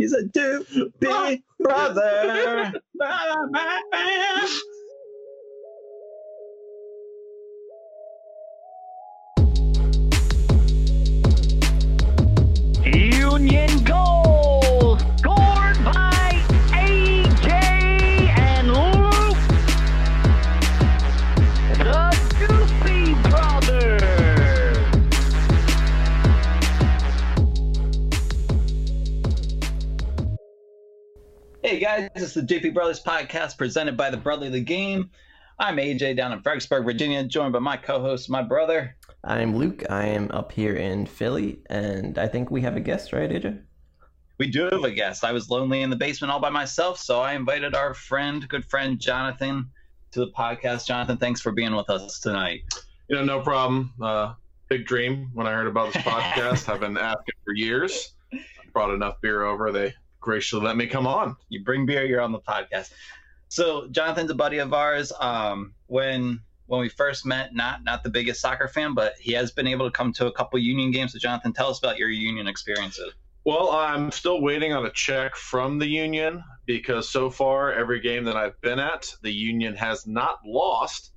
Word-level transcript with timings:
He's 0.00 0.14
a 0.14 0.22
doopy 0.22 1.42
brother. 1.60 2.72
guys, 32.00 32.10
this 32.14 32.22
is 32.22 32.34
the 32.34 32.54
JP 32.54 32.72
Brothers 32.72 33.02
podcast 33.02 33.58
presented 33.58 33.94
by 33.94 34.08
the 34.08 34.16
Brotherly 34.16 34.62
Game. 34.62 35.10
I'm 35.58 35.76
AJ 35.76 36.16
down 36.16 36.32
in 36.32 36.40
Fredericksburg, 36.40 36.84
Virginia, 36.84 37.22
joined 37.24 37.52
by 37.52 37.58
my 37.58 37.76
co-host, 37.76 38.30
my 38.30 38.42
brother. 38.42 38.96
I'm 39.22 39.54
Luke. 39.54 39.82
I 39.90 40.06
am 40.06 40.30
up 40.30 40.50
here 40.50 40.76
in 40.76 41.04
Philly, 41.04 41.60
and 41.68 42.16
I 42.16 42.26
think 42.26 42.50
we 42.50 42.62
have 42.62 42.76
a 42.76 42.80
guest, 42.80 43.12
right, 43.12 43.28
AJ? 43.28 43.60
We 44.38 44.50
do 44.50 44.64
have 44.72 44.84
a 44.84 44.90
guest. 44.90 45.24
I 45.24 45.32
was 45.32 45.50
lonely 45.50 45.82
in 45.82 45.90
the 45.90 45.96
basement 45.96 46.32
all 46.32 46.40
by 46.40 46.48
myself, 46.48 46.98
so 46.98 47.20
I 47.20 47.34
invited 47.34 47.74
our 47.74 47.92
friend, 47.92 48.48
good 48.48 48.64
friend 48.64 48.98
Jonathan, 48.98 49.68
to 50.12 50.20
the 50.20 50.30
podcast. 50.30 50.86
Jonathan, 50.86 51.18
thanks 51.18 51.42
for 51.42 51.52
being 51.52 51.76
with 51.76 51.90
us 51.90 52.18
tonight. 52.20 52.62
You 53.08 53.16
know, 53.16 53.24
no 53.24 53.42
problem. 53.42 53.92
Uh, 54.00 54.32
big 54.70 54.86
dream 54.86 55.30
when 55.34 55.46
I 55.46 55.52
heard 55.52 55.66
about 55.66 55.92
this 55.92 56.02
podcast. 56.04 56.72
I've 56.72 56.80
been 56.80 56.96
asking 56.96 57.34
for 57.44 57.52
years. 57.52 58.14
I 58.32 58.38
brought 58.72 58.94
enough 58.94 59.20
beer 59.20 59.44
over. 59.44 59.70
They 59.70 59.92
graciously 60.20 60.64
let 60.64 60.76
me 60.76 60.86
come 60.86 61.06
on. 61.06 61.36
You 61.48 61.64
bring 61.64 61.86
beer, 61.86 62.04
you're 62.04 62.20
on 62.20 62.32
the 62.32 62.40
podcast. 62.40 62.92
So 63.48 63.88
Jonathan's 63.88 64.30
a 64.30 64.34
buddy 64.34 64.58
of 64.58 64.72
ours. 64.72 65.12
Um, 65.20 65.74
when 65.86 66.40
when 66.66 66.80
we 66.80 66.88
first 66.88 67.26
met, 67.26 67.52
not 67.54 67.82
not 67.82 68.04
the 68.04 68.10
biggest 68.10 68.40
soccer 68.40 68.68
fan, 68.68 68.94
but 68.94 69.14
he 69.18 69.32
has 69.32 69.50
been 69.50 69.66
able 69.66 69.86
to 69.86 69.90
come 69.90 70.12
to 70.14 70.26
a 70.26 70.32
couple 70.32 70.58
Union 70.60 70.92
games. 70.92 71.12
So 71.12 71.18
Jonathan, 71.18 71.52
tell 71.52 71.68
us 71.68 71.78
about 71.78 71.98
your 71.98 72.10
Union 72.10 72.46
experiences. 72.46 73.12
Well, 73.44 73.70
I'm 73.70 74.10
still 74.12 74.42
waiting 74.42 74.72
on 74.72 74.84
a 74.84 74.90
check 74.90 75.34
from 75.34 75.78
the 75.78 75.86
Union 75.86 76.44
because 76.66 77.08
so 77.08 77.30
far, 77.30 77.72
every 77.72 77.98
game 77.98 78.24
that 78.24 78.36
I've 78.36 78.60
been 78.60 78.78
at, 78.78 79.12
the 79.22 79.32
Union 79.32 79.74
has 79.76 80.06
not 80.06 80.38
lost. 80.44 81.12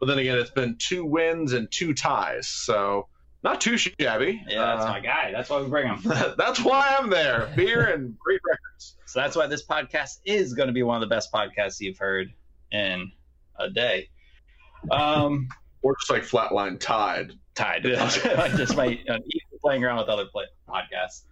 But 0.00 0.06
then 0.06 0.18
again, 0.18 0.38
it's 0.38 0.50
been 0.50 0.76
two 0.78 1.04
wins 1.04 1.52
and 1.52 1.70
two 1.70 1.92
ties. 1.92 2.46
So 2.46 3.08
not 3.44 3.60
too 3.60 3.76
shabby. 3.76 4.42
Yeah, 4.48 4.64
that's 4.74 4.84
Uh, 4.86 4.88
my 4.88 5.00
guy. 5.00 5.30
That's 5.32 5.48
why 5.50 5.60
we 5.60 5.68
bring 5.68 5.86
him. 5.86 6.00
that's 6.36 6.60
why 6.60 6.96
I'm 6.98 7.10
there. 7.10 7.52
Beer 7.54 7.92
and 7.92 8.18
great 8.18 8.40
records. 8.48 8.96
So 9.06 9.20
that's 9.20 9.36
why 9.36 9.46
this 9.46 9.64
podcast 9.64 10.18
is 10.24 10.54
going 10.54 10.66
to 10.68 10.72
be 10.72 10.82
one 10.82 10.96
of 10.96 11.08
the 11.08 11.14
best 11.14 11.30
podcasts 11.32 11.78
you've 11.80 11.98
heard 11.98 12.32
in 12.72 13.12
a 13.60 13.70
day. 13.70 14.08
Um, 14.90 15.48
Or 15.82 15.94
just 16.00 16.10
like 16.10 16.22
Flatline 16.22 16.80
Tide. 16.80 17.32
Tide. 17.54 17.86
I 17.86 18.48
just 18.56 18.76
might 18.76 19.08
uh, 19.08 19.18
playing 19.60 19.84
around 19.84 19.98
with 19.98 20.08
other 20.08 20.24
play- 20.26 20.46
podcasts. 20.68 21.22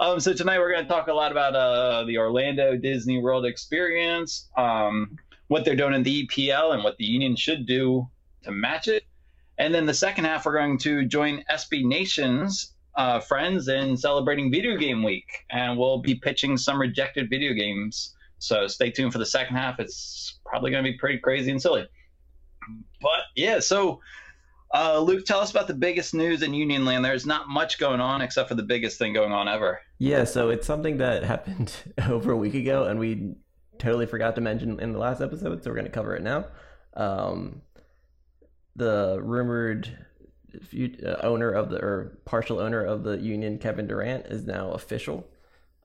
Um, 0.00 0.18
so 0.20 0.32
tonight 0.34 0.58
we're 0.58 0.72
going 0.72 0.82
to 0.84 0.88
talk 0.88 1.06
a 1.08 1.12
lot 1.12 1.30
about 1.32 1.54
uh, 1.54 2.04
the 2.04 2.18
Orlando 2.18 2.76
Disney 2.76 3.18
World 3.22 3.46
experience, 3.46 4.48
um, 4.56 5.16
what 5.46 5.64
they're 5.64 5.76
doing 5.76 5.94
in 5.94 6.02
the 6.02 6.26
EPL, 6.26 6.74
and 6.74 6.82
what 6.84 6.96
the 6.98 7.04
Union 7.04 7.36
should 7.36 7.64
do 7.66 8.08
to 8.42 8.50
match 8.50 8.88
it. 8.88 9.04
And 9.58 9.74
then 9.74 9.86
the 9.86 9.94
second 9.94 10.24
half, 10.24 10.46
we're 10.46 10.56
going 10.56 10.78
to 10.78 11.04
join 11.04 11.44
SB 11.50 11.84
Nation's 11.84 12.74
uh, 12.96 13.20
friends 13.20 13.68
in 13.68 13.96
celebrating 13.96 14.50
Video 14.50 14.76
Game 14.76 15.02
Week, 15.02 15.26
and 15.50 15.78
we'll 15.78 15.98
be 15.98 16.14
pitching 16.14 16.56
some 16.56 16.80
rejected 16.80 17.28
video 17.28 17.52
games. 17.52 18.14
So 18.38 18.66
stay 18.68 18.90
tuned 18.90 19.12
for 19.12 19.18
the 19.18 19.26
second 19.26 19.56
half. 19.56 19.80
It's 19.80 20.38
probably 20.44 20.70
going 20.70 20.84
to 20.84 20.90
be 20.90 20.96
pretty 20.96 21.18
crazy 21.18 21.50
and 21.50 21.60
silly. 21.60 21.86
But 23.00 23.20
yeah, 23.34 23.60
so 23.60 24.00
uh, 24.74 25.00
Luke, 25.00 25.24
tell 25.24 25.40
us 25.40 25.50
about 25.50 25.66
the 25.66 25.74
biggest 25.74 26.14
news 26.14 26.42
in 26.42 26.54
Union 26.54 26.84
Land. 26.84 27.04
There's 27.04 27.26
not 27.26 27.48
much 27.48 27.78
going 27.78 28.00
on 28.00 28.20
except 28.20 28.48
for 28.48 28.54
the 28.54 28.62
biggest 28.62 28.98
thing 28.98 29.12
going 29.12 29.32
on 29.32 29.48
ever. 29.48 29.80
Yeah, 29.98 30.24
so 30.24 30.50
it's 30.50 30.66
something 30.66 30.98
that 30.98 31.24
happened 31.24 31.72
over 32.08 32.32
a 32.32 32.36
week 32.36 32.54
ago, 32.54 32.84
and 32.84 33.00
we 33.00 33.34
totally 33.78 34.06
forgot 34.06 34.34
to 34.34 34.40
mention 34.40 34.78
in 34.80 34.92
the 34.92 34.98
last 34.98 35.20
episode, 35.20 35.62
so 35.62 35.70
we're 35.70 35.76
going 35.76 35.86
to 35.86 35.92
cover 35.92 36.14
it 36.14 36.22
now. 36.22 36.46
Um, 36.94 37.62
the 38.78 39.18
rumored 39.22 40.06
uh, 40.54 41.16
owner 41.22 41.50
of 41.50 41.70
the 41.70 41.78
or 41.82 42.18
partial 42.24 42.58
owner 42.58 42.84
of 42.84 43.04
the 43.04 43.18
Union, 43.18 43.58
Kevin 43.58 43.86
Durant, 43.86 44.26
is 44.26 44.46
now 44.46 44.70
official. 44.70 45.28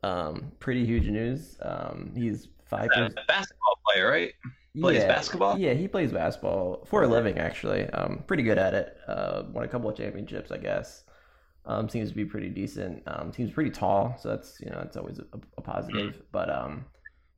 Um, 0.04 0.52
pretty 0.60 0.86
huge 0.86 1.08
news. 1.08 1.58
Um, 1.62 2.12
he's 2.16 2.48
five 2.66 2.90
A 2.96 3.00
years. 3.00 3.14
basketball 3.28 3.80
player, 3.86 4.10
right? 4.10 4.34
plays 4.80 5.02
yeah, 5.02 5.08
basketball? 5.08 5.60
Yeah, 5.60 5.74
he 5.74 5.88
plays 5.88 6.12
basketball 6.12 6.86
for 6.86 7.04
a 7.04 7.08
living, 7.08 7.38
actually. 7.38 7.90
Um, 7.92 8.24
pretty 8.28 8.44
good 8.44 8.58
at 8.58 8.74
it. 8.74 8.98
Uh, 9.08 9.44
won 9.52 9.64
a 9.64 9.68
couple 9.68 9.90
of 9.90 9.98
championships, 9.98 10.52
I 10.52 10.58
guess. 10.58 11.04
Um, 11.66 11.88
seems 11.88 12.10
to 12.10 12.16
be 12.16 12.26
pretty 12.26 12.50
decent. 12.50 13.04
Um, 13.08 13.32
seems 13.32 13.52
pretty 13.52 13.70
tall, 13.70 14.18
so 14.20 14.30
that's 14.30 14.60
you 14.60 14.70
know 14.70 14.78
that's 14.78 14.98
always 14.98 15.20
a, 15.20 15.26
a 15.58 15.62
positive. 15.62 16.22
But 16.32 16.50
um, 16.50 16.86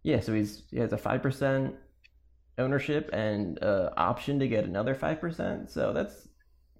yeah, 0.03 0.19
so 0.19 0.33
he's 0.33 0.63
he 0.71 0.79
has 0.79 0.93
a 0.93 0.97
five 0.97 1.21
percent 1.21 1.75
ownership 2.57 3.09
and 3.13 3.61
uh, 3.63 3.91
option 3.97 4.39
to 4.39 4.47
get 4.47 4.65
another 4.65 4.95
five 4.95 5.19
percent. 5.19 5.71
So 5.71 5.93
that's 5.93 6.27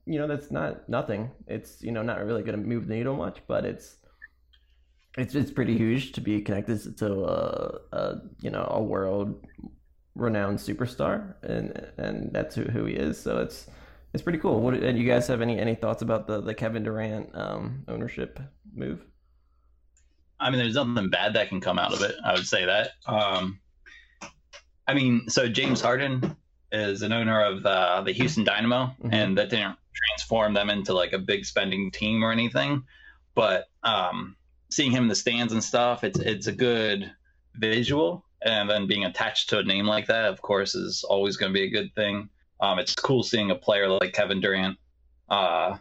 you 0.06 0.20
know 0.20 0.28
that's 0.28 0.52
not 0.52 0.88
nothing. 0.88 1.32
It's 1.48 1.82
you 1.82 1.92
know 1.92 2.02
not 2.02 2.24
really 2.24 2.44
going 2.44 2.60
to 2.60 2.68
move 2.68 2.88
the 2.88 2.96
needle 2.96 3.16
much, 3.16 3.40
but 3.48 3.66
it's 3.66 3.98
it's 5.18 5.36
it's 5.36 5.52
pretty 5.52 5.78
huge 5.78 6.12
to 6.14 6.22
be 6.22 6.42
connected 6.42 6.98
to 6.98 7.24
a, 7.26 7.80
a 7.92 8.16
you 8.42 8.50
know 8.50 8.68
a 8.72 8.82
world 8.82 9.46
renowned 10.16 10.60
superstar, 10.60 11.36
and 11.44 11.88
and 11.98 12.32
that's 12.34 12.56
who, 12.56 12.64
who 12.64 12.86
he 12.86 12.96
is. 12.96 13.20
So 13.20 13.40
it's 13.40 13.68
it's 14.14 14.24
pretty 14.24 14.40
cool. 14.40 14.62
What 14.62 14.76
and 14.76 14.98
you 14.98 15.08
guys 15.08 15.28
have 15.28 15.42
any 15.42 15.60
any 15.60 15.76
thoughts 15.76 16.02
about 16.02 16.28
the 16.28 16.42
the 16.42 16.54
Kevin 16.54 16.84
Durant 16.84 17.36
um, 17.36 17.84
ownership 17.88 18.40
move? 18.74 19.02
I 20.40 20.50
mean, 20.50 20.60
there's 20.60 20.76
nothing 20.76 21.10
bad 21.10 21.34
that 21.34 21.50
can 21.50 21.62
come 21.62 21.80
out 21.80 21.94
of 21.94 22.02
it. 22.02 22.16
I 22.24 22.34
would 22.34 22.48
say 22.48 22.66
that. 22.66 22.92
Um, 23.08 23.60
I 24.88 24.94
mean, 24.94 25.30
so 25.30 25.48
James 25.48 25.82
Harden 25.82 26.36
is 26.72 27.02
an 27.02 27.12
owner 27.12 27.44
of 27.44 27.66
uh, 27.66 28.02
the 28.02 28.12
Houston 28.12 28.44
Dynamo, 28.44 28.94
Mhm. 29.04 29.14
and 29.14 29.38
that 29.38 29.50
didn't 29.50 29.78
transform 29.94 30.54
them 30.54 30.70
into 30.70 30.94
like 30.94 31.14
a 31.14 31.20
big 31.20 31.46
spending 31.46 31.92
team 31.92 32.24
or 32.24 32.32
anything. 32.32 32.84
But 33.34 33.70
um, 33.84 34.36
seeing 34.70 34.92
him 34.92 35.04
in 35.04 35.10
the 35.10 35.16
stands 35.16 35.54
and 35.54 35.64
stuff, 35.64 36.04
it's 36.04 36.20
it's 36.20 36.48
a 36.48 36.52
good 36.52 37.12
visual, 37.56 38.26
and 38.42 38.70
then 38.70 38.88
being 38.88 39.06
attached 39.06 39.50
to 39.50 39.60
a 39.60 39.64
name 39.64 39.86
like 39.86 40.08
that, 40.08 40.26
of 40.26 40.42
course, 40.42 40.76
is 40.76 41.04
always 41.04 41.38
going 41.38 41.52
to 41.52 41.58
be 41.58 41.64
a 41.66 41.70
good 41.70 41.94
thing. 41.96 42.30
Um, 42.60 42.80
it's 42.80 42.96
cool 42.96 43.24
seeing 43.24 43.52
a 43.52 43.56
player 43.56 43.88
like 43.90 44.14
Kevin 44.14 44.40
Durant 44.42 44.78
uh, 45.30 45.78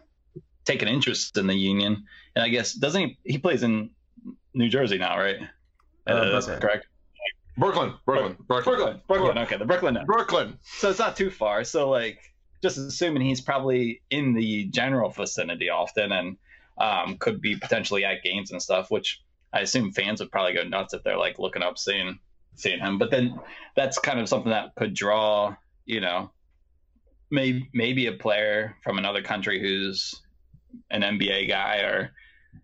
take 0.65 0.81
an 0.81 0.87
interest 0.87 1.37
in 1.37 1.47
the 1.47 1.55
Union, 1.55 2.05
and 2.35 2.43
I 2.43 2.49
guess 2.49 2.73
doesn't 2.73 3.01
he? 3.01 3.17
He 3.23 3.37
plays 3.37 3.63
in 3.63 3.91
New 4.53 4.69
Jersey 4.69 4.97
now, 4.97 5.17
right? 5.17 5.37
Uh, 6.07 6.29
that's 6.31 6.47
correct. 6.47 6.87
Brooklyn. 7.57 7.93
Brooklyn. 8.05 8.35
Brooklyn. 8.47 8.75
Brooklyn, 8.75 9.01
Brooklyn. 9.07 9.37
Okay, 9.39 9.57
the 9.57 9.65
Brooklyn. 9.65 9.93
Nets. 9.93 10.05
Brooklyn. 10.05 10.59
So 10.63 10.89
it's 10.89 10.99
not 10.99 11.15
too 11.15 11.29
far. 11.29 11.63
So 11.63 11.89
like, 11.89 12.19
just 12.61 12.77
assuming 12.77 13.23
he's 13.23 13.41
probably 13.41 14.01
in 14.09 14.33
the 14.33 14.65
general 14.65 15.09
vicinity 15.09 15.69
often, 15.69 16.11
and 16.11 16.37
um, 16.77 17.17
could 17.17 17.41
be 17.41 17.55
potentially 17.55 18.03
at 18.03 18.23
games 18.23 18.51
and 18.51 18.61
stuff. 18.61 18.91
Which 18.91 19.21
I 19.53 19.61
assume 19.61 19.91
fans 19.91 20.19
would 20.19 20.31
probably 20.31 20.53
go 20.53 20.63
nuts 20.63 20.93
if 20.93 21.03
they're 21.03 21.17
like 21.17 21.39
looking 21.39 21.63
up 21.63 21.77
seeing 21.77 22.19
seeing 22.55 22.79
him. 22.79 22.97
But 22.97 23.11
then 23.11 23.39
that's 23.75 23.99
kind 23.99 24.19
of 24.19 24.27
something 24.27 24.51
that 24.51 24.75
could 24.75 24.93
draw, 24.93 25.55
you 25.85 26.01
know, 26.01 26.31
maybe 27.31 27.69
maybe 27.73 28.07
a 28.07 28.13
player 28.13 28.75
from 28.83 28.97
another 28.97 29.21
country 29.21 29.61
who's 29.61 30.21
an 30.91 31.01
NBA 31.01 31.47
guy 31.47 31.77
or 31.77 32.11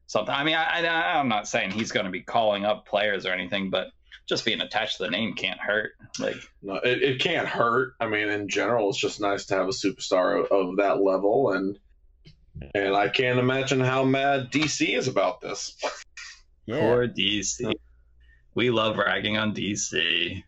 something. 0.08 0.34
I 0.34 0.44
mean, 0.44 0.56
I, 0.56 0.86
I 0.86 1.20
I'm 1.20 1.30
not 1.30 1.48
saying 1.48 1.72
he's 1.72 1.92
going 1.92 2.06
to 2.06 2.12
be 2.12 2.22
calling 2.22 2.66
up 2.66 2.86
players 2.86 3.26
or 3.26 3.32
anything, 3.32 3.70
but 3.70 3.88
just 4.28 4.46
being 4.46 4.62
attached 4.62 4.98
to 4.98 5.04
the 5.04 5.10
name 5.10 5.34
can't 5.34 5.60
hurt. 5.60 5.92
Like, 6.20 6.36
No, 6.62 6.76
it, 6.76 7.02
it 7.04 7.20
can't 7.20 7.48
hurt. 7.48 7.94
I 8.00 8.08
mean, 8.08 8.30
in 8.30 8.48
general, 8.48 8.90
it's 8.90 9.00
just 9.00 9.20
nice 9.20 9.46
to 9.48 9.56
have 9.56 9.68
a 9.68 9.72
superstar 9.72 10.40
of, 10.40 10.52
of 10.52 10.78
that 10.78 11.02
level, 11.02 11.52
and 11.52 11.78
and 12.76 12.96
I 12.96 13.10
can't 13.10 13.40
imagine 13.40 13.80
how 13.80 14.04
mad 14.04 14.52
DC 14.52 14.96
is 14.98 15.08
about 15.08 15.42
this. 15.42 15.76
Yeah, 16.66 16.80
poor 16.80 17.08
DC. 17.08 17.72
We 18.54 18.70
love 18.70 18.98
ragging 18.98 19.38
on 19.38 19.54
DC. 19.56 20.44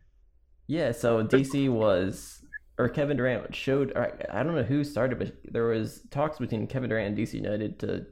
yeah. 0.67 0.91
So 0.91 1.23
DC 1.23 1.69
was 1.69 2.43
or 2.77 2.89
Kevin 2.89 3.17
Durant 3.17 3.55
showed. 3.55 3.91
Or 3.95 4.17
I 4.31 4.43
don't 4.43 4.55
know 4.55 4.63
who 4.63 4.83
started, 4.83 5.19
but 5.19 5.33
there 5.45 5.65
was 5.65 6.01
talks 6.11 6.37
between 6.39 6.67
Kevin 6.67 6.89
Durant 6.89 7.07
and 7.07 7.17
DC 7.17 7.33
United 7.33 7.79
to 7.79 8.05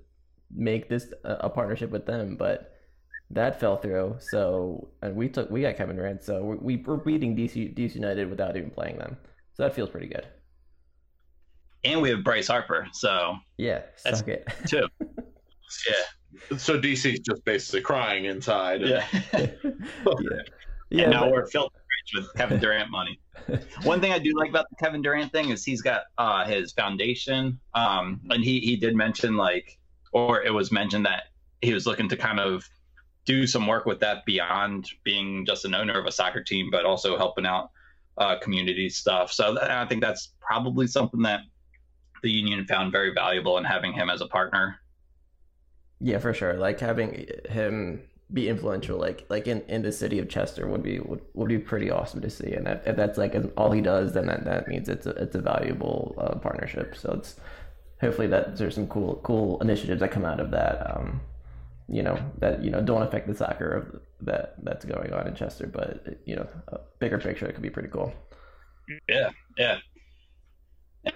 make 0.54 0.90
this 0.90 1.14
a, 1.24 1.34
a 1.42 1.50
partnership 1.50 1.92
with 1.92 2.06
them, 2.06 2.36
but 2.36 2.71
that 3.34 3.60
fell 3.60 3.78
through. 3.78 4.18
So 4.20 4.90
and 5.02 5.16
we 5.16 5.30
took 5.30 5.50
we 5.50 5.62
got 5.62 5.78
Kevin 5.78 5.96
Durant, 5.96 6.24
so 6.24 6.44
we, 6.44 6.56
we 6.58 6.84
we're 6.84 6.98
beating 6.98 7.36
DC 7.36 7.76
DC 7.76 7.96
United 7.96 8.30
without 8.30 8.56
even 8.58 8.70
playing 8.72 8.98
them. 8.98 9.18
So 9.54 9.64
that 9.64 9.74
feels 9.76 9.90
pretty 9.90 10.08
good. 10.08 10.28
And 11.84 12.02
we 12.02 12.10
have 12.12 12.24
Bryce 12.24 12.48
Harper, 12.48 12.88
so 12.94 13.36
Yeah, 13.58 13.82
That's- 14.04 14.20
suck 14.20 14.28
it. 14.28 14.48
too. 14.68 14.88
yeah. 15.90 16.58
So 16.58 16.80
DC's 16.80 17.20
just 17.20 17.44
basically 17.44 17.82
crying 17.82 18.26
inside. 18.26 18.82
Yeah. 18.82 19.06
yeah, 19.34 19.48
yeah. 20.90 21.02
and 21.04 21.12
now 21.12 21.22
but- 21.22 21.32
we're 21.32 21.48
filled 21.48 21.72
with 22.16 22.34
Kevin 22.36 22.60
Durant 22.60 22.90
money. 22.90 23.20
One 23.84 24.02
thing 24.02 24.12
I 24.12 24.20
do 24.20 24.34
like 24.38 24.50
about 24.50 24.66
the 24.70 24.76
Kevin 24.84 25.02
Durant 25.02 25.32
thing 25.32 25.50
is 25.50 25.64
he's 25.64 25.82
got 25.82 26.04
uh, 26.18 26.46
his 26.46 26.72
foundation, 26.74 27.60
um, 27.74 28.22
and 28.30 28.44
he 28.44 28.60
he 28.60 28.76
did 28.76 28.96
mention 28.96 29.38
like, 29.38 29.78
or 30.12 30.42
it 30.44 30.54
was 30.54 30.72
mentioned 30.72 31.06
that 31.06 31.26
he 31.62 31.74
was 31.74 31.86
looking 31.86 32.10
to 32.10 32.18
kind 32.18 32.40
of 32.40 32.68
do 33.26 33.46
some 33.46 33.68
work 33.68 33.86
with 33.86 34.00
that 34.00 34.26
beyond 34.26 34.90
being 35.04 35.46
just 35.46 35.66
an 35.66 35.76
owner 35.76 36.00
of 36.00 36.06
a 36.06 36.12
soccer 36.12 36.44
team, 36.44 36.70
but 36.72 36.86
also 36.86 37.18
helping 37.18 37.46
out 37.46 37.72
uh, 38.18 38.38
community 38.40 38.90
stuff. 38.90 39.32
So 39.32 39.58
I 39.62 39.86
think 39.86 40.02
that's 40.02 40.34
probably 40.40 40.88
something 40.88 41.22
that 41.22 41.42
the 42.24 42.32
union 42.32 42.66
found 42.66 42.92
very 42.92 43.14
valuable 43.14 43.58
in 43.58 43.64
having 43.64 43.94
him 43.94 44.10
as 44.10 44.22
a 44.22 44.28
partner. 44.28 44.80
Yeah, 46.00 46.20
for 46.20 46.34
sure. 46.34 46.54
Like 46.54 46.80
having 46.80 47.28
him 47.50 48.02
be 48.34 48.48
influential, 48.48 48.98
like 48.98 49.26
like 49.30 49.48
in, 49.48 49.62
in 49.68 49.82
the 49.82 49.92
city 49.92 50.18
of 50.20 50.30
Chester, 50.30 50.68
would 50.68 50.84
be 50.84 51.00
would, 51.00 51.22
would 51.34 51.50
be 51.50 51.60
pretty 51.60 51.92
awesome 51.92 52.22
to 52.22 52.30
see. 52.30 52.54
And 52.54 52.68
if, 52.68 52.88
if 52.88 52.96
that's 52.96 53.18
like 53.18 53.36
all 53.58 53.72
he 53.72 53.82
does, 53.82 54.14
then 54.14 54.28
that, 54.28 54.46
that 54.46 54.68
means 54.68 54.90
it's 54.90 55.06
a 55.06 55.12
it's 55.12 55.36
a 55.36 55.42
valuable 55.42 56.16
uh, 56.18 56.36
partnership. 56.36 56.96
So 56.96 57.14
it's 57.18 57.36
hopefully 58.00 58.28
that 58.28 58.58
there's 58.58 58.76
some 58.76 58.88
cool 58.88 59.20
cool 59.24 59.60
initiatives 59.62 60.00
that 60.00 60.12
come 60.12 60.26
out 60.26 60.40
of 60.40 60.52
that. 60.52 60.96
Um, 60.96 61.22
you 61.92 62.02
know 62.02 62.18
that 62.40 62.64
you 62.64 62.72
know 62.72 62.82
don't 62.82 63.02
affect 63.02 63.28
the 63.28 63.36
soccer 63.36 63.70
of 63.70 64.02
that 64.22 64.56
that's 64.64 64.86
going 64.86 65.12
on 65.14 65.28
in 65.28 65.36
Chester, 65.36 65.68
but 65.68 66.06
you 66.26 66.36
know 66.36 66.48
a 66.70 66.80
bigger 67.00 67.18
picture 67.18 67.46
it 67.46 67.54
could 67.54 67.62
be 67.62 67.70
pretty 67.70 67.90
cool. 67.90 68.14
Yeah, 69.08 69.30
yeah. 69.58 69.78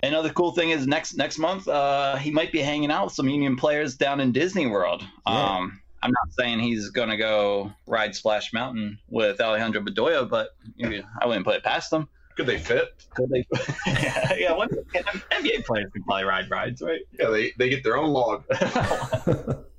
Another 0.04 0.30
cool 0.30 0.52
thing 0.52 0.72
is 0.72 0.86
next 0.86 1.16
next 1.16 1.38
month, 1.38 1.68
uh, 1.68 2.18
he 2.18 2.32
might 2.32 2.52
be 2.52 2.60
hanging 2.60 2.92
out 2.92 3.06
with 3.06 3.14
some 3.14 3.30
Union 3.30 3.56
players 3.56 3.96
down 3.96 4.20
in 4.20 4.32
Disney 4.32 4.66
World. 4.66 5.04
Yeah. 5.28 5.58
Um, 5.58 5.82
I'm 6.04 6.12
not 6.12 6.34
saying 6.38 6.60
he's 6.60 6.90
gonna 6.90 7.18
go 7.18 7.72
ride 7.88 8.16
Splash 8.16 8.52
Mountain 8.52 9.00
with 9.08 9.40
Alejandro 9.40 9.82
Bedoya, 9.82 10.30
but 10.30 10.50
maybe 10.78 11.04
I 11.22 11.26
wouldn't 11.26 11.46
put 11.46 11.56
it 11.56 11.64
past 11.64 11.92
him. 11.94 12.08
Could 12.36 12.48
they 12.48 12.60
fit? 12.60 13.06
Could 13.16 13.30
they? 13.30 13.46
yeah, 13.88 14.34
yeah. 14.34 14.52
One, 14.54 14.68
NBA 14.70 15.66
players 15.66 15.90
can 15.94 16.04
probably 16.04 16.26
ride 16.26 16.50
rides, 16.50 16.82
right? 16.82 17.00
Yeah, 17.18 17.30
they, 17.30 17.54
they 17.58 17.70
get 17.70 17.82
their 17.84 17.96
own 17.96 18.10
log. 18.10 18.44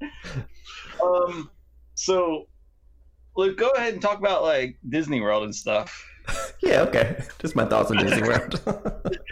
um, 1.02 1.50
so, 1.94 2.46
Luke, 3.36 3.56
go 3.56 3.70
ahead 3.70 3.94
and 3.94 4.02
talk 4.02 4.18
about 4.18 4.42
like 4.42 4.76
Disney 4.88 5.20
World 5.20 5.44
and 5.44 5.54
stuff. 5.54 6.06
yeah, 6.62 6.80
okay. 6.82 7.22
Just 7.38 7.54
my 7.54 7.66
thoughts 7.66 7.90
on 7.90 7.98
Disney 7.98 8.22
World. 8.28 8.60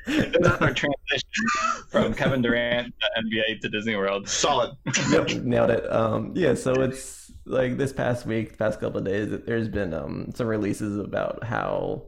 Another 0.07 0.75
transition 0.75 1.85
from 1.89 2.15
Kevin 2.15 2.43
Durant 2.43 2.93
to 3.01 3.23
NBA 3.23 3.61
to 3.61 3.69
Disney 3.69 3.97
World. 3.97 4.29
Solid. 4.29 4.77
yep, 5.11 5.31
nailed 5.43 5.71
it. 5.71 5.91
Um, 5.91 6.33
yeah, 6.35 6.55
so 6.55 6.73
it's 6.75 7.33
like 7.47 7.77
this 7.77 7.93
past 7.93 8.27
week, 8.27 8.59
past 8.59 8.81
couple 8.81 8.99
of 8.99 9.05
days, 9.05 9.31
there's 9.47 9.69
been 9.69 9.95
um, 9.95 10.31
some 10.35 10.47
releases 10.47 10.99
about 10.99 11.43
how 11.45 12.05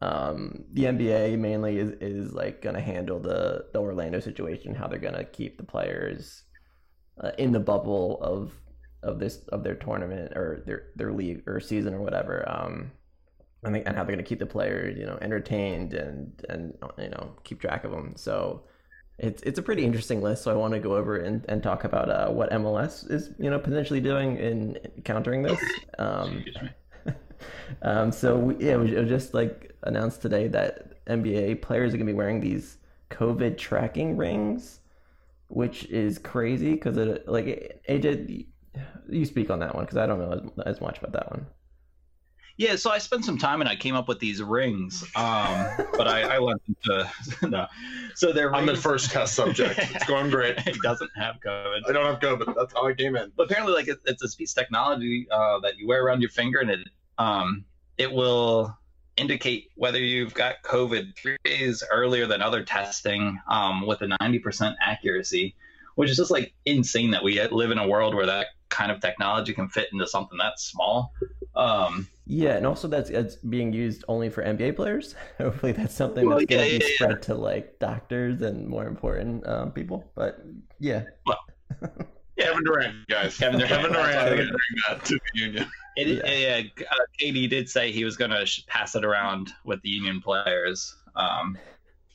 um, 0.00 0.64
the 0.72 0.84
NBA 0.84 1.38
mainly 1.38 1.78
is, 1.78 1.90
is 2.00 2.32
like 2.32 2.62
gonna 2.62 2.80
handle 2.80 3.18
the, 3.18 3.66
the 3.72 3.80
Orlando 3.80 4.20
situation, 4.20 4.74
how 4.74 4.86
they're 4.86 4.98
gonna 4.98 5.24
keep 5.24 5.58
the 5.58 5.64
players 5.64 6.44
uh, 7.20 7.32
in 7.38 7.52
the 7.52 7.60
bubble 7.60 8.18
of 8.22 8.52
of 9.02 9.18
this 9.18 9.38
of 9.48 9.62
their 9.62 9.74
tournament 9.74 10.32
or 10.36 10.62
their 10.66 10.86
their 10.96 11.12
league 11.12 11.42
or 11.46 11.60
season 11.60 11.94
or 11.94 12.00
whatever. 12.00 12.44
Um, 12.48 12.90
I 13.64 13.72
think 13.72 13.86
and 13.86 13.96
how 13.96 14.04
they're 14.04 14.14
gonna 14.14 14.22
keep 14.22 14.38
the 14.38 14.46
players, 14.46 14.96
you 14.96 15.06
know, 15.06 15.18
entertained 15.20 15.94
and 15.94 16.32
and 16.48 16.74
you 16.98 17.10
know 17.10 17.34
keep 17.44 17.60
track 17.60 17.84
of 17.84 17.90
them. 17.90 18.14
So 18.16 18.64
it's 19.18 19.42
it's 19.42 19.58
a 19.58 19.62
pretty 19.62 19.84
interesting 19.84 20.22
list. 20.22 20.44
So 20.44 20.52
I 20.52 20.54
want 20.54 20.74
to 20.74 20.80
go 20.80 20.94
over 20.94 21.16
and, 21.16 21.44
and 21.48 21.62
talk 21.62 21.84
about 21.84 22.08
uh, 22.08 22.28
what 22.30 22.50
MLS 22.50 23.10
is 23.10 23.30
you 23.38 23.50
know 23.50 23.58
potentially 23.58 24.00
doing 24.00 24.36
in 24.36 24.78
countering 25.04 25.42
this. 25.42 25.60
Um, 25.98 26.44
Excuse 26.46 26.56
me. 26.62 27.12
um, 27.82 28.12
so 28.12 28.36
we, 28.36 28.66
yeah, 28.66 28.74
it 28.74 28.78
was, 28.78 28.92
it 28.92 29.00
was 29.00 29.08
just 29.08 29.34
like 29.34 29.74
announced 29.82 30.22
today 30.22 30.46
that 30.48 31.04
NBA 31.06 31.62
players 31.62 31.92
are 31.92 31.96
gonna 31.96 32.06
be 32.06 32.12
wearing 32.12 32.40
these 32.40 32.78
COVID 33.10 33.58
tracking 33.58 34.16
rings, 34.16 34.80
which 35.48 35.84
is 35.86 36.18
crazy 36.18 36.72
because 36.72 36.96
it 36.96 37.26
like 37.26 37.82
AJ, 37.88 38.46
you 39.08 39.24
speak 39.24 39.50
on 39.50 39.58
that 39.60 39.74
one 39.74 39.84
because 39.84 39.98
I 39.98 40.06
don't 40.06 40.18
know 40.18 40.32
as, 40.32 40.74
as 40.76 40.80
much 40.80 40.98
about 40.98 41.12
that 41.12 41.30
one. 41.30 41.46
Yeah, 42.58 42.74
so 42.74 42.90
I 42.90 42.98
spent 42.98 43.24
some 43.24 43.38
time 43.38 43.60
and 43.60 43.70
I 43.70 43.76
came 43.76 43.94
up 43.94 44.08
with 44.08 44.18
these 44.18 44.42
rings, 44.42 45.04
um, 45.14 45.68
but 45.96 46.08
I, 46.08 46.22
I 46.22 46.38
went 46.40 46.60
into 46.66 47.08
no. 47.48 47.68
So 48.16 48.32
they're 48.32 48.52
I'm 48.52 48.66
the 48.66 48.76
first 48.76 49.12
test 49.12 49.36
subject. 49.36 49.78
It's 49.78 50.04
going 50.06 50.28
great. 50.28 50.58
he 50.68 50.74
doesn't 50.82 51.10
have 51.16 51.36
COVID. 51.36 51.82
I 51.88 51.92
don't 51.92 52.04
have 52.04 52.18
COVID. 52.18 52.56
That's 52.56 52.72
how 52.72 52.88
I 52.88 52.94
came 52.94 53.14
in. 53.14 53.30
But 53.36 53.44
apparently, 53.44 53.74
like 53.74 53.86
it, 53.86 53.98
it's 54.06 54.20
this 54.20 54.34
piece 54.34 54.56
of 54.56 54.56
technology 54.56 55.28
uh, 55.30 55.60
that 55.60 55.78
you 55.78 55.86
wear 55.86 56.04
around 56.04 56.20
your 56.20 56.30
finger, 56.30 56.58
and 56.58 56.70
it 56.70 56.80
um, 57.18 57.64
it 57.96 58.10
will 58.10 58.76
indicate 59.18 59.70
whether 59.76 59.98
you've 59.98 60.34
got 60.34 60.62
COVID 60.64 61.16
three 61.16 61.36
days 61.44 61.82
earlier 61.90 62.26
than 62.26 62.42
other 62.42 62.62
testing 62.64 63.38
um, 63.48 63.86
with 63.86 64.00
a 64.02 64.06
90% 64.20 64.74
accuracy, 64.80 65.54
which 65.96 66.10
is 66.10 66.16
just 66.16 66.30
like 66.30 66.54
insane 66.64 67.10
that 67.10 67.22
we 67.22 67.40
live 67.50 67.70
in 67.70 67.78
a 67.78 67.86
world 67.88 68.14
where 68.14 68.26
that 68.26 68.46
kind 68.68 68.90
of 68.92 69.00
technology 69.00 69.52
can 69.54 69.68
fit 69.68 69.88
into 69.92 70.06
something 70.06 70.38
that 70.38 70.58
small. 70.60 71.12
Um, 71.54 72.08
Yeah, 72.26 72.56
and 72.56 72.66
also 72.66 72.88
that's 72.88 73.10
it's 73.10 73.36
being 73.36 73.72
used 73.72 74.04
only 74.08 74.28
for 74.30 74.42
NBA 74.44 74.76
players. 74.76 75.14
Hopefully, 75.38 75.72
that's 75.72 75.94
something 75.94 76.26
Well, 76.26 76.36
that's 76.36 76.44
gonna 76.46 76.64
yeah, 76.64 76.78
be 76.78 76.80
yeah, 76.80 76.88
spread 76.94 77.22
to 77.22 77.34
like 77.34 77.78
doctors 77.78 78.42
and 78.42 78.68
more 78.68 78.86
important 78.86 79.46
um, 79.46 79.72
people. 79.72 80.12
But 80.14 80.38
yeah, 80.78 81.04
Kevin 82.38 82.64
Durant, 82.64 83.08
guys. 83.08 83.36
Kevin 83.36 83.60
Durant. 83.60 83.74
Kevin 83.74 83.92
Durant 83.92 84.12
That's 84.12 84.30
is 84.30 84.30
what 84.30 84.36
going 84.36 84.46
to 84.46 84.52
bring 84.52 84.82
that 84.88 85.04
to 85.04 85.14
the 85.14 85.40
union. 85.40 85.66
It, 85.96 86.08
Yeah. 86.08 86.30
yeah, 86.30 86.56
yeah 86.58 86.84
uh, 86.90 86.94
KD 87.20 87.50
did 87.50 87.68
say 87.68 87.90
he 87.90 88.04
was 88.04 88.16
going 88.16 88.30
to 88.30 88.46
sh- 88.46 88.64
pass 88.66 88.94
it 88.94 89.04
around 89.04 89.52
with 89.64 89.82
the 89.82 89.88
union 89.88 90.20
players. 90.20 90.94
Um, 91.16 91.58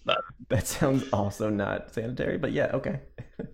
that 0.50 0.68
sounds 0.68 1.04
also 1.12 1.50
not 1.50 1.94
sanitary. 1.94 2.38
But 2.38 2.52
yeah, 2.52 2.72
okay. 2.74 3.00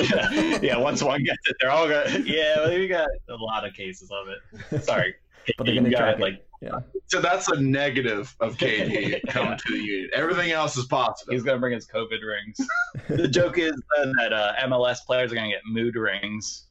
yeah, 0.62 0.76
once 0.76 1.02
one 1.02 1.24
gets 1.24 1.38
it, 1.46 1.56
they're 1.60 1.70
all 1.70 1.88
going. 1.88 2.24
Yeah, 2.26 2.68
we 2.68 2.86
got 2.86 3.08
a 3.28 3.34
lot 3.34 3.66
of 3.66 3.74
cases 3.74 4.10
of 4.12 4.28
it. 4.28 4.84
Sorry, 4.84 5.14
But 5.58 5.66
they're 5.66 5.74
gonna 5.76 5.90
track 5.90 6.16
it. 6.16 6.20
like 6.20 6.46
Yeah, 6.62 6.80
So 7.06 7.20
that's 7.20 7.48
a 7.48 7.60
negative 7.60 8.34
of 8.40 8.56
KD 8.58 9.20
coming 9.28 9.58
to 9.58 9.72
the 9.72 9.78
union. 9.78 10.10
Everything 10.14 10.50
else 10.52 10.76
is 10.76 10.86
possible. 10.86 11.32
he's 11.32 11.42
going 11.42 11.56
to 11.56 11.60
bring 11.60 11.74
his 11.74 11.86
COVID 11.86 12.20
rings. 12.26 12.56
the 13.08 13.28
joke 13.28 13.58
is 13.58 13.72
uh, 13.98 14.06
that 14.18 14.32
uh, 14.32 14.52
MLS 14.64 14.98
players 15.06 15.30
are 15.32 15.34
going 15.34 15.50
to 15.50 15.54
get 15.54 15.62
mood 15.66 15.96
rings, 15.96 16.64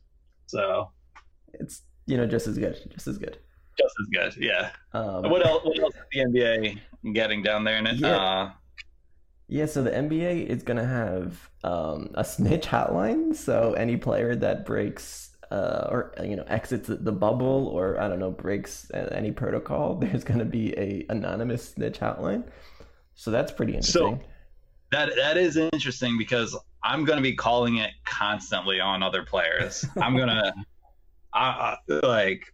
so 0.47 0.89
it's 1.53 1.83
you 2.07 2.17
know 2.17 2.25
just 2.25 2.47
as 2.47 2.57
good, 2.57 2.77
just 2.91 3.07
as 3.07 3.17
good. 3.17 3.37
just 3.77 3.93
as 4.01 4.33
good. 4.33 4.43
Yeah. 4.43 4.71
Um, 4.93 5.29
What 5.29 5.45
else? 5.45 5.63
What 5.63 5.79
else 5.79 5.93
is 5.95 6.01
the 6.11 6.19
NBA 6.19 6.79
getting 7.13 7.43
down 7.43 7.63
there 7.63 7.77
in 7.77 7.87
it? 7.87 7.95
Yeah. 7.97 8.15
Uh, 8.17 8.51
Yeah, 9.47 9.67
so 9.67 9.83
the 9.83 9.91
NBA 9.91 10.47
is 10.47 10.63
gonna 10.63 10.85
have 10.85 11.49
um, 11.63 12.09
a 12.15 12.23
snitch 12.25 12.65
hotline. 12.65 13.35
So 13.35 13.73
any 13.73 13.97
player 13.97 14.35
that 14.35 14.65
breaks 14.65 15.34
uh, 15.51 15.87
or 15.89 16.13
you 16.23 16.35
know 16.35 16.43
exits 16.47 16.89
the 16.89 17.11
bubble 17.11 17.67
or 17.67 17.99
I 17.99 18.07
don't 18.07 18.19
know 18.19 18.31
breaks 18.31 18.89
uh, 18.91 19.09
any 19.11 19.31
protocol, 19.31 19.95
there's 20.01 20.23
gonna 20.23 20.45
be 20.45 20.77
a 20.77 21.05
anonymous 21.09 21.69
snitch 21.69 21.99
hotline. 21.99 22.43
So 23.15 23.31
that's 23.31 23.51
pretty 23.51 23.73
interesting. 23.73 24.01
So- 24.01 24.07
interesting. 24.07 24.31
That 24.91 25.15
that 25.15 25.35
is 25.37 25.57
interesting 25.57 26.17
because 26.17 26.55
I'm 26.83 27.03
going 27.05 27.17
to 27.17 27.23
be 27.23 27.33
calling 27.33 27.77
it 27.77 27.91
constantly 28.05 28.79
on 28.79 29.01
other 29.01 29.23
players. 29.23 29.83
I'm 30.01 30.15
gonna, 30.15 30.53
I, 31.33 31.75
I, 31.89 32.05
like, 32.05 32.53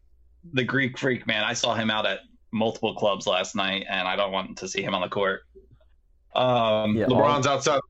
the 0.54 0.64
Greek 0.64 0.98
freak 0.98 1.28
man. 1.28 1.44
I 1.44 1.54
saw 1.54 1.76
him 1.76 1.92
out 1.92 2.06
at 2.06 2.20
multiple 2.54 2.96
clubs 2.96 3.28
last 3.28 3.54
night, 3.56 3.86
and 3.90 4.08
I 4.08 4.16
don't 4.16 4.32
want 4.32 4.58
to 4.60 4.68
see 4.70 4.82
him 4.82 4.96
on 4.96 5.02
the 5.02 5.10
court. 5.10 5.42
Um, 6.34 6.96
Yeah. 6.96 7.08
LeBron's 7.08 7.46
outside. 7.46 7.82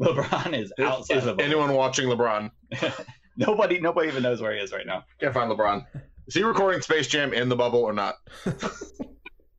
LeBron 0.00 0.58
is 0.58 0.72
outside 0.82 1.18
Is 1.18 1.26
of 1.26 1.38
anyone 1.38 1.72
watching 1.72 2.08
LeBron? 2.08 2.50
nobody. 3.46 3.80
Nobody 3.80 4.08
even 4.08 4.22
knows 4.22 4.40
where 4.40 4.52
he 4.52 4.60
is 4.60 4.72
right 4.72 4.86
now. 4.86 5.04
Can't 5.20 5.34
find 5.34 5.50
LeBron. 5.50 5.86
Is 6.26 6.34
he 6.34 6.42
recording 6.42 6.80
Space 6.80 7.06
Jam 7.06 7.34
in 7.34 7.48
the 7.48 7.56
bubble 7.56 7.80
or 7.80 7.92
not? 7.92 8.16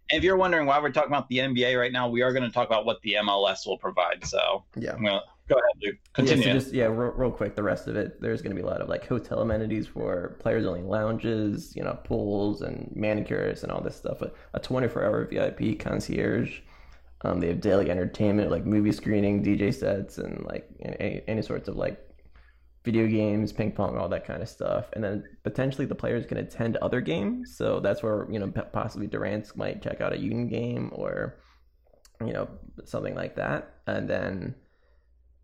If 0.10 0.24
you're 0.24 0.38
wondering 0.38 0.68
why 0.68 0.80
we're 0.80 0.92
talking 0.92 1.10
about 1.10 1.28
the 1.30 1.40
NBA 1.40 1.80
right 1.80 1.92
now, 1.92 2.08
we 2.08 2.22
are 2.22 2.32
going 2.32 2.44
to 2.44 2.52
talk 2.52 2.68
about 2.68 2.86
what 2.86 3.02
the 3.02 3.18
MLS 3.24 3.66
will 3.66 3.78
provide. 3.78 4.24
So 4.24 4.64
yeah. 4.76 4.94
I'm 4.94 5.04
gonna 5.04 5.22
go 5.50 5.56
ahead, 5.56 5.82
Luke. 5.82 5.96
Continue. 6.14 6.46
Yeah, 6.46 6.54
so 6.54 6.60
just 6.60 6.74
yeah, 6.74 6.86
real, 6.86 7.12
real 7.12 7.32
quick. 7.32 7.56
The 7.56 7.64
rest 7.64 7.88
of 7.88 7.96
it, 7.96 8.22
there's 8.22 8.42
going 8.42 8.56
to 8.56 8.62
be 8.62 8.62
a 8.62 8.70
lot 8.70 8.82
of 8.82 8.90
like 8.90 9.08
hotel 9.08 9.40
amenities 9.40 9.88
for 9.88 10.36
players 10.40 10.66
only 10.66 10.84
lounges, 10.84 11.76
you 11.76 11.84
know, 11.84 11.98
pools 12.04 12.62
and 12.62 12.92
manicures 12.96 13.64
and 13.64 13.72
all 13.72 13.82
this 13.82 13.96
stuff. 13.96 14.22
A, 14.22 14.32
a 14.54 14.60
24-hour 14.60 15.26
VIP 15.26 15.80
concierge. 15.80 16.60
Um, 17.22 17.40
they 17.40 17.48
have 17.48 17.60
daily 17.60 17.90
entertainment 17.90 18.52
like 18.52 18.66
movie 18.66 18.92
screening, 18.92 19.44
DJ 19.44 19.74
sets, 19.74 20.20
and 20.20 20.46
like 20.46 20.70
any, 20.84 21.22
any 21.28 21.42
sorts 21.42 21.68
of 21.68 21.76
like 21.76 22.05
video 22.86 23.08
games, 23.08 23.54
ping 23.54 23.72
pong, 23.74 23.98
all 23.98 24.10
that 24.10 24.26
kind 24.26 24.42
of 24.44 24.50
stuff. 24.50 24.90
And 24.94 25.04
then 25.04 25.26
potentially 25.44 25.86
the 25.88 25.96
players 25.96 26.26
can 26.26 26.38
attend 26.38 26.78
other 26.78 27.02
games. 27.02 27.58
So 27.58 27.80
that's 27.82 28.04
where 28.04 28.28
you 28.32 28.40
know 28.40 28.50
possibly 28.74 29.08
Durant 29.08 29.56
might 29.58 29.82
check 29.84 30.02
out 30.02 30.14
a 30.14 30.20
Union 30.20 30.48
game 30.50 30.92
or 30.94 31.38
you 32.26 32.34
know 32.34 32.50
something 32.86 33.16
like 33.16 33.36
that. 33.38 33.76
And 33.88 34.10
then 34.10 34.56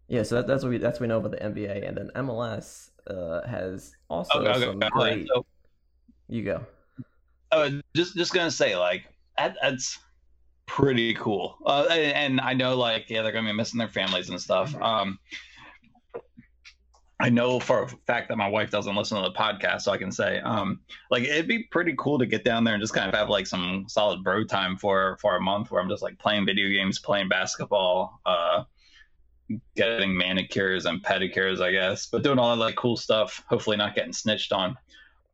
yeah, 0.07 0.23
so 0.23 0.35
that, 0.35 0.47
that's 0.47 0.63
what 0.63 0.69
we 0.71 0.77
that's 0.77 0.99
what 0.99 1.03
we 1.03 1.07
know 1.07 1.17
about 1.19 1.31
the 1.31 1.43
NBA, 1.43 1.81
and 1.81 1.97
then 1.97 2.11
MLS. 2.15 2.89
uh, 3.07 3.47
has 3.47 3.95
also 4.09 4.39
Okay, 4.39 4.49
okay, 4.49 4.65
some 4.65 4.83
okay. 4.83 4.89
great. 4.89 5.27
So, 5.27 5.45
You 6.27 6.43
go. 6.43 6.65
uh, 7.51 7.69
just 7.95 8.15
just 8.15 8.33
gonna 8.33 8.51
say 8.51 8.75
like 8.77 9.03
that, 9.37 9.57
that's 9.61 9.99
pretty 10.67 11.13
cool. 11.15 11.57
Uh, 11.65 11.87
and, 11.91 12.39
and 12.39 12.41
I 12.41 12.53
know 12.53 12.77
like 12.77 13.09
yeah 13.09 13.21
they're 13.23 13.31
gonna 13.31 13.49
be 13.49 13.53
missing 13.57 13.79
their 13.79 13.89
families 13.89 14.29
and 14.29 14.41
stuff. 14.41 14.75
Um, 14.81 15.19
I 17.21 17.29
know 17.29 17.59
for 17.59 17.83
a 17.83 17.87
fact 18.07 18.29
that 18.29 18.37
my 18.37 18.47
wife 18.47 18.71
doesn't 18.71 18.95
listen 18.95 19.21
to 19.21 19.29
the 19.29 19.35
podcast, 19.35 19.81
so 19.81 19.91
I 19.91 19.97
can 19.97 20.11
say 20.11 20.39
um 20.39 20.79
like 21.11 21.23
it'd 21.23 21.47
be 21.47 21.63
pretty 21.63 21.93
cool 21.97 22.17
to 22.17 22.25
get 22.25 22.43
down 22.43 22.63
there 22.63 22.73
and 22.73 22.81
just 22.81 22.95
kind 22.95 23.07
of 23.07 23.13
have 23.13 23.29
like 23.29 23.45
some 23.45 23.85
solid 23.87 24.23
bro 24.23 24.43
time 24.43 24.75
for 24.75 25.17
for 25.21 25.35
a 25.35 25.41
month 25.41 25.69
where 25.69 25.81
I'm 25.81 25.89
just 25.89 26.01
like 26.01 26.17
playing 26.17 26.47
video 26.47 26.67
games, 26.69 26.97
playing 26.97 27.29
basketball, 27.29 28.19
uh, 28.25 28.63
getting 29.75 30.17
manicures 30.17 30.85
and 30.85 31.03
pedicures, 31.03 31.61
I 31.61 31.71
guess, 31.71 32.07
but 32.07 32.23
doing 32.23 32.39
all 32.39 32.55
that 32.55 32.61
like 32.61 32.75
cool 32.75 32.97
stuff. 32.97 33.43
Hopefully 33.47 33.77
not 33.77 33.93
getting 33.93 34.13
snitched 34.13 34.51
on. 34.51 34.75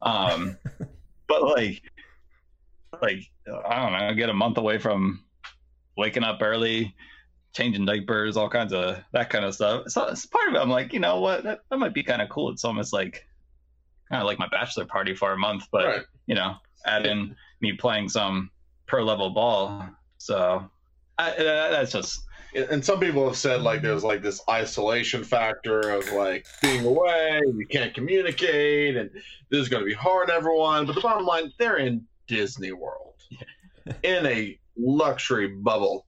Um, 0.02 0.58
but 1.28 1.42
like 1.42 1.82
like 3.02 3.32
I 3.66 3.82
don't 3.82 3.98
know, 3.98 4.14
get 4.14 4.30
a 4.30 4.34
month 4.34 4.58
away 4.58 4.78
from 4.78 5.24
waking 5.96 6.24
up 6.24 6.40
early, 6.42 6.94
changing 7.58 7.86
diapers, 7.86 8.38
all 8.38 8.50
kinds 8.50 8.72
of 8.72 8.98
that 9.14 9.30
kind 9.32 9.44
of 9.44 9.56
stuff. 9.56 9.90
So 9.90 10.06
it's 10.08 10.28
part 10.28 10.50
of 10.50 10.54
it. 10.56 10.60
I'm 10.60 10.70
like, 10.70 10.94
you 10.94 11.00
know 11.00 11.20
what, 11.20 11.44
that, 11.44 11.62
that 11.70 11.78
might 11.78 11.94
be 11.94 12.04
kind 12.04 12.22
of 12.22 12.30
cool. 12.30 12.52
It's 12.52 12.64
almost 12.64 12.94
like 12.94 13.26
kind 14.10 14.22
of 14.22 14.28
like 14.28 14.38
my 14.40 14.48
bachelor 14.48 14.86
party 14.86 15.16
for 15.16 15.32
a 15.34 15.38
month, 15.38 15.66
but 15.72 15.86
Right. 15.86 16.02
you 16.28 16.36
know, 16.36 16.56
add 16.86 17.06
in 17.08 17.36
me 17.60 17.74
playing 17.74 18.10
some 18.10 18.52
pro 18.86 19.04
level 19.04 19.32
ball. 19.32 19.90
So 20.20 20.70
I, 21.18 21.32
that- 21.32 21.72
that's 21.72 21.92
just 21.92 22.22
and 22.56 22.84
some 22.84 23.00
people 23.00 23.26
have 23.28 23.36
said 23.38 23.62
like 23.62 23.82
there's 23.82 24.04
like 24.06 24.22
this 24.24 24.42
isolation 24.50 25.24
factor 25.24 25.82
of 25.90 26.10
like 26.14 26.46
being 26.62 26.86
away 26.86 27.42
you 27.44 27.68
can't 27.70 27.94
communicate 27.94 28.96
and 28.96 29.12
this 29.50 29.60
is 29.60 29.68
going 29.70 29.84
to 29.84 29.86
be 29.86 29.94
hard 29.94 30.30
everyone 30.30 30.86
but 30.86 30.96
the 30.96 31.02
bottom 31.02 31.26
line 31.26 31.52
they're 31.60 31.76
in 31.78 32.04
disney 32.26 32.72
world 32.72 33.14
in 34.02 34.26
a 34.26 34.58
luxury 34.78 35.50
bubble 35.50 36.07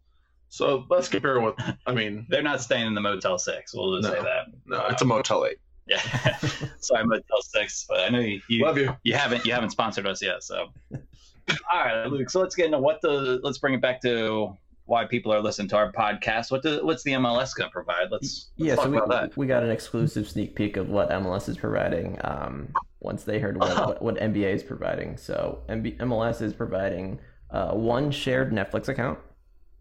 so 0.50 0.86
let's 0.90 1.08
compare 1.08 1.40
what 1.40 1.56
i 1.86 1.94
mean 1.94 2.26
they're 2.30 2.42
not 2.44 2.62
staying 2.62 2.88
in 2.88 2.94
the 2.94 3.02
Motel 3.02 3.38
Six. 3.38 3.74
We'll 3.74 4.02
just 4.02 4.14
say 4.14 4.22
that. 4.22 4.48
no 4.66 4.86
it's 4.88 5.02
a 5.02 5.06
motel 5.06 5.46
8 5.46 5.58
Yeah. 5.88 6.38
Sorry, 6.80 7.06
Motel 7.06 7.42
Six, 7.42 7.86
but 7.88 8.00
I 8.02 8.10
know 8.10 8.20
you, 8.20 8.42
you 8.48 8.66
love 8.66 8.78
you 8.78 8.96
you 9.04 9.14
haven't 9.14 9.46
you 9.46 9.54
haven't 9.54 9.70
sponsored 9.72 10.06
us 10.08 10.22
yet 10.22 10.44
so 10.44 10.68
all 10.94 11.80
right 11.84 12.06
luke 12.08 12.30
so 12.30 12.40
let's 12.40 12.56
get 12.56 12.66
into 12.68 12.80
what 12.80 13.02
the 13.02 13.40
let's 13.44 13.58
bring 13.58 13.74
it 13.74 13.82
back 13.82 14.02
to 14.02 14.56
why 14.86 15.06
people 15.06 15.32
are 15.32 15.42
listening 15.42 15.68
to 15.68 15.76
our 15.78 15.92
podcast 15.92 16.50
what 16.52 16.64
the 16.64 16.80
what's 16.84 17.04
the 17.04 17.12
mls 17.12 17.56
going 17.56 17.70
to 17.70 17.74
provide 17.74 18.08
let's, 18.12 18.50
let's 18.58 18.70
Yeah, 18.70 18.76
talk 18.76 18.86
so 18.86 18.90
we, 18.92 18.98
about 18.98 19.10
that 19.10 19.38
we 19.38 19.46
got 19.48 19.64
an 19.64 19.70
exclusive 19.70 20.28
sneak 20.28 20.56
peek 20.56 20.78
of 20.78 20.90
what 20.90 21.10
MLS 21.12 21.48
is 21.48 21.58
providing 21.58 22.18
um, 22.24 22.70
once 23.00 23.24
they 23.24 23.40
heard 23.40 23.58
what, 23.58 23.88
what, 23.88 24.02
what 24.02 24.16
NBA 24.16 24.54
is 24.54 24.64
providing. 24.64 25.16
So 25.18 25.60
MB, 25.70 25.98
MLS 26.00 26.42
is 26.42 26.54
providing 26.54 27.20
uh, 27.52 27.72
one 27.72 28.12
shared 28.12 28.52
Netflix 28.52 28.90
account. 28.90 29.20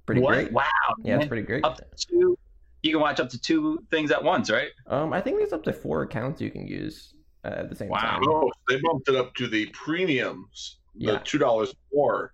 Pretty 0.08 0.22
What? 0.22 0.32
great. 0.32 0.52
wow 0.52 0.64
Yeah, 1.04 1.18
it's 1.18 1.26
pretty 1.26 1.42
great. 1.42 1.62
up 1.66 1.76
to 1.76 1.84
two 1.94 2.38
you 2.82 2.92
can 2.92 3.00
watch 3.02 3.20
up 3.20 3.28
to 3.28 3.38
two 3.38 3.78
things 3.90 4.10
at 4.10 4.24
once 4.24 4.48
right 4.50 4.70
Um, 4.86 5.12
I 5.12 5.20
think 5.20 5.36
there's 5.36 5.52
up 5.52 5.62
to 5.64 5.72
four 5.74 6.00
accounts 6.00 6.40
you 6.40 6.50
can 6.50 6.66
use 6.66 7.12
uh, 7.44 7.48
at 7.48 7.68
the 7.68 7.76
same 7.76 7.90
Wow. 7.90 7.98
time. 7.98 8.22
oh 8.26 8.50
they 8.70 8.80
bumped 8.80 9.06
it 9.10 9.16
up 9.16 9.34
to 9.34 9.46
the 9.48 9.66
premiums 9.74 10.78
the 10.94 11.12
Yeah. 11.12 11.18
two 11.24 11.36
dollars 11.36 11.74
more 11.92 12.32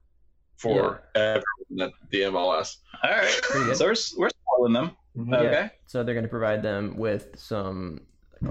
for 0.57 1.03
everyone 1.17 1.81
at 1.81 1.91
the 2.11 2.21
mls 2.21 2.77
all 3.03 3.11
right 3.11 3.29
so 3.75 3.85
we're, 3.87 3.95
we're 4.19 4.31
spoiling 4.31 4.73
them 4.73 4.97
Yeah. 5.17 5.37
okay 5.39 5.71
So 5.87 6.05
they're 6.05 6.15
going 6.15 6.23
to 6.23 6.31
provide 6.31 6.63
them 6.63 6.97
with 6.97 7.37
some 7.37 8.03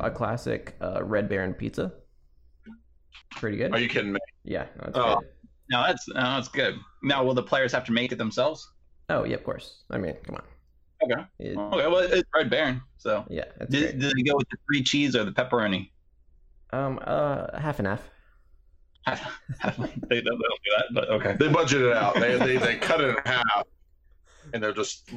a 0.02 0.12
classic 0.12 0.76
uh, 0.82 1.02
Red 1.02 1.30
Baron 1.30 1.54
pizza. 1.54 1.94
Pretty 3.38 3.56
good. 3.56 3.72
are 3.74 3.80
you 3.80 3.88
kidding 3.88 4.12
me 4.12 4.20
Yeah, 4.44 4.66
no, 4.82 4.88
it's 4.90 4.98
Oh. 4.98 5.16
good. 5.20 5.28
no 5.70 5.84
that's 5.88 6.08
no, 6.10 6.22
that's 6.22 6.50
good 6.50 6.76
now 7.04 7.24
will 7.24 7.34
the 7.34 7.44
players 7.44 7.72
have 7.72 7.86
to 7.86 7.92
make 7.94 8.12
it 8.12 8.18
themselves 8.18 8.68
Oh, 9.10 9.24
yeah, 9.26 9.36
of 9.36 9.44
course. 9.44 9.84
I 9.92 9.98
mean, 9.98 10.16
come 10.24 10.36
on. 10.36 10.44
Okay. 11.04 11.26
It- 11.40 11.58
okay 11.58 11.88
well 11.88 11.98
it's 11.98 12.30
red 12.34 12.50
baron 12.50 12.82
so 12.98 13.26
yeah, 13.30 13.44
did, 13.70 13.70
great. 13.70 14.00
did 14.00 14.14
they 14.16 14.22
go 14.24 14.38
with 14.38 14.48
the 14.50 14.56
three 14.66 14.82
cheese 14.82 15.18
or 15.18 15.26
the 15.26 15.34
pepperoni 15.34 15.90
Um, 16.72 16.98
uh, 17.04 17.60
half 17.60 17.80
and 17.80 17.88
half. 17.90 18.10
they 19.06 19.12
don't, 19.76 20.08
they 20.08 20.22
don't 20.22 20.40
do 20.40 20.72
that 20.78 20.86
but 20.94 21.10
okay 21.10 21.36
They 21.38 21.50
budget 21.50 21.82
it 21.82 21.92
out. 21.98 22.14
They, 22.16 22.38
they 22.38 22.56
they 22.58 22.76
cut 22.78 23.02
it 23.02 23.10
in 23.10 23.16
half, 23.26 23.68
and 24.54 24.64
they're 24.64 24.72
just 24.72 25.10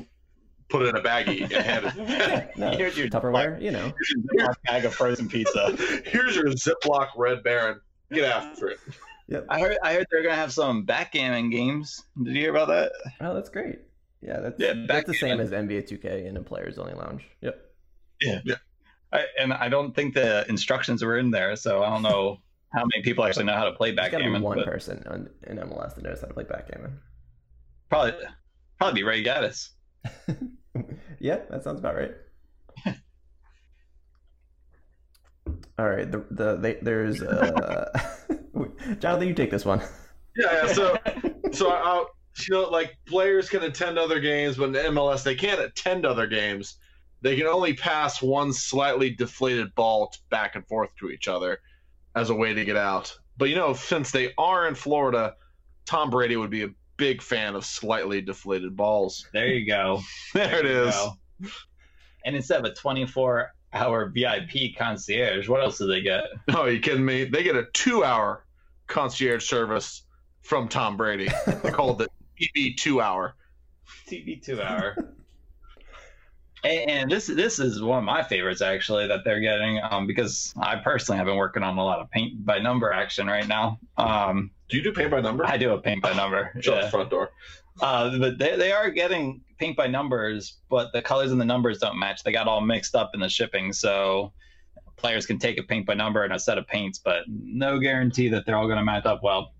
put 0.69 0.83
it 0.83 0.88
in 0.88 0.97
a 0.97 1.00
baggie 1.00 1.43
and 1.43 1.52
hand 1.52 1.85
it. 1.87 2.50
No, 2.57 2.71
Here's 2.73 2.99
your 2.99 3.07
Tupperware, 3.07 3.62
you 3.62 3.71
know. 3.71 3.93
Ziploc 4.35 4.55
bag 4.64 4.85
of 4.87 4.93
frozen 4.95 5.28
pizza. 5.28 5.76
Here's 6.05 6.35
your 6.35 6.47
Ziploc 6.47 7.11
Red 7.16 7.45
Baron. 7.45 7.81
Get 8.12 8.25
after 8.25 8.69
it. 8.71 8.81
Yep. 9.28 9.47
I 9.49 9.61
heard 9.61 9.76
I 9.83 9.95
heard 9.95 10.06
they're 10.11 10.23
gonna 10.23 10.37
have 10.37 10.52
some 10.52 10.85
backgammon 10.85 11.50
games. 11.50 12.02
Did 12.23 12.35
you 12.35 12.42
hear 12.42 12.50
about 12.50 12.68
that? 12.68 12.92
Oh, 13.21 13.35
that's 13.35 13.49
great. 13.49 13.80
Yeah, 14.23 14.40
that's 14.40 14.61
Yeah, 14.61 14.85
that's 14.87 15.06
the 15.06 15.14
same 15.14 15.40
as 15.40 15.50
NBA 15.50 15.88
2K 15.88 16.26
in 16.26 16.37
a 16.37 16.42
players 16.42 16.78
only 16.78 16.95
lounge. 16.95 17.25
Yep. 17.40 17.61
Yeah. 18.21 18.40
I, 19.12 19.25
and 19.38 19.52
I 19.52 19.68
don't 19.68 19.95
think 19.95 20.14
the 20.14 20.49
instructions 20.49 21.04
were 21.04 21.18
in 21.18 21.30
there, 21.30 21.54
so 21.56 21.83
I 21.83 21.90
don't 21.90 22.02
know 22.02 22.40
how 22.73 22.85
many 22.85 23.02
people 23.02 23.25
actually 23.25 23.45
know 23.45 23.54
how 23.54 23.64
to 23.64 23.73
play 23.73 23.92
There's 23.92 24.11
got 24.11 24.18
to 24.18 24.25
be 24.25 24.30
backgammon. 24.30 24.42
one 24.42 24.59
but 24.59 24.66
person 24.66 25.02
on, 25.06 25.30
in 25.47 25.59
MLS 25.59 25.95
that 25.95 26.04
knows 26.04 26.21
how 26.21 26.26
to 26.26 26.35
play 26.35 26.45
backgammon. 26.45 26.99
Probably 27.88 28.14
probably 28.78 29.00
be 29.00 29.04
Ray 29.04 29.25
Gaddis. 29.25 29.71
yeah, 31.21 31.38
that 31.50 31.64
sounds 31.64 31.80
about 31.80 31.97
right. 31.97 32.14
All 35.78 35.88
right, 35.88 36.11
the 36.11 36.25
the 36.30 36.56
they, 36.56 36.75
there's 36.83 37.23
uh, 37.23 38.16
Jonathan, 38.99 39.29
you 39.29 39.35
take 39.35 39.51
this 39.51 39.65
one. 39.65 39.81
Yeah. 40.37 40.67
yeah 40.67 40.73
so 40.73 40.99
so 41.53 41.71
I, 41.71 42.05
you 42.49 42.55
know, 42.55 42.69
like 42.69 42.97
players 43.07 43.49
can 43.49 43.63
attend 43.63 43.99
other 43.99 44.21
games, 44.21 44.57
but 44.57 44.65
in 44.67 44.73
the 44.73 44.79
MLS 44.81 45.23
they 45.23 45.35
can't 45.35 45.61
attend 45.61 46.05
other 46.07 46.27
games. 46.27 46.77
They 47.23 47.37
can 47.37 47.47
only 47.47 47.73
pass 47.73 48.21
one 48.21 48.53
slightly 48.53 49.11
deflated 49.11 49.75
ball 49.75 50.13
back 50.31 50.55
and 50.55 50.67
forth 50.67 50.91
to 51.01 51.11
each 51.11 51.29
other 51.29 51.59
as 52.15 52.31
a 52.31 52.35
way 52.35 52.55
to 52.55 52.65
get 52.65 52.77
out. 52.77 53.17
But 53.37 53.49
you 53.49 53.57
know, 53.57 53.73
since 53.73 54.11
they 54.11 54.33
are 54.39 54.69
in 54.69 54.75
Florida, 54.75 55.35
Tom 55.87 56.11
Brady 56.11 56.37
would 56.37 56.51
be 56.51 56.65
a 56.65 56.69
big 56.97 57.23
fan 57.23 57.55
of 57.55 57.65
slightly 57.65 58.21
deflated 58.21 58.77
balls. 58.77 59.27
There 59.33 59.49
you 59.49 59.67
go. 59.67 60.01
There 60.35 60.61
it 60.61 60.65
you 60.65 60.89
is. 60.89 60.95
go. 60.95 61.13
And 62.25 62.35
instead 62.37 62.61
of 62.61 62.65
a 62.73 62.75
24 62.75 63.53
hour 63.73 64.13
VIP 64.15 64.77
concierge, 64.77 65.49
what 65.49 65.63
else 65.63 65.79
do 65.79 65.87
they 65.87 66.01
get? 66.01 66.25
Oh, 66.49 66.63
are 66.63 66.71
you 66.71 66.81
kidding 66.81 67.05
me? 67.05 67.25
They 67.25 67.43
get 67.43 67.57
a 67.57 67.67
two-hour 67.73 68.45
concierge 68.87 69.47
service 69.47 70.02
from 70.43 70.69
Tom 70.69 70.97
Brady. 70.97 71.28
They 71.62 71.71
call 71.71 71.93
it 71.93 71.99
the 71.99 72.09
TV 72.40 72.76
two-hour. 72.76 73.35
TV 74.09 74.43
two 74.43 74.61
hour. 74.62 74.97
and, 76.64 76.90
and 76.90 77.11
this 77.11 77.26
this 77.26 77.59
is 77.59 77.83
one 77.83 77.99
of 77.99 78.05
my 78.05 78.23
favorites 78.23 78.61
actually 78.61 79.07
that 79.09 79.25
they're 79.25 79.40
getting 79.40 79.81
um, 79.90 80.07
because 80.07 80.52
I 80.61 80.76
personally 80.76 81.19
have 81.19 81.26
been 81.26 81.37
working 81.37 81.62
on 81.62 81.78
a 81.78 81.85
lot 81.85 82.00
of 82.00 82.11
paint 82.11 82.45
by 82.45 82.59
number 82.59 82.93
action 82.93 83.26
right 83.26 83.47
now. 83.47 83.78
Um, 83.97 84.50
Do 84.69 84.76
you 84.76 84.83
do 84.83 84.93
paint 84.93 85.11
by 85.11 85.21
number? 85.21 85.47
I 85.47 85.57
do 85.57 85.73
a 85.73 85.81
paint 85.81 86.02
by 86.02 86.12
number. 86.12 86.52
Shut 86.61 86.83
yeah. 86.83 86.90
front 86.90 87.11
door. 87.11 87.31
Uh, 87.81 88.19
but 88.19 88.38
they, 88.38 88.57
they 88.57 88.73
are 88.73 88.90
getting 88.90 89.43
paint 89.59 89.76
by 89.76 89.87
numbers, 89.87 90.59
but 90.71 90.93
the 90.93 91.02
colors 91.02 91.31
and 91.31 91.40
the 91.40 91.45
numbers 91.45 91.78
don't 91.78 91.99
match. 91.99 92.23
They 92.23 92.33
got 92.33 92.49
all 92.49 92.62
mixed 92.62 92.95
up 92.95 93.11
in 93.12 93.21
the 93.21 93.28
shipping, 93.28 93.73
so 93.73 94.33
players 94.97 95.26
can 95.26 95.38
take 95.38 95.59
a 95.59 95.62
paint 95.62 95.87
by 95.87 95.95
number 95.95 96.25
and 96.25 96.33
a 96.33 96.38
set 96.38 96.59
of 96.59 96.67
paints, 96.67 96.99
but 96.99 97.25
no 97.29 97.79
guarantee 97.79 98.29
that 98.29 98.47
they're 98.47 98.57
all 98.57 98.67
going 98.67 98.79
to 98.79 98.85
match 98.85 99.07
up 99.07 99.23
well. 99.23 99.53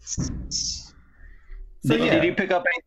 So, 0.00 1.96
did, 1.96 2.00
yeah. 2.00 2.14
did 2.16 2.24
you 2.24 2.34
pick 2.34 2.50
up 2.50 2.64
any, 2.66 2.82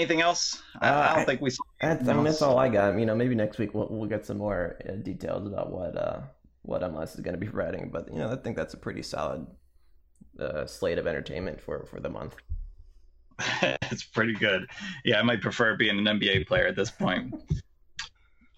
anything 0.00 0.20
else? 0.20 0.62
I, 0.80 0.88
I 0.88 0.90
Uh, 0.90 1.16
don't 1.16 1.26
think 1.26 1.40
we 1.40 1.50
saw. 1.50 1.62
That's, 1.80 1.90
I 1.90 1.96
anything 1.96 2.16
mean, 2.16 2.24
that's 2.24 2.42
all 2.42 2.58
I 2.58 2.68
got. 2.68 2.98
You 2.98 3.06
know, 3.06 3.14
maybe 3.14 3.34
next 3.34 3.58
week 3.58 3.74
we'll, 3.74 3.88
we'll 3.90 4.08
get 4.08 4.24
some 4.26 4.38
more 4.38 4.78
uh, 4.88 4.92
details 4.92 5.46
about 5.46 5.72
what 5.72 5.96
uh, 5.96 6.20
what 6.62 6.82
MLS 6.82 7.14
is 7.14 7.20
going 7.20 7.34
to 7.34 7.40
be 7.40 7.48
providing. 7.48 7.90
But 7.90 8.12
you 8.12 8.18
know, 8.18 8.30
I 8.30 8.36
think 8.36 8.56
that's 8.56 8.74
a 8.74 8.76
pretty 8.76 9.02
solid 9.02 9.46
uh, 10.38 10.66
slate 10.66 10.98
of 10.98 11.06
entertainment 11.06 11.60
for 11.60 11.84
for 11.86 11.98
the 12.00 12.08
month. 12.10 12.36
it's 13.62 14.04
pretty 14.04 14.34
good. 14.34 14.66
Yeah, 15.04 15.18
I 15.18 15.22
might 15.22 15.40
prefer 15.40 15.76
being 15.76 15.98
an 15.98 16.04
NBA 16.18 16.46
player 16.46 16.66
at 16.66 16.76
this 16.76 16.90
point. 16.90 17.34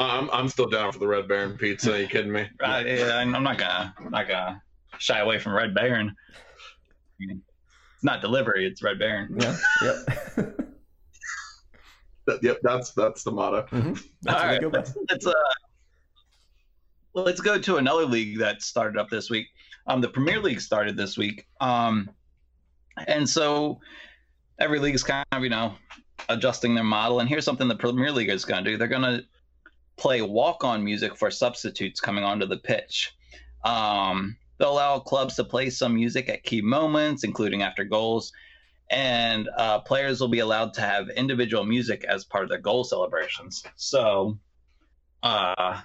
I'm, 0.01 0.31
I'm 0.31 0.49
still 0.49 0.69
down 0.69 0.93
for 0.93 0.99
the 0.99 1.07
Red 1.07 1.29
Baron 1.29 1.57
pizza. 1.59 1.95
Are 1.95 1.99
you 2.01 2.07
kidding 2.09 2.33
me? 2.33 2.49
I, 2.63 2.85
yeah, 2.85 3.17
I'm 3.19 3.35
I'm 3.35 3.43
not 3.43 3.59
gonna 3.59 3.95
I'm 3.99 4.11
not 4.11 4.27
gonna 4.29 4.63
shy 4.99 5.19
away 5.21 5.39
from 5.39 5.55
Red 5.55 5.75
Baron. 5.75 6.15
It's 7.21 8.05
not 8.05 8.21
delivery; 8.23 8.67
it's 8.67 8.83
Red 8.83 8.99
Baron. 8.99 9.37
Yeah. 9.41 9.57
Yep. 9.83 9.97
That- 12.27 12.43
yep, 12.43 12.59
that's 12.63 12.93
that's 12.93 13.25
the 13.25 13.31
motto. 13.33 13.67
hmm 13.71 13.95
That's 14.23 14.27
All 14.29 14.35
what 14.35 14.43
we 14.43 14.53
right, 14.53 14.61
go 14.61 14.71
by. 14.71 14.79
let's, 14.79 14.93
let's 15.11 15.27
uh, 15.27 15.33
let's 17.15 17.41
go 17.41 17.59
to 17.59 17.77
another 17.79 18.05
league 18.05 18.39
that 18.39 18.63
started 18.63 18.99
up 19.01 19.09
this 19.09 19.31
week. 19.31 19.47
Um, 19.87 20.01
the 20.03 20.09
Premier 20.09 20.39
League 20.39 20.61
started 20.61 20.97
this 20.97 21.17
week. 21.17 21.47
Um, 21.61 22.11
and 23.09 23.29
so 23.29 23.81
every 24.61 24.79
league 24.79 24.95
is 24.95 25.03
kind 25.03 25.25
of 25.33 25.43
you 25.43 25.49
know 25.49 25.75
adjusting 26.29 26.75
their 26.75 26.85
model. 26.85 27.21
And 27.21 27.29
here's 27.29 27.45
something 27.45 27.67
the 27.69 27.75
Premier 27.75 28.13
League 28.13 28.29
is 28.29 28.45
going 28.45 28.63
to 28.65 28.71
do: 28.71 28.77
they're 28.77 28.87
going 28.87 29.03
to 29.03 29.25
play 30.01 30.23
walk-on 30.23 30.83
music 30.83 31.17
for 31.17 31.31
substitutes 31.31 32.01
coming 32.01 32.25
onto 32.25 32.47
the 32.47 32.57
pitch. 32.57 33.15
Um, 33.65 34.37
they'll 34.59 34.73
allow 34.73 34.99
clubs 34.99 35.37
to 35.37 35.45
play 35.45 35.71
some 35.71 35.95
music 35.95 36.29
at 36.29 36.43
key 36.43 36.63
moments, 36.63 37.23
including 37.23 37.63
after 37.63 37.85
goals, 37.85 38.33
and 38.91 39.49
uh, 39.57 39.81
players 39.81 40.21
will 40.21 40.29
be 40.29 40.41
allowed 40.41 40.75
to 40.75 40.81
have 40.81 41.09
individual 41.11 41.65
music 41.65 42.05
as 42.05 42.25
part 42.25 42.45
of 42.45 42.51
their 42.51 42.59
goal 42.59 42.83
celebrations. 42.83 43.63
So, 43.77 44.39
uh, 45.23 45.81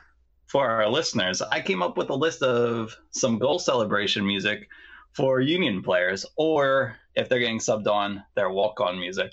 for 0.48 0.70
our 0.70 0.90
listeners, 0.90 1.42
I 1.42 1.62
came 1.62 1.84
up 1.84 1.98
with 1.98 2.10
a 2.10 2.16
list 2.16 2.42
of 2.42 2.96
some 3.12 3.38
goal 3.38 3.60
celebration 3.60 4.26
music 4.26 4.70
for 5.12 5.42
Union 5.42 5.84
players, 5.84 6.26
or 6.38 6.96
if 7.16 7.28
they're 7.28 7.40
getting 7.40 7.60
subbed 7.60 7.88
on, 7.88 8.24
their 8.36 8.50
walk-on 8.50 9.00
music. 9.00 9.32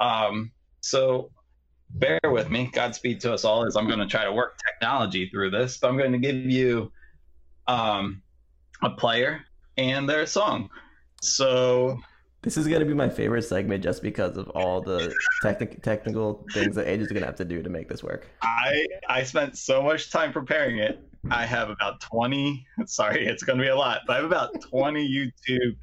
Um, 0.00 0.52
so 0.80 1.30
bear 1.90 2.20
with 2.24 2.50
me. 2.50 2.70
Godspeed 2.72 3.20
to 3.20 3.32
us 3.32 3.44
all 3.44 3.66
as 3.66 3.76
I'm 3.76 3.86
going 3.86 3.98
to 3.98 4.06
try 4.06 4.24
to 4.24 4.32
work 4.32 4.58
technology 4.66 5.28
through 5.30 5.50
this. 5.50 5.78
But 5.78 5.88
I'm 5.88 5.96
going 5.96 6.12
to 6.12 6.18
give 6.18 6.36
you 6.36 6.92
um, 7.66 8.22
a 8.82 8.90
player 8.90 9.44
and 9.76 10.08
their 10.08 10.26
song. 10.26 10.70
So 11.20 11.98
This 12.42 12.56
is 12.56 12.68
gonna 12.68 12.84
be 12.84 12.94
my 12.94 13.08
favorite 13.08 13.42
segment 13.42 13.82
just 13.82 14.02
because 14.02 14.36
of 14.36 14.48
all 14.50 14.80
the 14.80 15.14
technic- 15.42 15.82
technical 15.82 16.46
things 16.52 16.76
that 16.76 16.86
AJ 16.86 17.00
is 17.00 17.08
gonna 17.08 17.26
have 17.26 17.36
to 17.36 17.44
do 17.44 17.62
to 17.62 17.68
make 17.68 17.88
this 17.88 18.02
work. 18.02 18.28
I 18.42 18.86
I 19.08 19.22
spent 19.24 19.58
so 19.58 19.82
much 19.82 20.10
time 20.10 20.32
preparing 20.32 20.78
it. 20.78 21.00
I 21.30 21.46
have 21.46 21.70
about 21.70 22.00
20. 22.00 22.64
Sorry, 22.86 23.26
it's 23.26 23.42
going 23.42 23.58
to 23.58 23.64
be 23.64 23.68
a 23.68 23.76
lot, 23.76 24.02
but 24.06 24.14
I 24.14 24.16
have 24.16 24.24
about 24.24 24.60
20 24.60 25.32
YouTube 25.50 25.76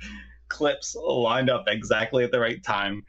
clips 0.48 0.96
lined 0.96 1.50
up 1.50 1.66
exactly 1.68 2.24
at 2.24 2.32
the 2.32 2.40
right 2.40 2.64
time. 2.64 3.04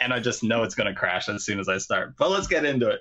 And 0.00 0.12
I 0.12 0.20
just 0.20 0.44
know 0.44 0.62
it's 0.62 0.74
going 0.74 0.86
to 0.86 0.94
crash 0.94 1.28
as 1.28 1.44
soon 1.44 1.58
as 1.58 1.68
I 1.68 1.78
start. 1.78 2.16
But 2.16 2.30
let's 2.30 2.46
get 2.46 2.64
into 2.64 2.88
it. 2.88 3.00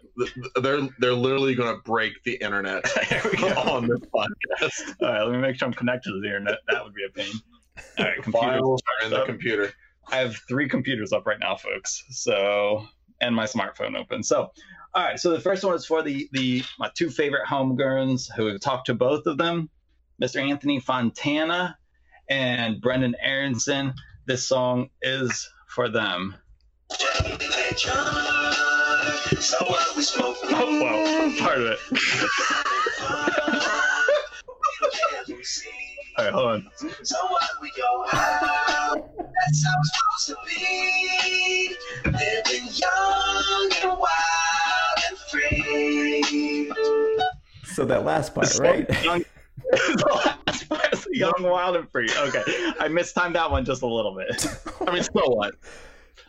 They're 0.62 0.88
they're 1.00 1.14
literally 1.14 1.54
going 1.54 1.76
to 1.76 1.82
break 1.84 2.14
the 2.24 2.36
internet 2.36 2.88
Here 3.04 3.22
we 3.24 3.38
go. 3.38 3.50
on 3.50 3.88
this 3.88 4.00
podcast. 4.00 4.96
All 5.02 5.08
right, 5.08 5.22
let 5.24 5.32
me 5.32 5.38
make 5.38 5.58
sure 5.58 5.68
I'm 5.68 5.74
connected 5.74 6.12
to 6.12 6.20
the 6.20 6.28
internet. 6.28 6.60
That 6.70 6.84
would 6.84 6.94
be 6.94 7.06
a 7.06 7.10
pain. 7.10 7.34
All 8.00 8.06
right, 8.06 8.22
computers. 8.22 8.62
Are 8.62 9.06
in 9.06 9.12
the 9.12 9.26
computer. 9.26 9.72
I 10.10 10.18
have 10.18 10.38
three 10.48 10.68
computers 10.68 11.12
up 11.12 11.28
right 11.28 11.40
now, 11.40 11.56
folks. 11.56 12.04
So, 12.10 12.86
and 13.22 13.36
my 13.36 13.46
smartphone 13.46 13.98
open. 13.98 14.24
So, 14.24 14.52
all 14.94 15.04
right. 15.04 15.20
So 15.20 15.32
the 15.32 15.40
first 15.40 15.64
one 15.64 15.76
is 15.76 15.86
for 15.86 16.02
the 16.02 16.28
the 16.32 16.64
my 16.80 16.90
two 16.96 17.10
favorite 17.10 17.46
homegrowns 17.48 18.28
who 18.36 18.48
have 18.48 18.60
talked 18.60 18.88
to 18.88 18.96
both 18.96 19.28
of 19.28 19.38
them, 19.38 19.70
Mr. 20.22 20.42
Anthony 20.42 20.80
Fontana 20.80 21.78
and 22.30 22.82
Brenden 22.82 23.14
Aronson. 23.22 23.94
This 24.26 24.48
song 24.48 24.90
is 25.02 25.48
for 25.68 25.90
them. 25.90 26.36
Oh, 30.50 30.80
well, 30.82 31.40
part 31.40 31.60
of 31.60 31.68
it. 31.68 31.80
All 36.18 36.26
right, 36.26 36.34
hold 36.34 36.46
on. 36.48 36.70
So 37.04 37.16
what 37.28 37.44
we 37.62 37.72
go 37.78 38.06
out, 38.14 39.10
that's 39.18 39.66
how 39.66 39.76
it's 39.80 39.92
supposed 40.26 40.28
to 40.30 40.36
be. 40.48 41.76
Living 42.06 42.68
young 42.74 43.72
and 43.84 44.00
wild 44.00 44.98
and 45.10 45.18
free. 45.30 46.72
So 47.66 47.86
that 47.86 48.04
last 48.06 48.34
part, 48.34 48.48
This 48.48 48.60
right? 48.60 49.04
Young, 49.04 49.24
the 49.72 50.34
last 50.48 50.70
part 50.70 50.94
is 50.94 51.08
young, 51.12 51.34
wild, 51.44 51.76
and 51.76 51.90
free. 51.92 52.10
Okay, 52.18 52.44
I 52.80 52.88
mistimed 52.88 53.36
that 53.36 53.52
one 53.52 53.64
just 53.66 53.84
a 53.84 53.88
little 53.88 54.16
bit. 54.16 54.48
I 54.88 54.92
mean, 54.92 55.04
so 55.04 55.12
what? 55.30 55.54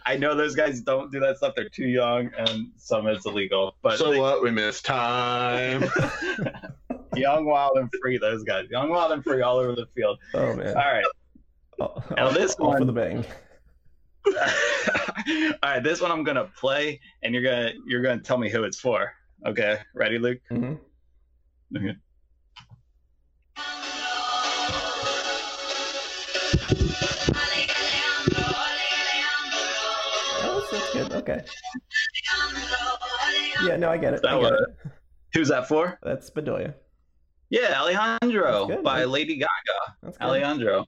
I 0.07 0.17
know 0.17 0.35
those 0.35 0.55
guys 0.55 0.81
don't 0.81 1.11
do 1.13 1.21
that 1.21 1.37
stuff. 1.39 1.55
They're 1.57 1.69
too 1.69 1.87
young, 1.87 2.31
and 2.39 2.69
some 2.77 3.07
it's 3.07 3.27
illegal. 3.27 3.77
But 3.83 3.99
So 3.99 4.11
they- 4.13 4.19
what? 4.21 4.43
We 4.43 4.51
missed 4.51 4.85
time. 4.85 5.85
young, 7.17 7.45
wild, 7.45 7.77
and 7.79 7.91
free. 8.01 8.19
Those 8.19 8.45
guys, 8.45 8.69
young, 8.71 8.91
wild, 8.91 9.13
and 9.13 9.23
free, 9.25 9.43
all 9.43 9.59
over 9.59 9.75
the 9.75 9.87
field. 9.95 10.19
Oh 10.35 10.55
man. 10.55 10.69
All 10.69 10.75
right, 10.75 11.05
Oh, 11.81 12.03
Now 12.17 12.31
this 12.31 12.55
all 12.57 12.73
for 12.73 12.79
one- 12.79 12.87
the 12.87 12.93
bang. 12.93 13.25
all 14.27 14.33
right. 15.63 15.83
This 15.83 16.01
one 16.01 16.11
I'm 16.11 16.25
gonna 16.25 16.51
play, 16.57 17.01
and 17.23 17.33
you're 17.35 17.43
gonna 17.43 17.73
you're 17.87 18.03
gonna 18.03 18.21
tell 18.21 18.37
me 18.39 18.51
who 18.51 18.65
it's 18.65 18.79
for. 18.81 19.13
Okay, 19.47 19.79
ready, 19.95 20.19
Luke? 20.19 20.39
hmm 20.51 20.75
Okay. 21.77 21.95
That's, 30.71 30.93
that's 30.95 31.09
good. 31.09 31.13
Okay. 31.13 31.45
Yeah, 33.65 33.77
no, 33.77 33.91
I 33.91 33.97
get 33.99 34.15
it. 34.15 34.23
That 34.23 34.33
I 34.35 34.41
get 34.41 34.53
was- 34.53 34.67
it. 34.85 34.91
Who's 35.35 35.49
that 35.49 35.69
for? 35.69 35.99
That's 36.03 36.31
Bedoya. 36.31 36.75
Yeah, 37.51 37.81
Alejandro 37.81 38.67
good, 38.67 38.83
by 38.83 39.01
man. 39.01 39.11
Lady 39.11 39.37
Gaga. 39.37 39.97
That's 40.03 40.17
good. 40.19 40.25
Alejandro. 40.25 40.87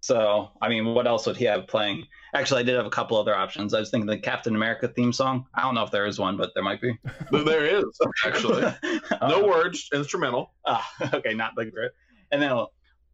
So, 0.00 0.50
I 0.60 0.68
mean, 0.68 0.86
what 0.94 1.06
else 1.06 1.26
would 1.26 1.36
he 1.36 1.44
have 1.46 1.66
playing? 1.68 2.04
Actually, 2.34 2.60
I 2.60 2.62
did 2.64 2.74
have 2.76 2.86
a 2.86 2.90
couple 2.90 3.16
other 3.16 3.34
options. 3.36 3.72
I 3.74 3.80
was 3.80 3.90
thinking 3.90 4.06
the 4.06 4.18
Captain 4.18 4.54
America 4.54 4.88
theme 4.88 5.12
song. 5.12 5.46
I 5.54 5.62
don't 5.62 5.74
know 5.74 5.84
if 5.84 5.90
there 5.92 6.06
is 6.06 6.18
one, 6.18 6.36
but 6.36 6.50
there 6.54 6.62
might 6.64 6.80
be. 6.80 6.96
there 7.44 7.66
is 7.66 7.84
actually 8.24 8.62
no 9.20 9.44
Uh, 9.44 9.46
words, 9.46 9.88
instrumental. 9.92 10.52
ah, 10.64 10.88
okay, 11.14 11.34
not 11.34 11.52
like 11.56 11.72
that. 11.72 11.90
And 12.32 12.42
then, 12.42 12.52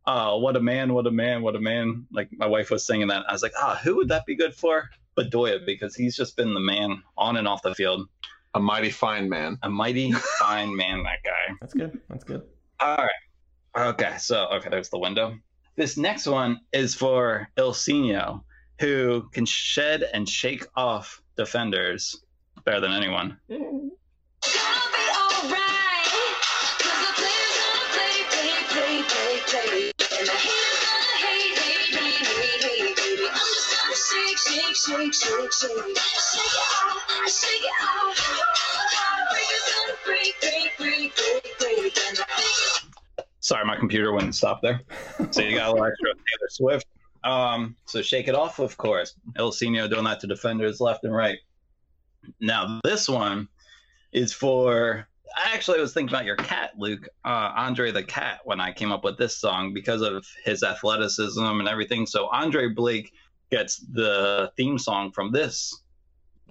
uh, 0.06 0.36
what 0.38 0.56
a 0.56 0.60
man, 0.60 0.94
what 0.94 1.06
a 1.06 1.10
man, 1.10 1.42
what 1.42 1.56
a 1.56 1.60
man. 1.60 2.06
Like 2.10 2.28
my 2.32 2.46
wife 2.46 2.70
was 2.70 2.86
singing 2.86 3.08
that. 3.08 3.24
I 3.28 3.32
was 3.32 3.42
like, 3.42 3.52
ah, 3.58 3.78
who 3.82 3.96
would 3.96 4.08
that 4.08 4.24
be 4.26 4.34
good 4.34 4.54
for? 4.54 4.88
Bedoya, 5.18 5.64
because 5.64 5.94
he's 5.94 6.16
just 6.16 6.36
been 6.36 6.54
the 6.54 6.60
man 6.60 7.02
on 7.16 7.36
and 7.36 7.48
off 7.48 7.62
the 7.62 7.74
field. 7.74 8.08
A 8.54 8.60
mighty 8.60 8.90
fine 8.90 9.28
man. 9.28 9.58
A 9.62 9.68
mighty 9.68 10.12
fine 10.40 10.74
man, 10.74 11.02
that 11.02 11.22
guy. 11.24 11.54
That's 11.60 11.74
good. 11.74 12.00
That's 12.08 12.24
good. 12.24 12.42
All 12.80 12.96
right. 12.96 13.88
Okay, 13.88 14.14
so 14.18 14.46
okay, 14.54 14.68
there's 14.70 14.88
the 14.88 14.98
window. 14.98 15.38
This 15.76 15.96
next 15.96 16.26
one 16.26 16.60
is 16.72 16.94
for 16.94 17.48
Ilsinho, 17.56 18.42
who 18.80 19.28
can 19.32 19.46
shed 19.46 20.02
and 20.02 20.28
shake 20.28 20.66
off 20.74 21.22
defenders 21.36 22.24
better 22.64 22.80
than 22.80 22.92
anyone. 22.92 23.38
Mm. 23.50 23.90
Shake, 34.48 34.76
shake, 34.76 35.14
shake, 35.14 35.52
shake, 35.52 35.52
shake. 35.52 35.72
It 35.72 35.96
off, 35.96 37.28
shake 37.28 37.62
it 37.62 37.72
biggest 39.32 39.68
Sorry, 43.40 43.64
my 43.64 43.76
computer 43.76 44.12
wouldn't 44.12 44.34
stop 44.34 44.60
there. 44.62 44.80
So 45.30 45.40
you 45.40 45.56
got 45.56 45.68
a 45.68 45.72
little 45.72 45.86
extra 45.86 46.12
Taylor 46.12 46.48
Swift. 46.50 46.86
Um, 47.24 47.76
so 47.86 48.02
shake 48.02 48.28
it 48.28 48.34
off, 48.34 48.58
of 48.58 48.76
course. 48.76 49.14
El 49.36 49.50
Ilsinho 49.50 49.90
doing 49.90 50.04
that 50.04 50.20
to 50.20 50.26
defenders 50.26 50.80
left 50.80 51.04
and 51.04 51.14
right. 51.14 51.38
Now 52.40 52.80
this 52.84 53.08
one 53.08 53.48
is 54.12 54.32
for. 54.32 55.08
I 55.36 55.54
actually 55.54 55.80
was 55.80 55.92
thinking 55.92 56.14
about 56.14 56.24
your 56.24 56.36
cat, 56.36 56.72
Luke, 56.78 57.06
uh, 57.24 57.52
Andre 57.54 57.90
the 57.92 58.02
cat, 58.02 58.40
when 58.44 58.60
I 58.60 58.72
came 58.72 58.90
up 58.90 59.04
with 59.04 59.18
this 59.18 59.36
song 59.36 59.74
because 59.74 60.00
of 60.00 60.26
his 60.44 60.62
athleticism 60.62 61.44
and 61.44 61.68
everything. 61.68 62.06
So 62.06 62.28
Andre 62.28 62.68
Blake 62.68 63.12
gets 63.50 63.78
the 63.92 64.52
theme 64.56 64.78
song 64.78 65.10
from 65.12 65.32
this 65.32 65.82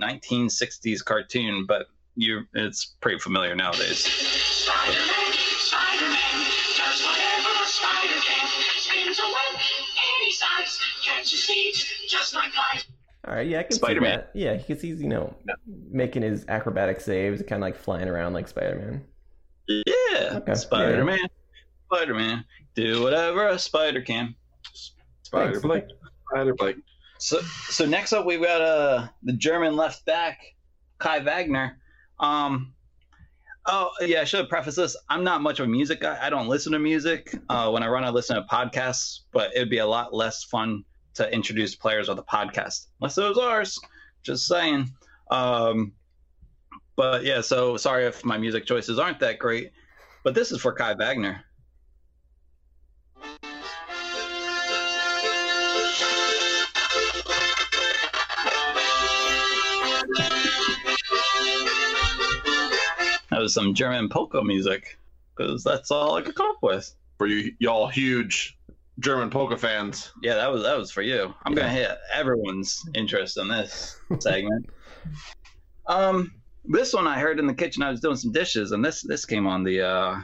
1960s 0.02 1.04
cartoon, 1.04 1.66
but 1.68 1.88
you 2.16 2.42
it's 2.54 2.96
pretty 3.02 3.20
familiar 3.20 3.56
nowadays. 3.56 4.00
Spider-Man, 4.00 5.34
Spider-Man, 5.34 6.46
does 6.78 7.04
whatever 7.04 7.64
a 7.64 7.68
spider 7.68 8.20
can. 8.26 8.48
Spins 8.78 9.20
a 9.20 9.24
web 9.24 9.62
any 10.22 10.32
size, 10.32 10.80
catches 11.04 11.46
thieves 11.46 11.86
just 12.08 12.34
like 12.34 12.52
light. 12.56 12.86
All 13.28 13.34
right. 13.36 13.48
Yeah, 13.48 13.60
I 13.60 13.64
can 13.64 13.72
Spider-Man. 13.74 14.12
see 14.12 14.16
that. 14.18 14.32
Yeah, 14.34 14.56
because 14.56 14.82
he's 14.82 15.02
you 15.02 15.10
know 15.10 15.36
making 15.92 16.22
his 16.24 16.46
acrobatic 16.48 17.02
saves, 17.02 17.42
kind 17.42 17.62
of 17.62 17.62
like 17.62 17.76
flying 17.76 18.08
around 18.08 18.34
like 18.34 18.48
Spider-Man. 18.48 19.04
Yeah, 19.68 19.84
Okay, 20.38 20.54
Spider 20.56 21.04
Man, 21.04 21.20
Spider 21.92 22.14
Man, 22.14 22.46
do 22.74 23.04
whatever 23.04 23.48
a 23.48 23.60
spider 23.60 24.02
can. 24.02 24.34
Spider 25.24 25.52
Thanks. 25.52 25.62
Blake. 25.62 25.84
Spider 26.30 26.54
Blake. 26.54 26.78
So, 27.20 27.42
so 27.70 27.86
next 27.86 28.14
up 28.14 28.26
we've 28.26 28.42
got 28.42 28.62
uh 28.62 29.08
the 29.24 29.34
German 29.34 29.76
left 29.76 30.06
back, 30.06 30.40
Kai 31.00 31.20
Wagner. 31.20 31.80
Um, 32.20 32.74
oh 33.66 33.92
yeah, 34.02 34.22
I 34.22 34.24
should 34.24 34.42
have 34.42 34.50
prefaced 34.50 34.78
this. 34.78 34.96
I'm 35.10 35.24
not 35.24 35.42
much 35.42 35.60
of 35.60 35.66
a 35.66 35.70
music 35.70 36.02
guy. 36.02 36.18
I 36.22 36.30
don't 36.30 36.48
listen 36.48 36.74
to 36.74 36.80
music. 36.80 37.36
Uh, 37.50 37.72
when 37.72 37.84
I 37.84 37.88
run, 37.88 38.04
I 38.04 38.10
listen 38.10 38.36
to 38.36 38.44
podcasts. 38.44 39.22
But 39.32 39.56
it'd 39.56 39.70
be 39.70 39.80
a 39.80 39.86
lot 39.88 40.14
less 40.14 40.44
fun 40.44 40.84
to 41.16 41.32
introduce 41.34 41.76
players 41.76 42.08
with 42.10 42.20
a 42.20 42.24
podcast, 42.24 42.88
unless 43.02 43.18
was 43.18 43.38
ours. 43.38 43.80
Just 44.24 44.48
saying. 44.48 44.90
Um, 45.32 45.94
but 46.96 47.24
yeah, 47.24 47.42
so 47.42 47.78
sorry 47.78 48.06
if 48.06 48.24
my 48.26 48.38
music 48.38 48.66
choices 48.66 49.00
aren't 49.00 49.20
that 49.20 49.40
great. 49.40 49.72
But 50.24 50.36
this 50.36 50.52
is 50.52 50.62
for 50.62 50.74
Kai 50.74 50.94
Wagner. 50.94 51.44
Some 63.50 63.74
German 63.74 64.10
polka 64.10 64.44
music, 64.44 64.98
because 65.36 65.64
that's 65.64 65.92
all 65.92 66.16
I 66.16 66.22
could 66.22 66.36
come 66.36 66.50
up 66.50 66.62
with. 66.62 66.94
for 67.18 67.28
you 67.28 67.54
y'all 67.60 67.88
huge 67.88 68.58
German 69.00 69.30
polka 69.30 69.58
fans. 69.58 70.12
Yeah, 70.22 70.36
that 70.36 70.52
was 70.52 70.64
that 70.64 70.78
was 70.78 70.92
for 70.92 71.02
you. 71.02 71.34
I'm 71.46 71.54
gonna 71.54 71.70
hit 71.70 71.98
everyone's 72.14 72.84
interest 72.96 73.38
in 73.38 73.48
this 73.48 74.00
segment. 74.20 74.70
um, 75.88 76.34
this 76.66 76.94
one 76.94 77.08
I 77.08 77.20
heard 77.20 77.40
in 77.40 77.48
the 77.48 77.54
kitchen. 77.54 77.84
I 77.84 77.92
was 77.92 78.02
doing 78.02 78.18
some 78.18 78.32
dishes, 78.32 78.72
and 78.72 78.84
this 78.84 79.02
this 79.02 79.26
came 79.26 79.48
on 79.48 79.64
the 79.64 79.82
uh, 79.82 80.16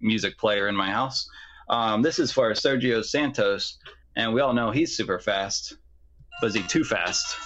music 0.00 0.38
player 0.38 0.68
in 0.68 0.76
my 0.76 0.90
house. 0.90 1.28
Um, 1.68 2.02
this 2.02 2.18
is 2.18 2.30
for 2.30 2.50
Sergio 2.52 3.02
Santos, 3.04 3.78
and 4.16 4.34
we 4.34 4.40
all 4.40 4.52
know 4.52 4.70
he's 4.70 4.96
super 4.96 5.18
fast. 5.18 5.76
Was 6.42 6.54
he 6.54 6.62
too 6.62 6.84
fast? 6.84 7.36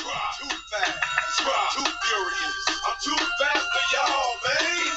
Too 0.00 0.56
fast, 0.70 1.76
too 1.76 1.84
furious. 1.84 2.56
I'm 2.86 2.96
too 3.02 3.24
fast 3.38 3.66
for 3.72 3.84
y'all, 3.96 4.32
man. 4.46 4.92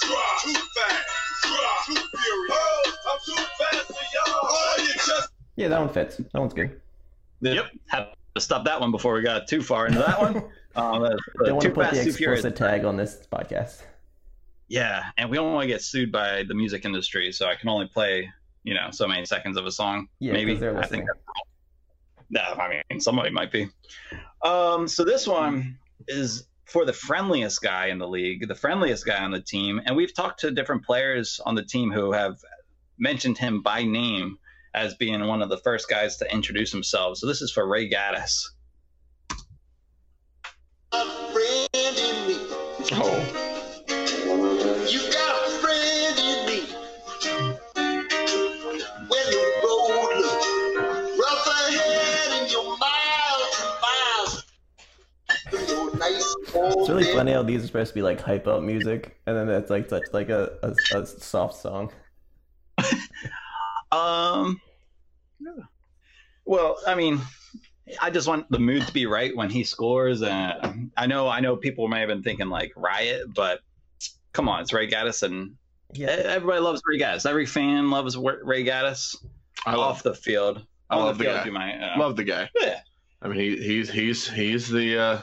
Too 0.00 0.52
fast, 0.74 1.86
too 1.86 1.94
furious. 1.94 2.52
Oh, 2.52 2.92
I'm 3.10 3.18
too 3.36 3.42
fast 3.58 3.86
for 3.86 3.92
y'all. 3.94 4.40
Oh, 4.42 4.74
you 4.78 4.92
just 4.94 5.28
Yeah, 5.56 5.68
that 5.68 5.80
one 5.80 5.88
fits. 5.88 6.16
That 6.16 6.40
one's 6.40 6.54
good. 6.54 6.80
Yep. 7.40 7.66
Have 7.88 8.08
to 8.34 8.40
stop 8.40 8.64
that 8.64 8.80
one 8.80 8.90
before 8.90 9.14
we 9.14 9.22
got 9.22 9.48
too 9.48 9.62
far 9.62 9.86
into 9.86 9.98
that 10.00 10.20
one. 10.20 10.44
Um, 10.76 11.02
the- 11.02 11.16
the 11.36 11.44
Don't 11.44 11.54
want 11.54 11.62
to 11.66 11.70
put 11.70 11.84
fast, 11.84 11.98
the 11.98 12.04
too 12.06 12.12
furious. 12.12 12.40
explicit 12.44 12.56
tag 12.58 12.84
on 12.84 12.96
this 12.96 13.28
podcast. 13.32 13.82
Yeah, 14.66 15.04
and 15.16 15.30
we 15.30 15.36
don't 15.36 15.52
want 15.52 15.62
to 15.62 15.68
get 15.68 15.82
sued 15.82 16.10
by 16.10 16.42
the 16.48 16.54
music 16.54 16.84
industry, 16.84 17.30
so 17.30 17.46
I 17.46 17.54
can 17.54 17.68
only 17.68 17.86
play, 17.86 18.28
you 18.64 18.74
know, 18.74 18.88
so 18.90 19.06
many 19.06 19.24
seconds 19.24 19.56
of 19.56 19.66
a 19.66 19.70
song. 19.70 20.08
Yeah, 20.18 20.32
maybe 20.32 20.54
'cause 20.54 20.60
they're 20.62 20.76
I 20.76 20.80
listening. 20.80 21.06
think. 21.06 21.10
No, 22.30 22.40
I 22.40 22.82
mean 22.90 23.00
somebody 23.00 23.30
might 23.30 23.52
be. 23.52 23.68
Um, 24.42 24.88
so 24.88 25.04
this 25.04 25.26
one 25.26 25.78
is 26.08 26.46
for 26.64 26.84
the 26.84 26.92
friendliest 26.92 27.62
guy 27.62 27.86
in 27.86 27.98
the 27.98 28.08
league, 28.08 28.48
the 28.48 28.54
friendliest 28.54 29.06
guy 29.06 29.22
on 29.22 29.30
the 29.30 29.40
team, 29.40 29.80
and 29.84 29.96
we've 29.96 30.14
talked 30.14 30.40
to 30.40 30.50
different 30.50 30.84
players 30.84 31.40
on 31.44 31.54
the 31.54 31.62
team 31.62 31.92
who 31.92 32.12
have 32.12 32.38
mentioned 32.98 33.38
him 33.38 33.62
by 33.62 33.84
name 33.84 34.38
as 34.74 34.94
being 34.94 35.24
one 35.26 35.42
of 35.42 35.48
the 35.48 35.58
first 35.58 35.88
guys 35.88 36.16
to 36.16 36.32
introduce 36.32 36.72
himself. 36.72 37.18
So 37.18 37.26
this 37.26 37.42
is 37.42 37.52
for 37.52 37.66
Ray 37.66 37.88
Gaddis. 37.88 38.48
friend 40.90 41.68
in 41.74 42.26
me. 42.28 42.36
Oh, 42.92 43.44
It's 56.56 56.88
really 56.88 57.04
funny 57.04 57.32
how 57.32 57.42
these 57.42 57.64
are 57.64 57.66
supposed 57.66 57.90
to 57.90 57.94
be 57.94 58.02
like 58.02 58.20
hype 58.20 58.46
up 58.46 58.62
music, 58.62 59.18
and 59.26 59.36
then 59.36 59.48
it's 59.48 59.70
like 59.70 59.88
such 59.88 60.04
like 60.12 60.28
a, 60.28 60.52
a, 60.62 60.98
a 60.98 61.06
soft 61.06 61.60
song. 61.60 61.92
Um. 63.92 64.60
Well, 66.44 66.78
I 66.86 66.94
mean, 66.94 67.20
I 68.00 68.10
just 68.10 68.26
want 68.26 68.50
the 68.50 68.58
mood 68.58 68.86
to 68.86 68.92
be 68.92 69.06
right 69.06 69.34
when 69.34 69.50
he 69.50 69.64
scores. 69.64 70.22
And 70.22 70.90
I 70.96 71.06
know, 71.06 71.28
I 71.28 71.40
know, 71.40 71.56
people 71.56 71.88
may 71.88 72.00
have 72.00 72.08
been 72.08 72.22
thinking 72.22 72.48
like 72.48 72.72
riot, 72.76 73.32
but 73.32 73.60
come 74.32 74.48
on, 74.48 74.62
it's 74.62 74.72
Ray 74.72 74.88
Gaddis, 74.90 75.22
and 75.22 75.56
Yeah, 75.92 76.08
everybody 76.08 76.60
loves 76.60 76.82
Ray 76.86 76.98
Gaddis. 76.98 77.24
Every 77.24 77.46
fan 77.46 77.90
loves 77.90 78.16
Ray 78.16 78.64
Gaddis 78.64 79.16
I 79.64 79.72
off 79.72 79.78
love 79.78 80.02
the 80.02 80.14
field. 80.14 80.66
I 80.90 80.96
love 80.96 81.18
the 81.18 81.24
field, 81.24 81.44
guy. 81.44 81.50
might, 81.50 81.78
uh, 81.80 81.98
love 81.98 82.16
the 82.16 82.24
guy. 82.24 82.50
Yeah. 82.60 82.80
I 83.22 83.28
mean, 83.28 83.38
he, 83.38 83.56
he's 83.56 83.90
he's 83.90 84.28
he's 84.28 84.68
the 84.68 84.98
uh, 84.98 85.22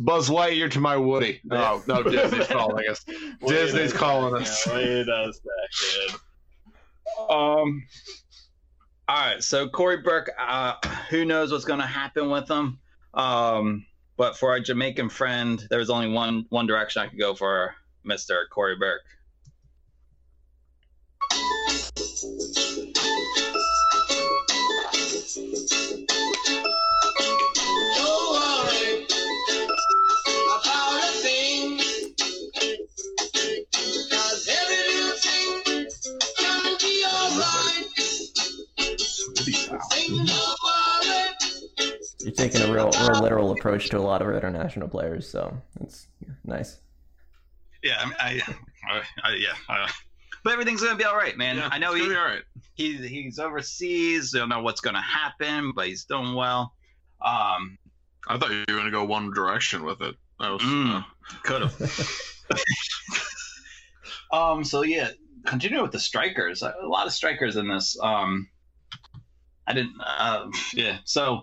Buzz 0.00 0.30
Lightyear 0.30 0.70
to 0.70 0.80
my 0.80 0.96
Woody. 0.96 1.40
No, 1.44 1.82
no, 1.86 2.02
Disney's 2.02 2.46
calling 2.46 2.88
us. 2.88 3.04
Disney's 3.46 3.92
calling 3.92 4.42
us. 4.42 4.66
Wait 4.66 5.06
a 5.08 5.32
second. 5.32 6.20
Um. 7.28 7.86
All 9.08 9.16
right, 9.16 9.42
so 9.42 9.68
Corey 9.68 9.98
Burke, 9.98 10.30
uh, 10.38 10.74
who 11.10 11.24
knows 11.24 11.50
what's 11.50 11.64
going 11.64 11.80
to 11.80 11.86
happen 11.86 12.30
with 12.30 12.48
him? 12.48 12.78
Um, 13.12 13.84
but 14.16 14.36
for 14.36 14.50
our 14.50 14.60
Jamaican 14.60 15.08
friend, 15.08 15.66
there 15.68 15.80
was 15.80 15.90
only 15.90 16.12
one 16.12 16.46
one 16.48 16.66
direction 16.66 17.02
I 17.02 17.08
could 17.08 17.18
go 17.18 17.34
for 17.34 17.74
Mister 18.04 18.46
Corey 18.50 18.76
Burke. 18.76 19.02
Worry. 42.40 42.50
you're 42.50 42.60
taking 42.60 42.70
a 42.70 42.74
real, 42.74 42.90
real 43.08 43.22
literal 43.22 43.52
approach 43.52 43.88
to 43.90 43.98
a 43.98 44.00
lot 44.00 44.22
of 44.22 44.28
our 44.28 44.36
international 44.36 44.88
players, 44.88 45.28
so 45.28 45.56
it's 45.80 46.08
nice. 46.44 46.78
Yeah, 47.82 48.04
I, 48.18 48.40
I, 48.88 49.02
I 49.22 49.34
yeah, 49.36 49.54
uh, 49.68 49.88
but 50.44 50.52
everything's 50.52 50.80
going 50.80 50.92
to 50.92 50.98
be 50.98 51.04
all 51.04 51.16
right, 51.16 51.36
man. 51.36 51.62
I 51.70 51.78
know 51.78 51.94
it's 51.94 52.04
he, 52.04 52.14
all 52.14 52.24
right. 52.24 52.42
he 52.74 52.96
he's 52.96 53.38
overseas. 53.38 54.32
Don't 54.32 54.48
know 54.48 54.62
what's 54.62 54.80
going 54.80 54.94
to 54.94 55.00
happen, 55.00 55.72
but 55.74 55.86
he's 55.86 56.04
doing 56.04 56.34
well. 56.34 56.74
Um, 57.24 57.78
I 58.28 58.38
thought 58.38 58.50
you 58.50 58.64
were 58.68 58.76
gonna 58.78 58.90
go 58.90 59.04
one 59.04 59.32
direction 59.32 59.84
with 59.84 60.00
it. 60.02 60.14
That 60.38 60.50
was 60.50 60.62
Mm. 60.62 60.98
uh, 60.98 61.02
Could 61.42 61.62
have. 61.62 62.10
um. 64.32 64.64
So 64.64 64.82
yeah, 64.82 65.10
continue 65.46 65.82
with 65.82 65.92
the 65.92 65.98
strikers. 65.98 66.62
A 66.62 66.74
lot 66.84 67.06
of 67.06 67.12
strikers 67.12 67.56
in 67.56 67.68
this. 67.68 67.98
Um. 68.02 68.48
I 69.66 69.72
didn't. 69.72 69.94
Uh, 70.04 70.46
yeah. 70.74 70.98
So 71.04 71.42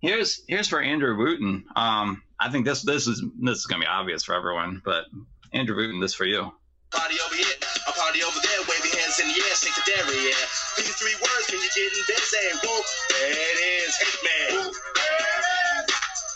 here's 0.00 0.42
here's 0.48 0.68
for 0.68 0.80
Andrew 0.80 1.16
Wooten. 1.16 1.64
Um. 1.76 2.22
I 2.42 2.48
think 2.50 2.64
this 2.64 2.82
this 2.82 3.06
is 3.06 3.22
this 3.40 3.58
is 3.58 3.66
gonna 3.66 3.82
be 3.82 3.86
obvious 3.86 4.24
for 4.24 4.34
everyone, 4.34 4.80
but 4.84 5.04
Andrew 5.52 5.76
Wooten, 5.76 6.00
this 6.00 6.14
for 6.14 6.24
you. 6.24 6.50
Party 6.90 7.16
over 7.26 7.34
here, 7.36 7.46
a 7.86 7.92
party 7.92 8.22
over 8.24 8.38
there, 8.42 8.60
wave 8.68 8.82
your 8.84 8.98
hands 8.98 9.18
in 9.20 9.28
the 9.28 9.34
air, 9.34 9.54
shake 9.54 9.74
the 9.76 9.82
dairy, 9.86 10.16
yeah. 10.24 10.34
These 10.76 10.88
are 10.88 10.94
three 10.94 11.14
words 11.20 11.46
when 11.50 11.60
you're 11.60 11.76
getting 11.76 12.04
busy. 12.08 12.50
Whoop, 12.64 12.84
there 13.10 13.30
it 13.30 13.58
is, 13.84 13.96
hit 14.00 14.16
man. 14.24 14.72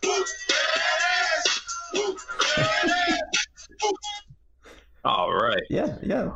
Whoop, 0.05 0.29
Whoop, 1.95 2.19
All 5.05 5.33
right. 5.35 5.63
Yeah, 5.71 5.97
yeah. 6.03 6.33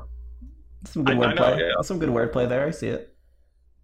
Some 0.86 1.04
good 1.04 1.16
I- 1.18 1.30
I 1.30 1.34
wordplay. 1.34 1.58
yeah. 1.60 1.82
Some 1.82 1.98
good 1.98 2.08
wordplay 2.10 2.48
there. 2.48 2.66
I 2.66 2.70
see 2.70 2.88
it. 2.88 3.14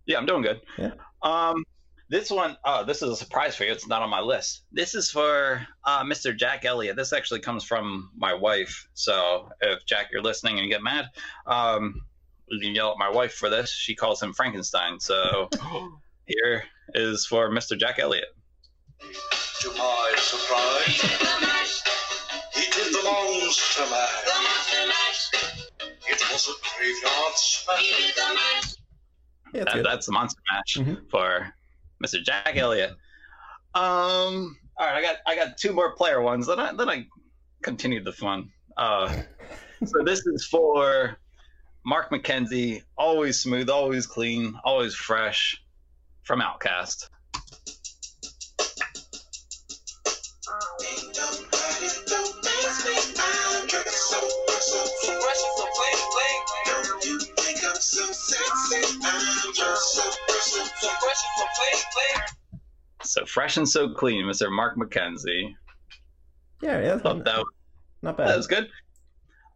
Yeah, 0.07 0.18
I'm 0.18 0.26
doing 0.26 0.42
good. 0.42 0.61
Yeah. 0.78 0.92
Um, 1.22 1.64
this 2.09 2.31
one, 2.31 2.57
oh, 2.64 2.85
this 2.85 3.03
is 3.03 3.11
a 3.11 3.17
surprise 3.17 3.57
for 3.57 3.64
you. 3.64 3.73
It's 3.73 3.87
not 3.88 4.03
on 4.03 4.11
my 4.11 4.21
list. 4.21 4.62
This 4.73 4.95
is 4.95 5.11
for 5.11 5.67
uh, 5.85 6.03
Mr. 6.05 6.37
Jack 6.37 6.64
Elliott. 6.64 6.97
This 6.97 7.12
actually 7.12 7.40
comes 7.40 7.64
from 7.64 8.11
my 8.17 8.35
wife. 8.35 8.87
So 8.95 9.49
if 9.61 9.85
Jack, 9.87 10.09
you're 10.12 10.23
listening 10.23 10.59
and 10.59 10.64
you 10.67 10.71
get 10.73 10.83
mad, 10.83 11.07
um, 11.47 12.03
you 12.49 12.61
can 12.61 12.75
yell 12.75 12.90
at 12.93 12.99
my 12.99 13.09
wife 13.09 13.33
for 13.35 13.49
this. 13.49 13.71
She 13.71 13.95
calls 13.95 14.23
him 14.23 14.33
Frankenstein. 14.35 15.01
So 15.01 15.49
here 16.27 16.64
is 16.95 17.27
for 17.27 17.49
Mr. 17.51 17.79
Jack 17.79 17.99
Elliott. 17.99 18.27
To 19.01 19.71
my 19.71 20.12
surprise, 20.19 21.01
he 22.53 22.71
did 22.71 22.93
the 22.93 23.03
monster 23.05 23.83
mash. 23.90 25.31
It 26.07 26.23
was 26.31 26.49
a 26.49 26.53
graveyard 26.79 27.35
smash. 27.35 28.75
Yeah, 29.55 29.62
it's 29.62 29.73
That, 29.75 29.85
that's 29.85 30.07
the 30.07 30.12
monster 30.12 30.40
match 30.53 30.77
Mhm. 30.79 31.11
for 31.11 31.55
Mr. 32.05 32.23
Jack 32.23 32.57
Elliott. 32.57 32.90
Um, 33.75 34.57
all 34.77 34.87
right, 34.87 34.97
I 34.97 35.03
got 35.03 35.17
I 35.27 35.37
got 35.37 35.57
two 35.57 35.73
more 35.73 35.95
player 35.97 36.21
ones. 36.21 36.47
Then 36.47 36.61
I 36.61 36.73
then 36.75 36.88
I 36.88 37.07
continued 37.62 38.05
the 38.05 38.12
fun. 38.12 38.51
Uh, 38.77 39.09
so 39.85 40.05
this 40.05 40.27
is 40.27 40.47
for 40.47 41.19
Mark 41.85 42.11
McKenzie. 42.11 42.83
Always 42.99 43.40
smooth, 43.40 43.71
always 43.71 44.07
clean, 44.07 44.55
always 44.64 44.95
fresh. 44.95 45.61
From 46.23 46.40
OutKast. 46.40 47.11
So 63.03 63.27
fresh 63.27 63.57
and 63.57 63.68
so 63.68 63.90
clean, 63.92 64.25
Mr. 64.25 64.51
Mark 64.51 64.77
McKenzie. 64.77 65.55
yeah, 66.62 66.81
yeah. 66.81 66.99
Thought 66.99 67.25
that 67.25 67.44
Not 68.03 68.16
bad. 68.16 68.27
That 68.29 68.31
bad. 68.33 68.37
was 68.37 68.47
good. 68.47 68.68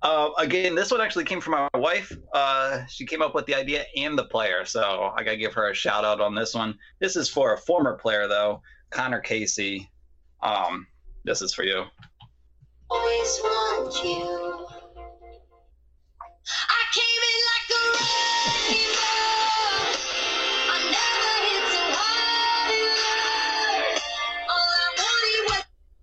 Uh, 0.03 0.31
again, 0.39 0.75
this 0.77 0.91
one 0.93 1.01
actually 1.01 1.25
came 1.25 1.41
from 1.41 1.53
my 1.53 1.69
wife. 1.79 2.17
Uh, 2.33 2.85
she 2.87 3.05
came 3.05 3.21
up 3.21 3.35
with 3.35 3.47
the 3.47 3.55
idea 3.55 3.85
and 3.97 4.17
the 4.17 4.25
player, 4.25 4.65
so 4.65 5.13
I 5.17 5.25
gotta 5.25 5.37
give 5.37 5.55
her 5.55 5.71
a 5.71 5.75
shout 5.75 6.05
out 6.05 6.21
on 6.21 6.35
this 6.35 6.55
one. 6.55 6.79
This 7.01 7.17
is 7.17 7.29
for 7.29 7.55
a 7.55 7.59
former 7.59 7.95
player 7.97 8.29
though, 8.29 8.63
Conor 8.91 9.21
Casey. 9.21 9.91
Um, 10.43 10.87
this 11.25 11.43
is 11.43 11.53
for 11.53 11.65
you. 11.65 11.85
always 12.91 13.41
want 13.43 14.05
you. 14.05 14.67
I 16.51 16.83
came 16.95 17.23
in 17.33 17.41
like 17.51 17.71
a 17.75 18.88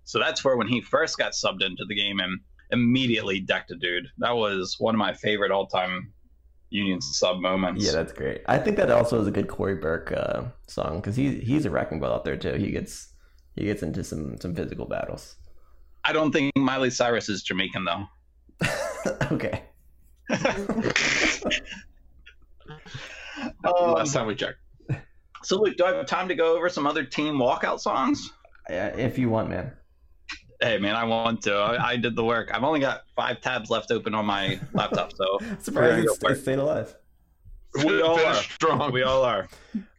So 0.06 0.18
that's 0.18 0.44
where 0.44 0.56
when 0.56 0.68
he 0.68 0.80
first 0.80 1.18
got 1.18 1.32
subbed 1.32 1.64
into 1.64 1.84
the 1.86 1.94
game 1.94 2.20
and 2.20 2.40
immediately 2.70 3.40
decked 3.40 3.72
a 3.72 3.76
dude. 3.76 4.06
That 4.18 4.36
was 4.36 4.76
one 4.78 4.94
of 4.94 4.98
my 4.98 5.12
favorite 5.12 5.50
all 5.50 5.66
time 5.66 6.12
Union 6.70 7.00
sub 7.00 7.40
moments. 7.40 7.84
Yeah, 7.84 7.92
that's 7.92 8.12
great. 8.12 8.42
I 8.46 8.58
think 8.58 8.76
that 8.76 8.90
also 8.90 9.20
is 9.20 9.26
a 9.26 9.30
good 9.30 9.48
Corey 9.48 9.74
Burke 9.76 10.12
uh, 10.12 10.44
song 10.68 10.96
because 10.96 11.16
he 11.16 11.38
he's 11.40 11.64
a 11.64 11.70
wrecking 11.70 12.00
ball 12.00 12.12
out 12.12 12.24
there 12.24 12.36
too. 12.36 12.54
He 12.54 12.70
gets 12.70 13.12
he 13.54 13.64
gets 13.64 13.82
into 13.82 14.02
some 14.02 14.36
some 14.38 14.54
physical 14.54 14.86
battles. 14.86 15.36
I 16.04 16.12
don't 16.12 16.32
think 16.32 16.52
Miley 16.56 16.90
Cyrus 16.90 17.28
is 17.28 17.42
Jamaican 17.42 17.84
though. 17.84 18.06
okay. 19.32 19.62
Um, 23.64 23.92
Last 23.92 24.14
time 24.14 24.26
we 24.26 24.34
checked. 24.34 24.58
so 25.42 25.60
Luke, 25.60 25.76
do 25.76 25.84
I 25.84 25.94
have 25.94 26.06
time 26.06 26.28
to 26.28 26.34
go 26.34 26.56
over 26.56 26.70
some 26.70 26.86
other 26.86 27.04
team 27.04 27.34
walkout 27.34 27.80
songs? 27.80 28.32
Yeah, 28.70 28.88
if 28.96 29.18
you 29.18 29.28
want, 29.28 29.50
man. 29.50 29.72
Hey 30.60 30.78
man, 30.78 30.96
I 30.96 31.04
want 31.04 31.42
to. 31.42 31.54
I, 31.54 31.90
I 31.90 31.96
did 31.96 32.16
the 32.16 32.24
work. 32.24 32.50
I've 32.52 32.64
only 32.64 32.80
got 32.80 33.02
five 33.14 33.40
tabs 33.40 33.68
left 33.70 33.90
open 33.90 34.14
on 34.14 34.24
my 34.26 34.58
laptop, 34.72 35.12
so 35.14 35.38
Surprised 35.60 36.06
go 36.06 36.12
it's, 36.12 36.18
for 36.18 36.30
it. 36.30 36.32
it's 36.32 36.42
staying 36.42 36.58
alive. 36.60 36.94
we 37.84 38.00
all 38.00 38.18
are. 38.18 38.34
strong. 38.34 38.92
We 38.92 39.02
all 39.02 39.22
are. 39.22 39.48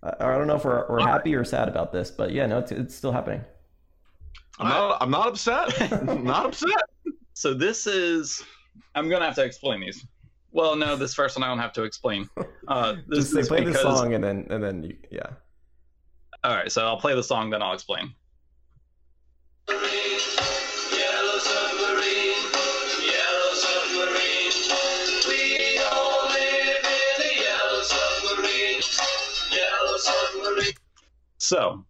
I, 0.04 0.13
I 0.20 0.38
don't 0.38 0.48
know 0.48 0.56
if 0.56 0.65
we're, 0.65 0.86
we're 0.89 1.00
happy 1.02 1.36
or 1.36 1.43
sad 1.43 1.67
about 1.67 1.91
this, 1.91 2.10
but 2.10 2.32
yeah, 2.32 2.46
no, 2.48 2.58
it's, 2.60 2.72
it's 2.72 2.96
still 2.96 3.12
happening. 3.12 3.43
I'm 4.60 4.67
not. 4.70 4.98
I'm 5.02 5.12
not 5.12 5.28
upset. 5.28 5.91
I'm 5.91 6.24
not 6.24 6.46
upset. 6.48 6.70
So 7.34 7.54
this 7.54 7.86
is. 7.86 8.43
I'm 8.96 9.10
gonna 9.10 9.26
have 9.26 9.36
to 9.36 9.43
explain 9.43 9.82
these. 9.82 10.06
Well, 10.52 10.76
no, 10.76 10.96
this 10.96 11.13
first 11.13 11.36
one 11.38 11.43
I 11.43 11.48
don't 11.50 11.60
have 11.60 11.74
to 11.74 11.84
explain. 11.84 12.28
Uh, 12.67 12.96
this 13.08 13.20
Just 13.20 13.34
say 13.34 13.39
is 13.39 13.48
play 13.48 13.60
the 13.63 13.67
because. 13.67 13.82
song 13.82 14.13
and 14.13 14.22
then 14.22 14.46
and 14.50 14.62
then 14.62 14.84
you, 14.84 14.98
yeah. 15.10 15.28
All 16.43 16.54
right, 16.54 16.70
so 16.70 16.86
I'll 16.86 17.00
play 17.00 17.15
the 17.15 17.24
song, 17.24 17.50
then 17.50 17.62
I'll 17.62 17.72
explain. 17.72 18.13
So 31.48 31.86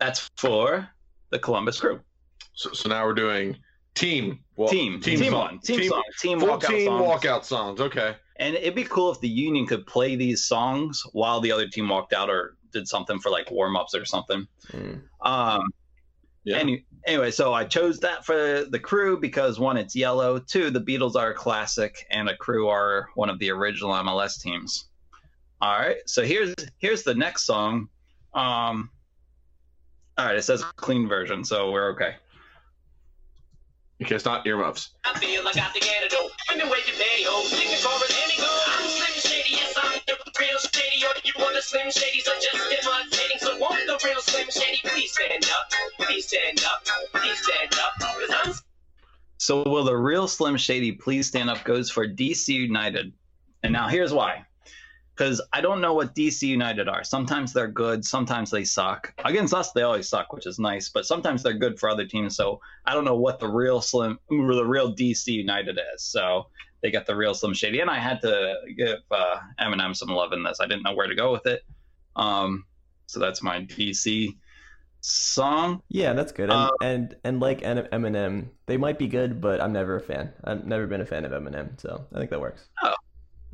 that's 0.00 0.30
for 0.38 0.88
the 1.28 1.38
Columbus 1.38 1.78
crew. 1.78 2.00
So, 2.54 2.72
so 2.72 2.88
now 2.88 3.04
we're 3.04 3.12
doing 3.12 3.58
team. 3.94 4.38
Well, 4.56 4.68
team, 4.68 5.00
team, 5.00 5.18
song. 5.18 5.32
one, 5.32 5.58
team, 5.58 5.90
song, 5.90 6.02
team 6.18 6.40
walkout 6.40 6.68
team 6.68 6.86
songs. 6.86 7.24
walkout 7.24 7.44
songs. 7.44 7.80
Okay. 7.80 8.16
And 8.36 8.54
it'd 8.54 8.74
be 8.74 8.84
cool 8.84 9.12
if 9.12 9.20
the 9.20 9.28
Union 9.28 9.66
could 9.66 9.86
play 9.86 10.16
these 10.16 10.46
songs 10.46 11.02
while 11.12 11.42
the 11.42 11.52
other 11.52 11.68
team 11.68 11.90
walked 11.90 12.14
out 12.14 12.30
or 12.30 12.56
did 12.72 12.88
something 12.88 13.18
for 13.18 13.30
like 13.30 13.50
warm 13.50 13.76
ups 13.76 13.94
or 13.94 14.06
something. 14.06 14.46
Mm. 14.72 15.02
Um, 15.20 15.62
Yeah. 16.44 16.56
Any, 16.56 16.86
anyway, 17.06 17.30
so 17.30 17.52
I 17.52 17.64
chose 17.64 18.00
that 18.00 18.24
for 18.24 18.64
the 18.64 18.78
crew 18.78 19.20
because 19.20 19.58
one, 19.58 19.76
it's 19.76 19.94
yellow. 19.94 20.38
Two, 20.38 20.70
the 20.70 20.80
Beatles 20.80 21.16
are 21.16 21.32
a 21.32 21.34
classic, 21.34 22.06
and 22.10 22.30
a 22.30 22.36
crew 22.36 22.68
are 22.68 23.08
one 23.14 23.28
of 23.28 23.38
the 23.38 23.50
original 23.50 23.92
MLS 23.92 24.40
teams. 24.40 24.88
All 25.60 25.78
right, 25.78 25.96
so 26.06 26.22
here's 26.22 26.54
here's 26.78 27.02
the 27.02 27.14
next 27.14 27.46
song. 27.46 27.88
Um, 28.34 28.90
all 30.18 30.26
right, 30.26 30.36
it 30.36 30.42
says 30.42 30.62
clean 30.76 31.08
version, 31.08 31.44
so 31.44 31.70
we're 31.70 31.90
okay. 31.92 32.16
Okay, 34.02 34.14
it's 34.14 34.24
not 34.24 34.46
earmuffs. 34.46 34.90
I 35.04 35.18
feel 35.18 35.44
like 35.44 35.56
I 35.56 35.60
got 35.60 35.74
the 35.74 35.80
antidote. 35.80 36.30
Women 36.50 36.68
waving 36.68 36.98
mayo, 36.98 37.40
singing 37.42 37.78
chorus, 37.82 38.10
any 38.26 38.36
go. 38.36 38.50
I'm 38.66 38.88
Slim 38.88 39.20
Shady, 39.22 39.54
yes, 39.54 39.74
I'm 39.80 40.00
the 40.06 40.16
real 40.38 40.58
Shady. 40.58 41.06
Or 41.06 41.14
you 41.24 41.32
want 41.38 41.54
the 41.54 41.62
Slim 41.62 41.88
Shadys 41.88 42.26
are 42.26 42.40
just 42.42 42.54
imitating. 42.54 43.38
So 43.38 43.56
won't 43.58 43.86
the 43.86 43.98
real 44.04 44.20
Slim 44.20 44.48
Shady 44.50 44.80
please 44.84 45.12
stand 45.12 45.44
up? 45.44 45.70
Please 45.98 46.26
stand 46.26 46.62
up. 46.64 46.84
Please 47.12 47.38
stand 47.38 47.72
up. 47.74 47.92
Cause 48.00 48.30
I'm 48.44 48.54
So 49.38 49.62
will 49.62 49.84
the 49.84 49.96
real 49.96 50.26
Slim 50.26 50.56
Shady 50.56 50.92
please 50.92 51.28
stand 51.28 51.48
up 51.48 51.64
goes 51.64 51.90
for 51.90 52.06
DC 52.06 52.48
United. 52.48 53.12
And 53.62 53.72
now 53.72 53.88
here's 53.88 54.12
why. 54.12 54.44
Because 55.16 55.40
I 55.52 55.60
don't 55.60 55.80
know 55.80 55.94
what 55.94 56.14
DC 56.14 56.42
United 56.42 56.88
are. 56.88 57.04
Sometimes 57.04 57.52
they're 57.52 57.68
good, 57.68 58.04
sometimes 58.04 58.50
they 58.50 58.64
suck. 58.64 59.14
Against 59.24 59.54
us, 59.54 59.70
they 59.72 59.82
always 59.82 60.08
suck, 60.08 60.32
which 60.32 60.46
is 60.46 60.58
nice. 60.58 60.88
But 60.88 61.06
sometimes 61.06 61.42
they're 61.42 61.52
good 61.58 61.78
for 61.78 61.88
other 61.88 62.04
teams. 62.04 62.36
So 62.36 62.60
I 62.84 62.94
don't 62.94 63.04
know 63.04 63.14
what 63.16 63.38
the 63.38 63.48
real 63.48 63.80
Slim, 63.80 64.18
the 64.28 64.64
real 64.64 64.92
DC 64.94 65.28
United 65.28 65.78
is. 65.94 66.02
So 66.02 66.46
they 66.82 66.90
got 66.90 67.06
the 67.06 67.16
real 67.16 67.32
Slim 67.32 67.54
Shady, 67.54 67.80
and 67.80 67.90
I 67.90 67.98
had 67.98 68.20
to 68.22 68.54
give 68.76 68.98
uh, 69.10 69.36
Eminem 69.60 69.94
some 69.96 70.08
love 70.08 70.32
in 70.32 70.42
this. 70.42 70.58
I 70.60 70.66
didn't 70.66 70.82
know 70.82 70.94
where 70.94 71.06
to 71.06 71.14
go 71.14 71.32
with 71.32 71.46
it. 71.46 71.62
Um, 72.16 72.64
so 73.06 73.20
that's 73.20 73.42
my 73.42 73.60
DC 73.60 74.36
song. 75.00 75.82
Yeah, 75.88 76.12
that's 76.12 76.32
good. 76.32 76.50
And, 76.50 76.52
Uh, 76.52 76.70
and 76.82 77.16
and 77.24 77.40
like 77.40 77.60
Eminem, 77.60 78.48
they 78.66 78.76
might 78.76 78.98
be 78.98 79.06
good, 79.08 79.40
but 79.40 79.60
I'm 79.60 79.72
never 79.72 79.96
a 79.96 80.00
fan. 80.00 80.32
I've 80.44 80.66
never 80.66 80.86
been 80.86 81.00
a 81.00 81.06
fan 81.06 81.24
of 81.24 81.32
Eminem, 81.32 81.80
so 81.80 82.04
I 82.12 82.18
think 82.18 82.30
that 82.30 82.40
works. 82.40 82.68
Oh, 82.82 82.94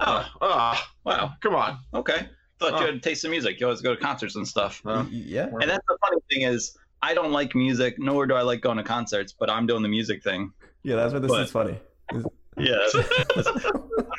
Ah, 0.00 0.90
wow. 1.04 1.32
come 1.40 1.54
on. 1.54 1.78
Okay. 1.94 2.28
Thought 2.58 2.74
Oh. 2.74 2.80
you 2.80 2.86
had 2.86 2.94
a 2.96 2.98
taste 3.00 3.24
of 3.24 3.30
music. 3.30 3.58
You 3.60 3.66
always 3.66 3.80
go 3.80 3.94
to 3.94 4.00
concerts 4.00 4.36
and 4.36 4.46
stuff. 4.46 4.82
Uh, 4.84 5.04
yeah. 5.10 5.46
And 5.46 5.62
that's 5.70 5.84
the 5.88 5.98
funny 6.06 6.20
thing 6.30 6.42
is, 6.42 6.76
I 7.02 7.14
don't 7.14 7.32
like 7.32 7.54
music, 7.54 7.96
nor 7.98 8.26
do 8.26 8.34
I 8.34 8.42
like 8.42 8.60
going 8.60 8.76
to 8.76 8.82
concerts, 8.82 9.32
but 9.32 9.48
I'm 9.50 9.66
doing 9.66 9.82
the 9.82 9.88
music 9.88 10.22
thing. 10.22 10.52
Yeah, 10.82 10.96
that's 10.96 11.12
why 11.12 11.18
this 11.20 11.30
but- 11.30 11.42
is 11.42 11.50
funny. 11.50 11.78
Yeah. 12.58 12.74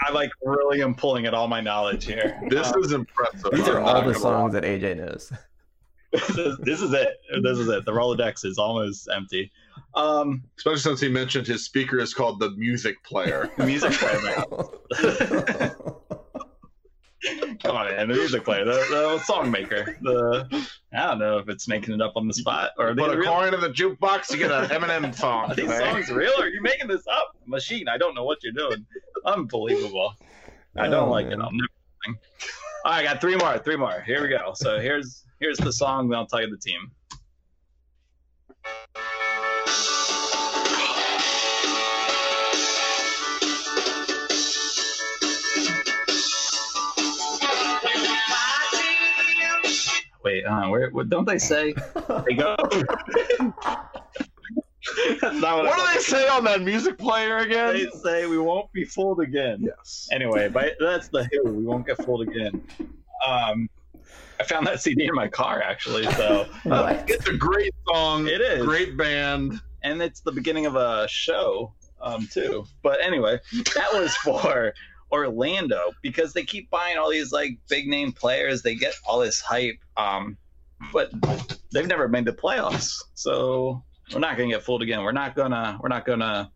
I 0.08 0.12
like 0.14 0.32
really 0.44 0.82
am 0.82 0.96
pulling 0.96 1.26
at 1.28 1.34
all 1.34 1.48
my 1.48 1.62
knowledge 1.62 2.06
here. 2.06 2.40
this 2.50 2.72
Um, 2.74 2.84
is 2.84 2.92
impressive. 2.92 3.52
These 3.52 3.68
I'm 3.68 3.76
are 3.78 3.80
all 3.82 4.02
the 4.02 4.16
songs 4.16 4.54
that 4.54 4.64
AJ 4.64 4.98
knows. 4.98 5.32
This, 6.12 6.58
this 6.62 6.82
is 6.82 6.94
it. 6.94 7.10
This 7.44 7.58
is 7.58 7.68
it. 7.70 7.86
The 7.86 7.92
Rolodex 7.92 8.46
is 8.46 8.58
almost 8.58 9.08
empty. 9.14 9.52
Um. 9.96 10.44
Especially 10.58 10.80
since 10.80 11.00
he 11.02 11.10
mentioned 11.10 11.48
his 11.48 11.66
speaker 11.66 12.00
is 12.00 12.14
called 12.14 12.40
the 12.40 12.52
music 12.52 13.04
player. 13.04 13.50
the 13.58 13.66
music 13.66 13.92
player, 13.94 14.20
man. 14.24 14.46
Come 17.62 17.76
on, 17.76 17.86
man. 17.86 18.08
The 18.08 18.16
music 18.16 18.44
player, 18.44 18.66
the, 18.66 18.72
the 18.90 19.20
song 19.20 19.52
maker. 19.52 19.96
The 20.02 20.66
I 20.92 21.06
don't 21.06 21.20
know 21.20 21.38
if 21.38 21.50
it's 21.50 21.68
making 21.68 21.94
it 21.94 22.02
up 22.02 22.14
on 22.16 22.28
the 22.28 22.34
spot 22.34 22.72
or 22.80 22.96
Put 22.96 23.14
a 23.14 23.18
real? 23.18 23.30
coin 23.32 23.54
in 23.54 23.60
the 23.62 23.70
jukebox, 23.70 24.32
you 24.32 24.38
get 24.38 24.52
an 24.52 24.66
Eminem 24.70 25.14
song. 25.14 25.52
Are 25.52 25.56
these 25.56 25.70
songs 25.78 26.10
real? 26.10 26.32
Or 26.40 26.46
are 26.46 26.50
you 26.50 26.62
making 26.64 26.88
this 26.88 27.06
up? 27.08 27.36
Machine, 27.46 27.88
I 27.88 27.98
don't 28.00 28.16
know 28.16 28.24
what 28.24 28.40
you're 28.44 28.54
doing. 28.54 28.84
Unbelievable. 29.26 30.16
I 30.76 30.88
don't 30.88 31.10
Oh, 31.10 31.12
like 31.12 31.28
it. 31.28 31.34
I'm 31.34 31.38
never 31.38 31.70
listening. 32.08 32.20
All 32.86 32.92
right, 32.94 33.00
I 33.00 33.04
got 33.04 33.22
three 33.22 33.36
more. 33.36 33.60
Three 33.60 33.76
more. 33.78 34.02
Here 34.02 34.24
we 34.24 34.28
go. 34.30 34.54
So 34.56 34.80
here's 34.80 35.24
here's 35.42 35.58
the 35.58 35.74
song. 35.74 36.08
Then 36.08 36.20
I'll 36.20 36.28
tell 36.28 36.42
you 36.42 36.50
the 36.50 36.58
team. 36.58 36.92
Wait, 50.24 50.46
uh, 50.46 50.70
where? 50.70 50.92
What, 50.92 51.10
don't 51.10 51.28
they 51.28 51.40
say 51.40 51.74
they 52.26 52.36
go? 52.36 52.56
That's 55.20 55.40
not 55.40 55.58
what, 55.58 55.66
What 55.66 55.80
I 55.80 55.94
do 55.94 55.94
they 55.94 56.00
say 56.00 56.28
on 56.28 56.44
that 56.44 56.62
music 56.62 56.98
player 56.98 57.38
again? 57.38 57.74
They 57.74 57.88
say 58.04 58.28
we 58.28 58.38
won't 58.38 58.72
be 58.72 58.86
fooled 58.86 59.20
again. 59.20 59.62
Yes. 59.62 60.08
Anyway, 60.12 60.48
but 60.50 60.76
that's 60.80 61.08
the 61.08 61.24
Who. 61.32 61.52
We 61.52 61.64
won't 61.64 61.88
get 61.88 61.98
fooled 62.04 62.28
again. 62.28 62.62
Um, 63.26 63.68
I 64.40 64.44
found 64.44 64.66
that 64.68 64.82
CD 64.82 65.06
in 65.06 65.14
my 65.14 65.28
car 65.28 65.62
actually. 65.62 66.04
So, 66.14 66.48
What? 66.64 67.06
It's 67.08 67.28
a 67.28 67.34
great 67.38 67.74
song. 67.88 68.28
It 68.28 68.42
is. 68.42 68.66
Great 68.66 68.98
band. 68.98 69.60
and 69.84 70.02
it's 70.02 70.22
the 70.22 70.32
beginning 70.32 70.66
of 70.66 70.76
a 70.76 71.08
show 71.08 71.74
um, 72.02 72.28
too. 72.32 72.66
But 72.82 73.04
anyway, 73.04 73.40
that 73.76 73.90
was 73.94 74.16
for 74.18 74.74
Orlando 75.12 75.92
because 76.02 76.34
they 76.34 76.44
keep 76.44 76.70
buying 76.70 76.98
all 76.98 77.10
these 77.10 77.32
like 77.32 77.52
big 77.70 77.88
name 77.88 78.12
players. 78.12 78.62
They 78.64 78.76
get 78.76 78.94
all 79.06 79.20
this 79.20 79.40
hype, 79.42 79.78
um, 79.98 80.38
but 80.92 81.12
they've 81.72 81.88
never 81.88 82.08
made 82.08 82.26
the 82.26 82.34
playoffs. 82.34 82.96
So 83.14 83.84
we're 84.14 84.20
not 84.20 84.38
gonna 84.38 84.50
get 84.50 84.64
fooled 84.64 84.82
again. 84.82 85.04
We're 85.04 85.12
not 85.12 85.36
gonna. 85.36 85.78
We're 85.82 85.90
not 85.90 86.06
gonna. 86.06 86.52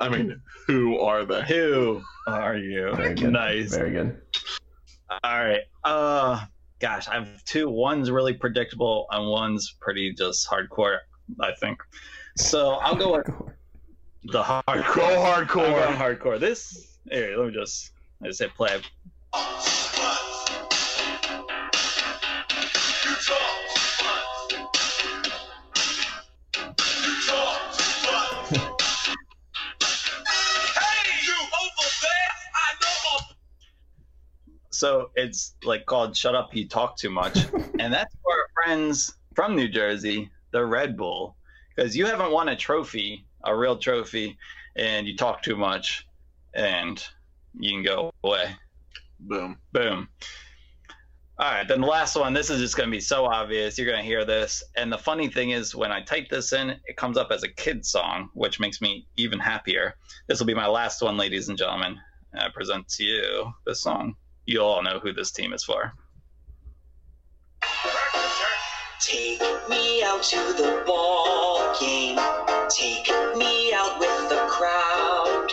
I 0.00 0.08
mean, 0.08 0.40
who 0.66 0.98
are 0.98 1.24
they? 1.24 1.42
Who 1.42 2.02
are 2.26 2.56
you? 2.56 2.92
Very 2.96 3.14
good. 3.14 3.32
Nice. 3.32 3.74
Very 3.76 3.92
good. 3.92 4.20
All 5.22 5.44
right. 5.44 5.60
Uh, 5.84 6.44
gosh, 6.82 7.08
I 7.08 7.14
have 7.14 7.44
two. 7.44 7.70
One's 7.70 8.10
really 8.10 8.34
predictable, 8.34 9.06
and 9.10 9.30
one's 9.30 9.74
pretty 9.80 10.12
just 10.12 10.46
hardcore. 10.50 10.98
I 11.40 11.52
think. 11.60 11.78
So 12.36 12.72
I'll 12.72 12.96
go 12.96 13.16
with 13.16 13.26
the 14.24 14.42
hardcore. 14.42 14.94
Go 14.94 15.22
I'm 15.22 15.46
hardcore. 15.46 15.96
hardcore. 15.96 16.40
This 16.40 16.98
here, 17.10 17.36
let 17.38 17.46
me 17.46 17.54
just 17.54 17.92
I 18.22 18.26
just 18.26 18.40
hit 18.40 18.54
play. 18.54 18.80
So 34.82 35.12
it's 35.14 35.54
like 35.62 35.86
called 35.86 36.16
"Shut 36.16 36.34
Up, 36.34 36.52
You 36.56 36.66
Talk 36.66 36.96
Too 36.96 37.08
Much," 37.08 37.46
and 37.78 37.94
that's 37.94 38.16
for 38.20 38.32
our 38.32 38.48
friends 38.64 39.14
from 39.32 39.54
New 39.54 39.68
Jersey, 39.68 40.28
the 40.50 40.66
Red 40.66 40.96
Bull, 40.96 41.36
because 41.76 41.96
you 41.96 42.04
haven't 42.04 42.32
won 42.32 42.48
a 42.48 42.56
trophy, 42.56 43.24
a 43.44 43.56
real 43.56 43.76
trophy, 43.78 44.36
and 44.74 45.06
you 45.06 45.16
talk 45.16 45.40
too 45.40 45.54
much, 45.54 46.04
and 46.52 47.00
you 47.54 47.70
can 47.70 47.84
go 47.84 48.12
away. 48.24 48.56
Boom. 49.20 49.56
Boom. 49.70 50.08
All 51.38 51.52
right, 51.52 51.68
then 51.68 51.80
the 51.80 51.86
last 51.86 52.16
one. 52.16 52.34
This 52.34 52.50
is 52.50 52.60
just 52.60 52.76
going 52.76 52.88
to 52.88 52.96
be 52.96 53.00
so 53.00 53.26
obvious. 53.26 53.78
You're 53.78 53.86
going 53.86 54.00
to 54.00 54.04
hear 54.04 54.24
this. 54.24 54.64
And 54.74 54.92
the 54.92 54.98
funny 54.98 55.28
thing 55.28 55.50
is, 55.50 55.76
when 55.76 55.92
I 55.92 56.02
type 56.02 56.28
this 56.28 56.52
in, 56.52 56.70
it 56.70 56.96
comes 56.96 57.16
up 57.16 57.30
as 57.30 57.44
a 57.44 57.48
kid 57.48 57.86
song, 57.86 58.30
which 58.34 58.58
makes 58.58 58.80
me 58.80 59.06
even 59.16 59.38
happier. 59.38 59.94
This 60.26 60.40
will 60.40 60.46
be 60.48 60.54
my 60.54 60.66
last 60.66 61.02
one, 61.02 61.16
ladies 61.16 61.48
and 61.48 61.56
gentlemen. 61.56 62.00
I 62.34 62.48
present 62.48 62.88
to 62.88 63.04
you 63.04 63.52
this 63.64 63.80
song. 63.80 64.16
You 64.46 64.60
all 64.60 64.82
know 64.82 64.98
who 64.98 65.12
this 65.12 65.30
team 65.30 65.52
is 65.52 65.64
for. 65.64 65.92
Take 69.00 69.40
me 69.68 70.02
out 70.02 70.22
to 70.22 70.36
the 70.36 70.82
ball 70.86 71.76
game. 71.80 72.18
Take 72.68 73.08
me 73.36 73.72
out 73.72 73.98
with 73.98 74.28
the 74.28 74.44
crowd. 74.48 75.48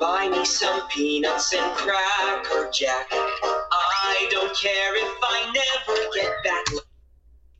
Buy 0.00 0.28
me 0.28 0.44
some 0.44 0.88
peanuts 0.88 1.52
and 1.54 1.74
cracker 1.76 2.70
jack. 2.72 3.08
I 3.10 4.28
don't 4.30 4.56
care 4.56 4.96
if 4.96 5.18
I 5.22 5.52
never 5.52 6.00
get 6.14 6.32
back. 6.44 6.84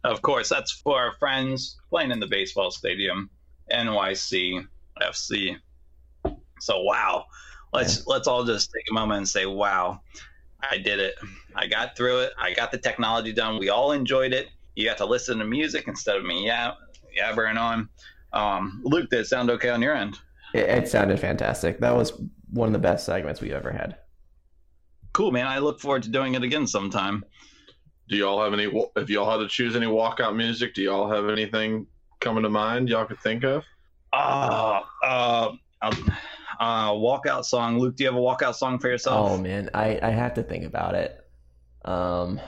Of 0.05 0.23
course, 0.23 0.49
that's 0.49 0.71
for 0.71 0.99
our 1.01 1.13
friends 1.19 1.77
playing 1.91 2.11
in 2.11 2.21
the 2.21 2.27
baseball 2.27 2.71
stadium, 2.71 3.31
NYC 3.73 4.67
FC. 5.01 5.57
So 6.61 6.83
wow, 6.83 7.25
let's 7.75 8.07
let's 8.07 8.27
all 8.27 8.45
just 8.45 8.71
take 8.73 8.85
a 8.91 8.95
moment 8.95 9.19
and 9.19 9.29
say, 9.29 9.47
wow, 9.47 10.01
I 10.71 10.79
did 10.79 11.01
it. 11.01 11.17
I 11.55 11.67
got 11.67 11.97
through 11.97 12.21
it. 12.21 12.33
I 12.39 12.55
got 12.55 12.73
the 12.73 12.79
technology 12.79 13.33
done. 13.33 13.59
We 13.59 13.69
all 13.69 13.93
enjoyed 13.93 14.33
it. 14.33 14.49
You 14.77 14.87
got 14.87 14.99
to 14.99 15.07
listen 15.07 15.39
to 15.39 15.45
music 15.45 15.87
instead 15.87 16.17
of 16.17 16.25
me 16.25 16.47
yeah 16.47 16.73
yeah, 17.15 17.33
yabbering 17.33 17.61
on. 17.61 17.89
Um, 18.33 18.81
Luke, 18.85 19.11
did 19.11 19.21
it 19.21 19.27
sound 19.27 19.51
okay 19.51 19.69
on 19.69 19.83
your 19.83 19.95
end? 19.95 20.19
It, 20.53 20.69
it 20.69 20.89
sounded 20.89 21.21
fantastic. 21.21 21.79
That 21.81 21.95
was 21.95 22.13
one 22.51 22.69
of 22.69 22.73
the 22.73 22.79
best 22.79 23.05
segments 23.07 23.41
we've 23.41 23.53
ever 23.53 23.71
had. 23.71 23.97
Cool, 25.13 25.31
man. 25.31 25.47
I 25.47 25.59
look 25.59 25.81
forward 25.81 26.03
to 26.05 26.11
doing 26.11 26.35
it 26.35 26.43
again 26.43 26.67
sometime. 26.67 27.25
Do 28.09 28.17
y'all 28.17 28.43
have 28.43 28.53
any? 28.53 28.65
If 28.97 29.09
y'all 29.09 29.31
had 29.31 29.39
to 29.39 29.49
choose 29.49 29.77
any 29.77 29.87
walkout 29.87 30.37
music, 30.37 30.75
do 30.75 30.83
y'all 30.83 31.09
have 31.09 31.29
anything 31.29 31.87
coming 32.21 32.43
to 32.43 32.51
mind 32.51 32.89
y'all 32.89 33.07
could 33.07 33.21
think 33.21 33.45
of? 33.45 33.65
Uh, 34.13 34.83
uh, 35.03 35.53
uh, 35.81 35.95
uh, 36.61 36.91
walkout 36.93 37.45
song. 37.45 37.79
Luke, 37.79 37.97
do 37.97 38.05
you 38.05 38.11
have 38.11 38.19
a 38.19 38.23
walkout 38.23 38.55
song 38.55 38.79
for 38.79 38.89
yourself? 38.89 39.31
Oh 39.33 39.39
man, 39.39 39.71
I, 39.75 39.99
I 40.03 40.11
have 40.11 40.35
to 40.35 40.43
think 40.43 40.65
about 40.65 40.95
it. 40.95 41.19
Um, 41.85 42.41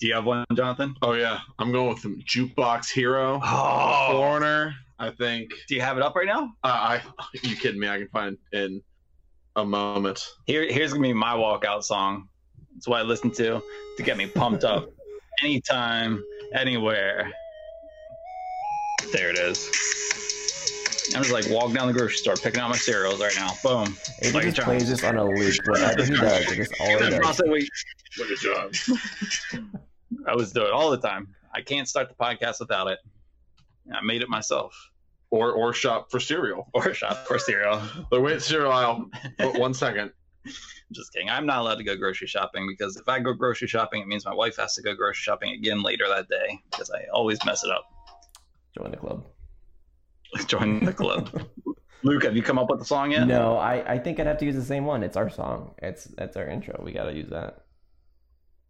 Do 0.00 0.06
you 0.06 0.14
have 0.14 0.24
one, 0.24 0.44
Jonathan? 0.54 0.94
Oh 1.02 1.12
yeah, 1.14 1.40
I'm 1.58 1.72
going 1.72 1.88
with 1.90 1.98
some 2.00 2.20
jukebox 2.26 2.90
hero, 2.92 3.40
Oh, 3.44 4.08
foreigner. 4.12 4.74
I 5.00 5.10
think. 5.10 5.50
do 5.68 5.74
you 5.76 5.80
have 5.80 5.96
it 5.96 6.02
up 6.02 6.16
right 6.16 6.26
now? 6.26 6.50
Uh, 6.64 6.68
I. 6.68 7.02
You 7.42 7.54
kidding 7.56 7.80
me? 7.80 7.88
I 7.88 7.98
can 7.98 8.08
find 8.08 8.36
in 8.52 8.80
a 9.56 9.64
moment. 9.64 10.26
Here, 10.46 10.70
here's 10.70 10.92
gonna 10.92 11.02
be 11.06 11.12
my 11.12 11.34
walkout 11.34 11.84
song. 11.84 12.28
It's 12.76 12.86
what 12.88 13.00
I 13.00 13.02
listen 13.02 13.30
to 13.32 13.60
to 13.96 14.02
get 14.02 14.16
me 14.16 14.26
pumped 14.28 14.64
up 14.64 14.88
anytime, 15.42 16.22
anywhere. 16.54 17.30
There 19.12 19.30
it 19.30 19.38
is. 19.38 19.68
I'm 21.14 21.22
just 21.22 21.32
like 21.32 21.48
walking 21.50 21.74
down 21.74 21.86
the 21.86 21.92
grocery 21.92 22.16
store, 22.16 22.34
picking 22.36 22.60
out 22.60 22.68
my 22.68 22.76
cereals 22.76 23.20
right 23.20 23.34
now. 23.36 23.52
Boom. 23.62 23.96
it 24.20 24.34
Like 24.34 24.54
just 24.54 24.60
plays 24.60 24.88
this 24.88 25.02
on 25.04 25.16
a 25.16 25.24
loop. 25.24 25.54
Whatever 25.66 26.04
he 26.04 26.10
does, 26.10 26.52
it 26.52 26.56
just 26.56 26.74
always 26.80 26.98
does. 26.98 27.26
Also, 27.26 27.44
wait, 27.46 27.68
Look 28.18 28.30
at 28.30 28.38
John. 28.38 28.98
I 30.26 30.34
was 30.34 30.52
doing 30.52 30.66
it 30.68 30.72
all 30.72 30.90
the 30.90 30.98
time. 30.98 31.28
I 31.54 31.60
can't 31.60 31.88
start 31.88 32.08
the 32.08 32.14
podcast 32.14 32.60
without 32.60 32.88
it. 32.88 32.98
I 33.92 34.02
made 34.02 34.22
it 34.22 34.28
myself. 34.28 34.90
Or 35.30 35.52
or 35.52 35.72
shop 35.72 36.10
for 36.10 36.20
cereal. 36.20 36.68
Or 36.72 36.94
shop 36.94 37.26
for 37.26 37.38
cereal. 37.38 37.82
But 38.10 38.22
wait, 38.22 38.42
cereal 38.42 38.72
aisle. 38.72 39.10
Oh, 39.40 39.58
one 39.58 39.74
second. 39.74 40.12
Just 40.92 41.12
kidding. 41.12 41.28
I'm 41.28 41.44
not 41.44 41.58
allowed 41.58 41.76
to 41.76 41.84
go 41.84 41.96
grocery 41.96 42.26
shopping 42.26 42.66
because 42.66 42.96
if 42.96 43.08
I 43.08 43.20
go 43.20 43.34
grocery 43.34 43.68
shopping, 43.68 44.00
it 44.00 44.08
means 44.08 44.24
my 44.24 44.34
wife 44.34 44.56
has 44.56 44.74
to 44.76 44.82
go 44.82 44.94
grocery 44.94 45.20
shopping 45.20 45.52
again 45.52 45.82
later 45.82 46.08
that 46.08 46.28
day 46.28 46.58
because 46.70 46.90
I 46.90 47.04
always 47.12 47.44
mess 47.44 47.62
it 47.62 47.70
up. 47.70 47.84
Join 48.74 48.90
the 48.90 48.96
club. 48.96 49.26
Join 50.46 50.84
the 50.84 50.92
club. 50.92 51.30
Luke, 52.04 52.22
have 52.24 52.36
you 52.36 52.42
come 52.42 52.58
up 52.58 52.70
with 52.70 52.78
the 52.78 52.84
song 52.84 53.10
yet? 53.10 53.26
No, 53.26 53.56
I, 53.56 53.94
I 53.94 53.98
think 53.98 54.20
I'd 54.20 54.26
have 54.26 54.38
to 54.38 54.44
use 54.44 54.54
the 54.54 54.62
same 54.62 54.84
one. 54.84 55.02
It's 55.02 55.16
our 55.16 55.28
song. 55.28 55.74
It's 55.78 56.04
that's 56.04 56.36
our 56.36 56.46
intro. 56.48 56.80
We 56.84 56.92
gotta 56.92 57.12
use 57.12 57.28
that. 57.30 57.64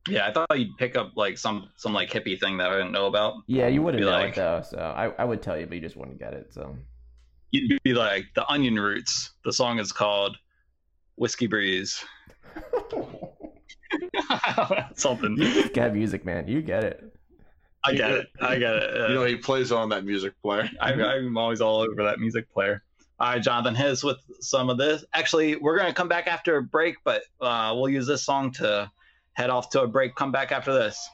Yeah, 0.08 0.26
I 0.26 0.32
thought 0.32 0.58
you'd 0.58 0.76
pick 0.78 0.96
up 0.96 1.12
like 1.16 1.36
some 1.36 1.68
some 1.76 1.92
like 1.92 2.10
hippie 2.10 2.40
thing 2.40 2.56
that 2.58 2.70
I 2.70 2.76
didn't 2.78 2.92
know 2.92 3.06
about. 3.06 3.34
Yeah, 3.46 3.68
you 3.68 3.82
wouldn't 3.82 4.00
Be 4.00 4.06
know 4.06 4.12
like- 4.12 4.30
it 4.32 4.36
though. 4.36 4.62
So 4.68 4.78
I, 4.78 5.12
I 5.20 5.24
would 5.24 5.42
tell 5.42 5.58
you, 5.58 5.66
but 5.66 5.74
you 5.74 5.80
just 5.82 5.96
wouldn't 5.96 6.18
get 6.18 6.32
it. 6.32 6.54
So 6.54 6.74
You'd 7.50 7.82
be 7.82 7.94
like 7.94 8.24
the 8.34 8.46
Onion 8.50 8.78
Roots. 8.78 9.32
The 9.44 9.52
song 9.52 9.78
is 9.78 9.92
called 9.92 10.36
Whiskey 11.16 11.46
Breeze. 11.46 12.02
Something. 14.94 15.36
you 15.38 15.52
just 15.54 15.72
get 15.72 15.94
music, 15.94 16.24
man. 16.24 16.48
You 16.48 16.60
get 16.62 16.84
it. 16.84 17.04
I 17.84 17.94
get 17.94 18.10
it. 18.10 18.26
I 18.40 18.58
get 18.58 18.74
it. 18.74 19.08
You 19.08 19.14
know 19.14 19.24
he 19.24 19.36
plays 19.36 19.72
on 19.72 19.88
that 19.90 20.04
music 20.04 20.34
player. 20.42 20.68
I, 20.80 20.92
I'm 20.92 21.36
always 21.36 21.60
all 21.60 21.80
over 21.80 22.04
that 22.04 22.18
music 22.18 22.50
player. 22.52 22.82
All 23.20 23.30
right, 23.30 23.42
Jonathan, 23.42 23.74
hit 23.74 23.86
us 23.86 24.04
with 24.04 24.18
some 24.40 24.70
of 24.70 24.78
this. 24.78 25.04
Actually, 25.12 25.56
we're 25.56 25.76
going 25.76 25.88
to 25.88 25.94
come 25.94 26.08
back 26.08 26.28
after 26.28 26.56
a 26.56 26.62
break, 26.62 26.96
but 27.04 27.22
uh, 27.40 27.72
we'll 27.74 27.88
use 27.88 28.06
this 28.06 28.24
song 28.24 28.52
to 28.52 28.90
head 29.32 29.50
off 29.50 29.70
to 29.70 29.82
a 29.82 29.88
break. 29.88 30.14
Come 30.14 30.30
back 30.30 30.52
after 30.52 30.72
this. 30.72 31.08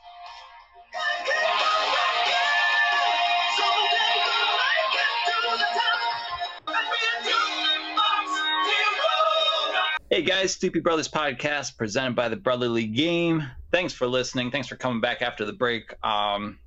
Hey 10.11 10.23
guys, 10.23 10.53
Stupid 10.53 10.85
Brothers 10.85 11.09
podcast 11.09 11.77
presented 11.77 12.15
by 12.15 12.29
the 12.29 12.37
Brotherly 12.37 12.87
Game. 12.87 13.51
Thanks 13.75 13.93
for 13.93 14.07
listening. 14.07 14.53
Thanks 14.53 14.69
for 14.69 14.77
coming 14.77 15.01
back 15.01 15.21
after 15.21 15.45
the 15.45 15.53
break. 15.53 15.93
Um, 16.07 16.61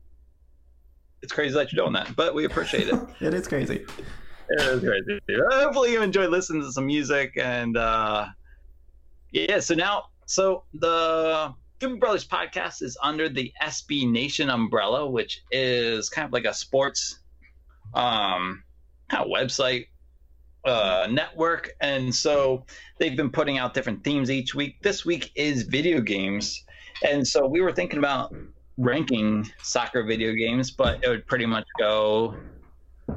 it's 1.22 1.32
crazy 1.32 1.54
that 1.54 1.72
you're 1.72 1.86
doing 1.86 1.94
that, 1.94 2.14
but 2.18 2.36
we 2.36 2.44
appreciate 2.44 2.90
it. 2.90 2.96
It 3.22 3.34
is 3.34 3.48
crazy. 3.48 3.86
It 4.50 4.62
is 4.62 4.82
crazy. 4.82 5.22
Hopefully 5.52 5.94
you 5.94 6.02
enjoy 6.02 6.28
listening 6.28 6.64
to 6.64 6.72
some 6.74 6.86
music 6.86 7.38
and 7.42 7.78
uh 7.78 8.26
yeah, 9.32 9.62
so 9.62 9.74
now 9.74 10.08
so 10.26 10.66
the 10.74 11.54
Stupid 11.78 12.02
Brothers 12.02 12.28
podcast 12.28 12.82
is 12.82 12.98
under 13.02 13.30
the 13.30 13.54
SB 13.64 14.12
Nation 14.12 14.50
umbrella, 14.50 15.10
which 15.10 15.44
is 15.50 16.10
kind 16.10 16.26
of 16.26 16.34
like 16.34 16.44
a 16.44 16.54
sports 16.54 17.20
um 17.94 18.66
kind 19.10 19.24
of 19.24 19.32
website 19.32 19.86
uh 20.66 21.08
network 21.10 21.70
and 21.80 22.14
so 22.14 22.66
they've 23.00 23.16
been 23.16 23.30
putting 23.30 23.58
out 23.58 23.74
different 23.74 24.04
themes 24.04 24.30
each 24.30 24.54
week. 24.54 24.82
This 24.82 25.06
week 25.06 25.32
is 25.36 25.64
video 25.64 26.02
games. 26.02 26.66
And 27.04 27.28
so 27.28 27.46
we 27.46 27.62
were 27.62 27.72
thinking 27.72 28.00
about 28.00 28.34
ranking 28.78 29.50
soccer 29.62 30.04
video 30.04 30.34
games, 30.34 30.72
but 30.72 31.04
it 31.04 31.10
would 31.10 31.26
pretty 31.28 31.46
much 31.46 31.66
go 31.80 32.36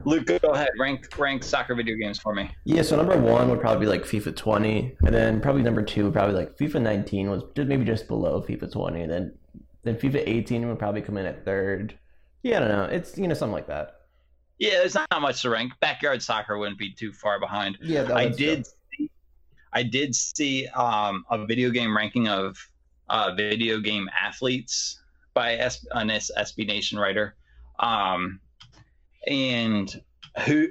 Luke, 0.04 0.26
go 0.26 0.48
ahead. 0.50 0.70
Rank 0.78 1.18
rank 1.18 1.42
soccer 1.42 1.74
video 1.74 1.96
games 1.96 2.18
for 2.18 2.34
me. 2.34 2.50
Yeah, 2.64 2.82
so 2.82 2.96
number 2.96 3.18
one 3.18 3.50
would 3.50 3.60
probably 3.60 3.86
be 3.86 3.90
like 3.90 4.02
FIFA 4.02 4.36
20, 4.36 4.96
and 5.04 5.14
then 5.14 5.40
probably 5.40 5.62
number 5.62 5.82
two 5.82 6.04
would 6.04 6.12
probably 6.12 6.34
like 6.34 6.56
FIFA 6.56 6.80
19 6.82 7.30
was 7.30 7.42
just 7.56 7.68
maybe 7.68 7.84
just 7.84 8.06
below 8.06 8.40
FIFA 8.40 8.70
20, 8.72 9.02
and 9.02 9.10
then 9.10 9.34
then 9.82 9.96
FIFA 9.96 10.22
18 10.26 10.68
would 10.68 10.78
probably 10.78 11.00
come 11.00 11.16
in 11.16 11.26
at 11.26 11.44
third. 11.44 11.98
Yeah, 12.42 12.58
I 12.58 12.60
don't 12.60 12.68
know. 12.68 12.84
It's 12.84 13.18
you 13.18 13.26
know 13.26 13.34
something 13.34 13.52
like 13.52 13.66
that. 13.66 14.02
Yeah, 14.58 14.78
there's 14.78 14.94
not 14.94 15.08
much 15.20 15.42
to 15.42 15.50
rank. 15.50 15.72
Backyard 15.80 16.22
soccer 16.22 16.56
wouldn't 16.58 16.78
be 16.78 16.92
too 16.92 17.12
far 17.12 17.40
behind. 17.40 17.78
Yeah, 17.82 18.08
I 18.14 18.28
did. 18.28 18.66
See, 18.66 19.10
I 19.72 19.82
did 19.82 20.14
see 20.14 20.68
um, 20.68 21.24
a 21.30 21.44
video 21.46 21.70
game 21.70 21.96
ranking 21.96 22.28
of 22.28 22.56
uh, 23.10 23.34
video 23.34 23.80
game 23.80 24.08
athletes 24.18 25.00
by 25.34 25.54
S- 25.56 25.84
an 25.92 26.08
SB 26.08 26.66
Nation 26.66 26.98
writer. 26.98 27.36
Um, 27.78 28.40
and 29.26 30.02
who 30.46 30.68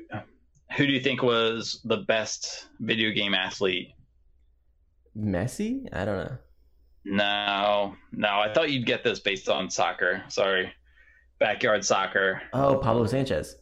who 0.78 0.86
do 0.88 0.92
you 0.94 1.00
think 1.00 1.22
was 1.22 1.82
the 1.86 1.98
best 1.98 2.68
video 2.80 3.12
game 3.12 3.34
athlete? 3.34 3.90
Messi. 5.18 5.88
I 5.94 6.06
don't 6.06 6.18
know. 6.18 6.38
No, 7.06 7.96
no. 8.12 8.28
I 8.40 8.54
thought 8.54 8.70
you'd 8.72 8.86
get 8.86 9.04
this 9.04 9.20
based 9.20 9.50
on 9.50 9.70
soccer. 9.70 10.24
Sorry, 10.28 10.72
backyard 11.40 11.84
soccer. 11.84 12.42
Oh, 12.54 12.78
Pablo 12.78 13.06
Sanchez. 13.06 13.56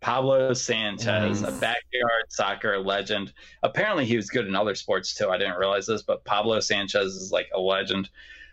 Pablo 0.00 0.52
Sanchez, 0.54 1.42
a 1.42 1.50
backyard 1.52 2.24
soccer 2.28 2.78
legend. 2.78 3.32
Apparently, 3.62 4.04
he 4.04 4.16
was 4.16 4.30
good 4.30 4.46
in 4.46 4.54
other 4.54 4.74
sports 4.74 5.14
too. 5.14 5.28
I 5.28 5.38
didn't 5.38 5.58
realize 5.58 5.86
this, 5.86 6.02
but 6.02 6.24
Pablo 6.24 6.60
Sanchez 6.60 7.14
is 7.14 7.32
like 7.32 7.48
a 7.54 7.60
legend. 7.60 8.08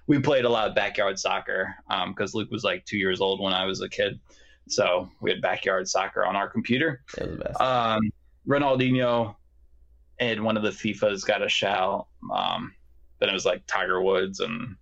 We 0.07 0.19
played 0.19 0.45
a 0.45 0.49
lot 0.49 0.67
of 0.67 0.75
backyard 0.75 1.19
soccer 1.19 1.75
because 2.07 2.33
Luke 2.33 2.51
was 2.51 2.63
like 2.63 2.85
two 2.85 2.97
years 2.97 3.21
old 3.21 3.39
when 3.39 3.53
I 3.53 3.65
was 3.65 3.81
a 3.81 3.89
kid. 3.89 4.19
So 4.67 5.09
we 5.21 5.29
had 5.29 5.41
backyard 5.41 5.87
soccer 5.87 6.25
on 6.25 6.35
our 6.35 6.47
computer. 6.47 7.03
It 7.17 7.27
was 7.27 7.37
the 7.37 7.43
best. 7.43 7.61
Um, 7.61 8.01
Ronaldinho 8.47 9.35
and 10.19 10.43
one 10.43 10.57
of 10.57 10.63
the 10.63 10.69
FIFA's 10.69 11.23
got 11.23 11.43
a 11.43 11.49
shout. 11.49 12.07
Um, 12.33 12.73
then 13.19 13.29
it 13.29 13.33
was 13.33 13.45
like 13.45 13.65
Tiger 13.67 14.01
Woods 14.01 14.39
and 14.39 14.75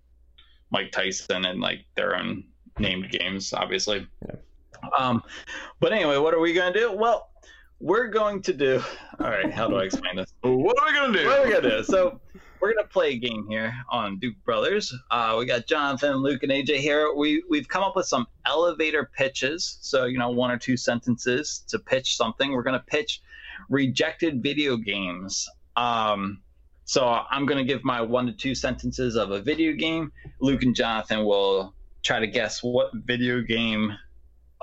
Mike 0.70 0.92
Tyson 0.92 1.44
and 1.44 1.60
like 1.60 1.84
their 1.94 2.16
own 2.16 2.44
named 2.78 3.10
games, 3.10 3.52
obviously. 3.52 4.06
Yeah. 4.26 4.36
Um, 4.98 5.22
but 5.80 5.92
anyway, 5.92 6.18
what 6.18 6.34
are 6.34 6.40
we 6.40 6.52
gonna 6.52 6.72
do? 6.72 6.92
Well, 6.92 7.28
we're 7.80 8.08
going 8.08 8.42
to 8.42 8.52
do. 8.52 8.82
All 9.20 9.28
right, 9.28 9.52
how 9.52 9.68
do 9.68 9.76
I 9.76 9.84
explain 9.84 10.16
this? 10.16 10.32
What 10.42 10.80
are 10.80 10.86
we 10.86 10.94
gonna 10.94 11.18
do? 11.18 11.26
What 11.26 11.40
are 11.40 11.44
we 11.44 11.52
gonna 11.52 11.76
do? 11.78 11.84
So 11.84 12.20
we're 12.60 12.74
gonna 12.74 12.88
play 12.88 13.10
a 13.10 13.18
game 13.18 13.46
here 13.46 13.74
on 13.90 14.18
Duke 14.18 14.36
Brothers. 14.44 14.94
Uh, 15.10 15.36
we 15.38 15.44
got 15.44 15.66
Jonathan, 15.66 16.16
Luke, 16.16 16.42
and 16.42 16.50
AJ 16.50 16.78
here. 16.78 17.12
We 17.14 17.44
we've 17.50 17.68
come 17.68 17.82
up 17.82 17.94
with 17.94 18.06
some 18.06 18.26
elevator 18.46 19.10
pitches. 19.14 19.76
So 19.82 20.06
you 20.06 20.18
know, 20.18 20.30
one 20.30 20.50
or 20.50 20.56
two 20.56 20.76
sentences 20.76 21.64
to 21.68 21.78
pitch 21.78 22.16
something. 22.16 22.52
We're 22.52 22.62
gonna 22.62 22.84
pitch 22.86 23.20
rejected 23.68 24.42
video 24.42 24.76
games. 24.76 25.48
Um, 25.76 26.40
so 26.86 27.06
I'm 27.06 27.44
gonna 27.44 27.64
give 27.64 27.84
my 27.84 28.00
one 28.00 28.26
to 28.26 28.32
two 28.32 28.54
sentences 28.54 29.16
of 29.16 29.30
a 29.30 29.40
video 29.40 29.72
game. 29.72 30.12
Luke 30.40 30.62
and 30.62 30.74
Jonathan 30.74 31.24
will 31.24 31.74
try 32.02 32.20
to 32.20 32.26
guess 32.26 32.62
what 32.62 32.90
video 32.94 33.40
game, 33.40 33.92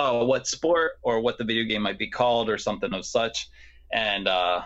oh, 0.02 0.26
what 0.26 0.48
sport 0.48 0.94
or 1.04 1.22
what 1.22 1.38
the 1.38 1.44
video 1.44 1.64
game 1.64 1.82
might 1.84 2.00
be 2.00 2.10
called 2.10 2.50
or 2.50 2.58
something 2.58 2.94
of 2.94 3.06
such, 3.06 3.50
and 3.94 4.28
uh, 4.28 4.62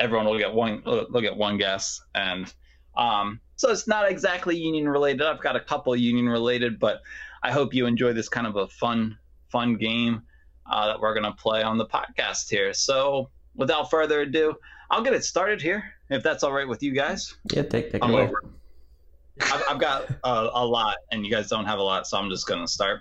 everyone 0.00 0.26
will 0.26 0.38
get 0.38 0.52
one 0.52 0.82
look 0.84 1.24
at 1.24 1.36
one 1.36 1.56
guess 1.58 2.00
and 2.14 2.52
um, 2.96 3.40
so 3.56 3.70
it's 3.70 3.86
not 3.86 4.10
exactly 4.10 4.56
union 4.56 4.88
related 4.88 5.22
i've 5.22 5.40
got 5.42 5.54
a 5.56 5.60
couple 5.60 5.94
union 5.94 6.26
related 6.28 6.78
but 6.80 7.02
i 7.42 7.52
hope 7.52 7.74
you 7.74 7.84
enjoy 7.86 8.12
this 8.12 8.28
kind 8.28 8.46
of 8.46 8.56
a 8.56 8.66
fun 8.68 9.16
fun 9.50 9.76
game 9.76 10.22
uh, 10.70 10.86
that 10.86 10.98
we're 11.00 11.12
going 11.12 11.24
to 11.30 11.32
play 11.42 11.62
on 11.62 11.76
the 11.76 11.84
podcast 11.86 12.48
here 12.48 12.72
so 12.72 13.28
without 13.54 13.90
further 13.90 14.22
ado 14.22 14.54
i'll 14.90 15.02
get 15.02 15.12
it 15.12 15.22
started 15.22 15.60
here 15.60 15.84
if 16.08 16.22
that's 16.22 16.42
all 16.42 16.52
right 16.52 16.66
with 16.68 16.82
you 16.82 16.92
guys 16.92 17.36
Yeah, 17.52 17.62
take 17.62 17.92
take 17.92 17.94
it 17.96 18.02
I'm 18.02 18.10
away. 18.12 18.22
over. 18.22 18.42
I've, 19.68 19.78
got 19.78 20.10
a, 20.24 20.50
a 20.52 20.66
lot, 20.66 20.96
and 21.12 21.24
you 21.24 21.30
guys 21.30 21.48
don't 21.48 21.64
have 21.64 21.78
a 21.78 21.82
lot, 21.82 22.06
so 22.06 22.18
I'm 22.18 22.28
just 22.28 22.46
gonna 22.46 22.68
start. 22.68 23.00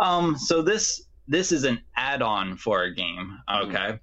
Um, 0.00 0.36
so 0.36 0.60
this 0.60 1.02
this 1.28 1.52
is 1.52 1.64
an 1.64 1.80
add-on 1.96 2.56
for 2.56 2.82
a 2.84 2.94
game. 2.94 3.38
Okay, 3.52 3.98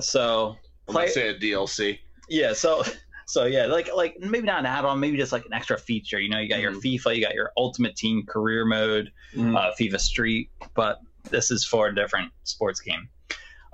so 0.00 0.56
I'm 0.88 0.92
play 0.94 1.02
gonna 1.04 1.12
say 1.12 1.28
a 1.28 1.34
DLC. 1.38 1.98
yeah, 2.28 2.52
so 2.52 2.82
so 3.26 3.44
yeah, 3.44 3.66
like 3.66 3.88
like 3.94 4.18
maybe 4.20 4.46
not 4.46 4.60
an 4.60 4.66
add-on, 4.66 5.00
maybe 5.00 5.16
just 5.16 5.32
like 5.32 5.44
an 5.46 5.52
extra 5.52 5.78
feature. 5.78 6.18
You 6.20 6.28
know, 6.30 6.38
you 6.38 6.48
got 6.48 6.60
your 6.60 6.72
Mhm. 6.72 6.82
FIFA, 6.82 7.16
you 7.16 7.22
got 7.22 7.34
your 7.34 7.52
Ultimate 7.56 7.96
Team 7.96 8.24
career 8.26 8.64
mode, 8.64 9.10
uh, 9.36 9.72
FIFA 9.78 10.00
Street, 10.00 10.50
but 10.74 11.00
this 11.30 11.50
is 11.50 11.64
for 11.64 11.88
a 11.88 11.94
different 11.94 12.32
sports 12.44 12.80
game. 12.80 13.08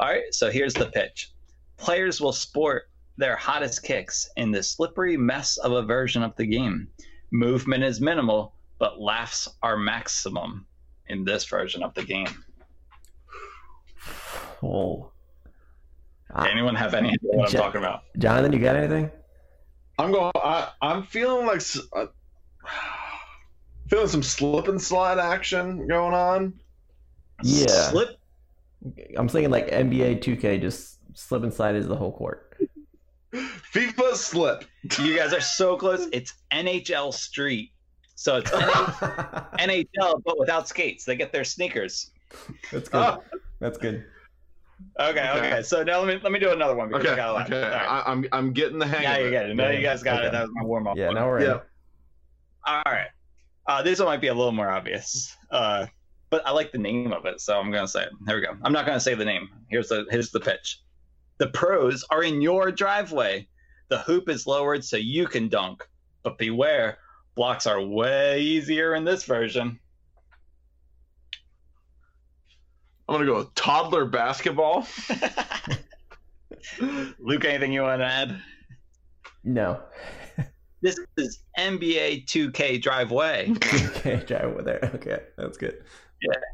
All 0.01 0.09
right, 0.09 0.24
so 0.32 0.51
here's 0.51 0.74
the 0.74 0.86
pitch: 0.86 1.30
players 1.76 2.20
will 2.20 2.32
sport 2.32 2.90
their 3.16 3.36
hottest 3.36 3.84
kicks 3.84 4.28
in 4.36 4.51
the 4.51 4.61
slippery 4.62 5.16
mess 5.16 5.57
of 5.59 5.70
a 5.72 5.82
version 5.82 6.22
of 6.24 6.34
the 6.36 6.47
game. 6.47 6.88
Movement 7.30 7.84
is 7.84 8.01
minimal, 8.01 8.55
but 8.80 9.01
laughs 9.01 9.49
are 9.62 9.76
maximum 9.76 10.66
in 11.07 11.24
this 11.24 11.45
version 11.45 11.82
of 11.84 11.95
the 11.95 12.03
game. 12.03 12.43
Oh. 14.64 15.10
Ah, 16.34 16.48
Anyone 16.50 16.74
have 16.74 16.94
any 16.94 17.08
idea 17.08 17.18
what 17.22 17.48
I'm 17.48 17.54
Ja- 17.54 17.60
talking 17.60 17.78
about? 17.80 18.02
Jonathan, 18.18 18.52
you 18.52 18.58
got 18.58 18.76
anything? 18.76 19.10
I'm 19.98 20.10
going. 20.10 20.32
I, 20.34 20.70
I'm 20.82 21.04
feeling 21.04 21.46
like 21.46 21.56
s- 21.58 21.78
uh, 21.94 22.06
feeling 23.88 24.08
some 24.08 24.22
slip 24.22 24.68
and 24.68 24.80
slide 24.80 25.18
action 25.18 25.86
going 25.86 26.14
on. 26.14 26.54
Yeah. 27.42 27.66
Slip. 27.90 28.16
I'm 29.16 29.28
thinking 29.28 29.50
like 29.50 29.68
NBA 29.70 30.22
2K, 30.22 30.60
just 30.60 30.98
slip 31.14 31.42
and 31.42 31.52
slide 31.54 31.74
is 31.76 31.86
the 31.86 31.96
whole 31.96 32.12
court. 32.12 32.56
FIFA 33.32 34.14
slip. 34.14 34.64
You 35.00 35.16
guys 35.16 35.32
are 35.32 35.40
so 35.40 35.76
close. 35.76 36.06
It's 36.12 36.34
NHL 36.52 37.12
Street. 37.14 37.70
So 38.16 38.36
it's 38.36 38.50
NHL, 38.50 40.22
but 40.24 40.38
without 40.38 40.68
skates. 40.68 41.04
They 41.04 41.16
get 41.16 41.32
their 41.32 41.44
sneakers. 41.44 42.10
That's 42.72 42.88
good. 42.88 43.00
Ah. 43.00 43.18
That's 43.60 43.78
good. 43.78 44.04
Okay, 45.01 45.20
okay. 45.20 45.39
Okay. 45.39 45.62
So 45.62 45.82
now 45.82 45.99
let 46.01 46.07
me 46.09 46.20
let 46.22 46.32
me 46.32 46.39
do 46.39 46.51
another 46.53 46.74
one 46.76 46.89
because 46.89 47.05
Okay. 47.05 47.12
I 47.12 47.16
got 47.16 47.30
a 47.30 47.32
lot. 47.32 47.47
Okay. 47.47 47.62
All 47.62 47.68
right. 47.70 48.03
I, 48.07 48.11
I'm 48.11 48.24
I'm 48.32 48.53
getting 48.53 48.78
the 48.78 48.87
hang 48.87 49.03
Now 49.03 49.14
of 49.14 49.20
you 49.20 49.26
it. 49.26 49.30
get 49.30 49.51
it. 49.51 49.55
Now 49.57 49.70
you 49.70 49.82
guys 49.82 50.03
got 50.03 50.18
Okay. 50.18 50.28
it. 50.28 50.32
That 50.32 50.43
was 50.43 50.51
my 50.55 50.62
warm 50.64 50.87
up. 50.87 50.97
Yeah, 50.97 51.11
now 51.11 51.26
we're 51.26 51.39
in. 51.41 51.61
All 52.66 52.82
right. 52.87 53.09
Uh, 53.66 53.82
this 53.82 53.99
one 53.99 54.07
might 54.09 54.20
be 54.20 54.28
a 54.28 54.35
little 54.35 54.53
more 54.53 54.70
obvious, 54.70 55.35
uh, 55.51 55.87
but 56.30 56.47
I 56.47 56.51
like 56.51 56.70
the 56.70 56.78
name 56.78 57.12
of 57.12 57.24
it, 57.26 57.41
so 57.41 57.59
I'm 57.59 57.70
gonna 57.70 57.89
say 57.89 58.03
it. 58.03 58.11
Here 58.26 58.37
we 58.37 58.43
go. 58.47 58.55
I'm 58.62 58.72
not 58.72 58.87
gonna 58.87 59.01
say 59.01 59.14
the 59.14 59.24
name. 59.24 59.49
Here's 59.70 59.89
the 59.89 60.07
here's 60.11 60.30
the 60.30 60.41
pitch. 60.41 60.80
The 61.39 61.49
pros 61.49 62.05
are 62.11 62.22
in 62.22 62.41
your 62.43 62.70
driveway. 62.70 63.49
The 63.89 63.99
hoop 63.99 64.28
is 64.28 64.47
lowered 64.47 64.85
so 64.85 64.97
you 64.97 65.26
can 65.26 65.49
dunk, 65.49 65.87
but 66.22 66.39
beware, 66.39 66.99
blocks 67.35 67.66
are 67.66 67.80
way 67.80 68.41
easier 68.41 68.95
in 68.95 69.05
this 69.05 69.24
version. 69.24 69.78
I'm 73.09 73.14
gonna 73.16 73.26
go 73.26 73.36
with 73.38 73.55
toddler 73.55 74.05
basketball. 74.07 74.86
Luke, 77.18 77.44
anything 77.44 77.72
you 77.72 77.82
want 77.82 78.00
to 78.00 78.07
add? 78.07 78.40
No. 79.42 79.80
This 80.80 80.98
is 81.16 81.40
NBA 81.59 82.26
2K 82.26 82.80
driveway. 82.80 83.50
okay, 83.50 84.22
drive 84.26 84.44
over 84.44 84.62
there. 84.62 84.90
Okay, 84.94 85.20
that's 85.36 85.57
good. 85.59 85.82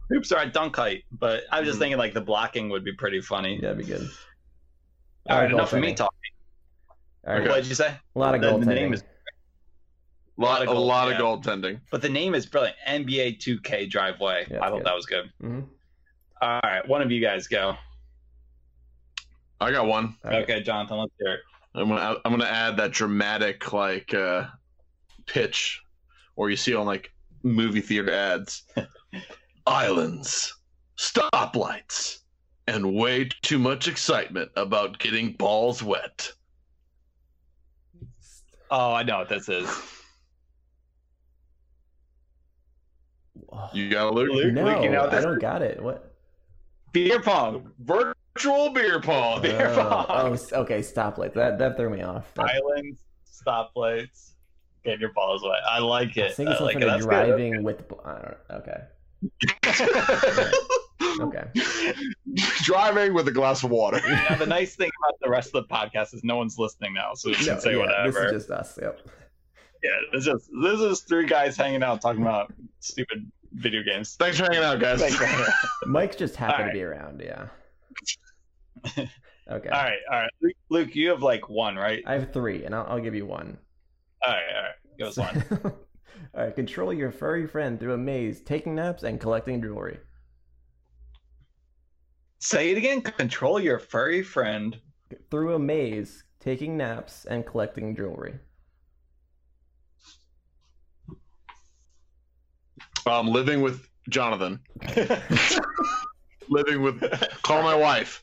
Hoops 0.09 0.33
are 0.33 0.39
at 0.41 0.53
dunk 0.53 0.75
height, 0.75 1.05
but 1.13 1.45
I 1.53 1.61
was 1.61 1.69
just 1.69 1.77
Mhm. 1.77 1.81
thinking 1.83 1.99
like 1.99 2.15
the 2.15 2.21
blocking 2.21 2.69
would 2.71 2.85
be 2.85 2.93
pretty 2.93 3.21
funny. 3.21 3.55
Yeah, 3.57 3.73
that'd 3.73 3.79
be 3.79 3.85
good. 3.85 4.09
All 5.29 5.39
right, 5.39 5.49
goaltending. 5.49 5.53
enough 5.55 5.73
of 5.73 5.81
me 5.81 5.95
talking. 5.95 6.19
All 7.27 7.35
right, 7.35 7.49
What 7.49 7.55
did 7.57 7.67
you 7.67 7.75
say? 7.77 7.95
a 8.17 8.19
lot 8.19 8.35
of 8.35 8.41
The- 8.41 8.59
the 8.67 8.75
name 8.75 8.93
is- 8.93 9.03
a 9.03 10.41
lot, 10.41 10.63
of 10.63 10.69
a 10.69 10.73
gold, 10.73 10.87
lot 10.87 11.09
yeah. 11.09 11.15
of 11.17 11.21
goaltending. 11.21 11.81
But 11.91 12.03
the 12.03 12.09
name 12.09 12.35
is 12.35 12.47
brilliant. 12.47 12.77
NBA 12.87 13.33
2K 13.39 13.87
driveway. 13.87 14.47
Yeah, 14.51 14.59
I 14.65 14.71
thought 14.71 14.79
good. 14.79 14.87
that 14.87 14.95
was 14.97 15.07
good. 15.07 15.31
Mhm. 15.43 15.69
All 16.41 16.61
right, 16.63 16.87
one 16.89 17.03
of 17.03 17.11
you 17.11 17.21
guys 17.21 17.47
go. 17.47 17.77
I 19.61 19.71
got 19.71 19.87
one. 19.87 20.17
Okay, 20.25 20.63
Jonathan, 20.63 20.99
let's 20.99 21.13
hear 21.19 21.35
it. 21.35 21.41
I'm 21.75 21.89
gonna 21.89 22.17
I'm 22.25 22.33
gonna 22.33 22.45
add 22.45 22.77
that 22.79 22.93
dramatic 22.93 23.73
like 23.73 24.15
uh, 24.15 24.47
pitch, 25.27 25.83
or 26.37 26.51
you 26.51 26.57
see 26.57 26.75
on 26.75 26.87
like 26.87 27.13
movie 27.43 27.81
theater 27.81 28.13
ads. 28.13 28.63
Islands, 29.67 30.57
stoplights, 30.97 32.21
and 32.67 32.95
way 32.95 33.29
too 33.43 33.59
much 33.59 33.87
excitement 33.87 34.51
about 34.57 34.99
getting 34.99 35.33
balls 35.35 35.83
wet. 35.83 36.33
Oh, 38.71 38.95
I 38.95 39.03
know 39.03 39.19
what 39.19 39.29
this 39.29 39.49
is. 39.49 39.69
You 43.73 43.91
got 43.91 44.07
a 44.07 44.11
Luke? 44.11 44.31
Luke, 44.33 44.53
no, 44.55 44.65
Luke, 44.65 44.83
you 44.83 44.91
know 44.91 45.03
what 45.03 45.15
I 45.15 45.21
don't 45.21 45.39
got 45.39 45.63
it. 45.63 45.83
What? 45.83 46.10
Beer 46.93 47.21
pong. 47.21 47.71
Virtual 47.81 48.71
beer 48.71 49.01
pong. 49.01 49.43
Beer 49.43 49.69
oh, 49.69 49.81
oh 49.81 50.05
pong. 50.07 50.39
oh, 50.53 50.61
okay. 50.63 50.81
Stoplight. 50.81 51.35
That 51.35 51.59
that 51.59 51.77
threw 51.77 51.91
me 51.91 52.03
off. 52.03 52.33
That, 52.35 52.51
Islands, 52.51 53.01
stoplights, 53.31 54.33
get 54.85 54.99
your 55.01 55.13
balls 55.13 55.43
wet. 55.43 55.61
I 55.69 55.79
like 55.79 56.17
I 56.19 56.23
it. 56.23 56.35
think 56.35 56.49
I 56.49 56.53
it's 56.53 56.61
like 56.61 56.73
something 56.75 56.83
it. 56.89 56.93
like 56.93 57.01
That's 57.01 57.07
driving 57.07 57.63
with. 57.63 57.89
bl- 57.89 58.01
I 58.05 58.35
don't. 58.49 58.61
Okay. 58.61 60.51
Okay. 61.21 61.45
Driving 62.63 63.15
with 63.15 63.27
a 63.27 63.33
glass 63.33 63.65
of 63.65 63.71
water. 63.71 64.01
good. 64.01 64.11
Now, 64.11 64.37
the 64.37 64.47
nice 64.61 64.77
thing 64.77 64.91
about 65.03 65.19
the 65.21 65.29
rest 65.29 65.55
of 65.55 65.67
the 65.67 65.75
podcast 65.75 66.15
is 66.15 66.23
no 66.23 66.37
one's 66.37 66.59
listening 66.59 66.95
now, 66.95 67.15
so 67.15 67.31
we 67.31 67.35
can 67.35 67.47
No, 67.47 67.59
say 67.59 67.73
yeah, 67.73 67.79
whatever. 67.79 68.11
This 68.13 68.43
is 68.43 68.47
just 68.47 68.51
us. 68.51 68.79
Yep. 68.81 69.01
Yeah, 69.83 69.91
it's 70.13 70.25
just 70.27 70.49
this 70.63 70.79
is 70.81 71.01
three 71.01 71.27
guys 71.27 71.57
hanging 71.57 71.83
out 71.83 72.01
talking 72.01 72.23
about 72.23 72.53
stupid 72.81 73.31
video 73.53 73.83
games. 73.83 74.17
Thanks 74.17 74.39
for 74.39 74.45
hanging 74.45 74.65
out, 74.65 74.81
guys. 74.81 75.01
Thanks 75.01 75.17
for 75.17 75.25
hanging 75.27 75.47
out. 75.47 75.53
Mike's 75.87 76.17
just 76.17 76.37
happened 76.37 76.71
Alright. 76.71 76.75
to 76.75 76.79
be 76.79 76.85
around. 76.85 77.21
Yeah. 77.21 79.07
Okay. 79.51 79.69
All 79.69 79.83
right, 79.83 79.99
all 80.13 80.21
right. 80.21 80.31
Luke, 80.41 80.57
Luke, 80.69 80.95
you 80.95 81.09
have 81.09 81.23
like 81.25 81.49
one, 81.49 81.75
right? 81.75 82.05
I 82.07 82.13
have 82.13 82.33
three, 82.33 82.65
and 82.65 82.73
I'll, 82.73 82.87
I'll 82.89 83.01
give 83.01 83.17
you 83.17 83.27
one. 83.27 83.59
All 84.25 84.33
right, 84.33 84.43
all 84.55 84.63
right. 84.63 84.75
Give 84.97 85.09
us 85.09 85.17
one. 85.17 85.45
All 86.35 86.45
right. 86.45 86.55
Control 86.55 86.93
your 86.93 87.11
furry 87.11 87.47
friend 87.47 87.81
through 87.81 87.95
a 87.95 87.99
maze, 87.99 88.43
taking 88.43 88.75
naps 88.75 89.03
and 89.03 89.19
collecting 89.19 89.61
jewelry. 89.63 89.99
Say 92.39 92.71
it 92.71 92.79
again. 92.79 93.01
Control 93.01 93.59
your 93.59 93.79
furry 93.79 94.23
friend. 94.23 94.79
Through 95.31 95.55
a 95.55 95.59
maze, 95.59 96.23
taking 96.39 96.77
naps 96.77 97.25
and 97.25 97.47
collecting 97.47 97.97
jewelry. 97.97 98.35
Um, 103.07 103.29
living 103.29 103.61
with 103.61 103.89
Jonathan. 104.09 104.61
living 106.49 106.83
with. 106.83 107.01
Call 107.43 107.63
my 107.63 107.75
wife. 107.75 108.23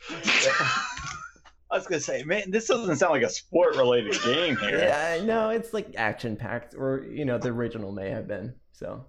I 1.70 1.76
was 1.78 1.86
gonna 1.86 2.00
say, 2.00 2.24
man, 2.24 2.50
this 2.50 2.68
doesn't 2.68 2.96
sound 2.96 3.12
like 3.12 3.24
a 3.24 3.30
sport-related 3.30 4.22
game 4.24 4.56
here. 4.58 4.80
Yeah, 4.80 5.22
no, 5.26 5.50
it's 5.50 5.74
like 5.74 5.96
action 5.98 6.38
packed, 6.38 6.76
or 6.76 7.06
you 7.10 7.26
know, 7.26 7.38
the 7.38 7.50
original 7.50 7.92
may 7.92 8.10
have 8.10 8.28
been. 8.28 8.54
So 8.72 9.06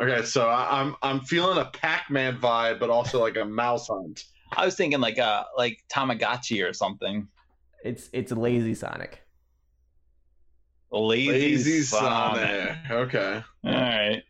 Okay, 0.00 0.24
so 0.24 0.48
I, 0.48 0.80
I'm 0.80 0.96
I'm 1.02 1.20
feeling 1.20 1.58
a 1.58 1.66
Pac-Man 1.66 2.38
vibe, 2.38 2.80
but 2.80 2.90
also 2.90 3.20
like 3.20 3.36
a 3.36 3.44
mouse 3.44 3.88
hunt. 3.88 4.24
I 4.56 4.64
was 4.64 4.74
thinking 4.74 5.00
like 5.00 5.18
uh 5.18 5.44
like 5.56 5.78
Tamagotchi 5.88 6.68
or 6.68 6.72
something. 6.72 7.28
it's 7.84 8.10
it's 8.12 8.32
lazy 8.32 8.74
Sonic. 8.74 9.23
Lazy, 11.00 11.30
Lazy 11.30 11.82
Sonic. 11.82 12.42
Sonic. 12.42 12.90
Okay. 12.90 13.42
All 13.64 13.72
right. 13.72 14.22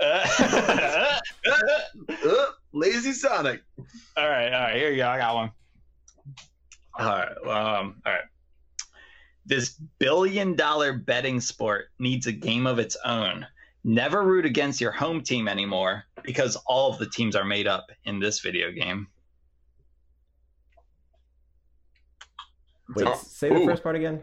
Uh, 0.00 1.16
Lazy 2.72 3.12
Sonic. 3.12 3.62
All 4.16 4.28
right, 4.28 4.52
all 4.52 4.60
right. 4.60 4.76
Here 4.76 4.90
you 4.90 4.98
go. 4.98 5.08
I 5.08 5.18
got 5.18 5.34
one. 5.34 5.50
All 6.98 7.06
right. 7.06 7.36
Um, 7.38 8.02
all 8.06 8.12
right. 8.12 8.22
This 9.46 9.70
billion 9.98 10.54
dollar 10.54 10.92
betting 10.92 11.40
sport 11.40 11.86
needs 11.98 12.26
a 12.26 12.32
game 12.32 12.66
of 12.66 12.78
its 12.78 12.96
own. 13.04 13.46
Never 13.84 14.22
root 14.22 14.44
against 14.44 14.80
your 14.80 14.92
home 14.92 15.22
team 15.22 15.48
anymore 15.48 16.04
because 16.22 16.56
all 16.66 16.92
of 16.92 16.98
the 16.98 17.08
teams 17.08 17.34
are 17.34 17.44
made 17.44 17.66
up 17.66 17.90
in 18.04 18.20
this 18.20 18.40
video 18.40 18.70
game. 18.70 19.06
Wait, 22.94 23.06
Oh, 23.06 23.14
say 23.14 23.48
the 23.48 23.56
ooh. 23.56 23.66
first 23.66 23.82
part 23.82 23.96
again. 23.96 24.22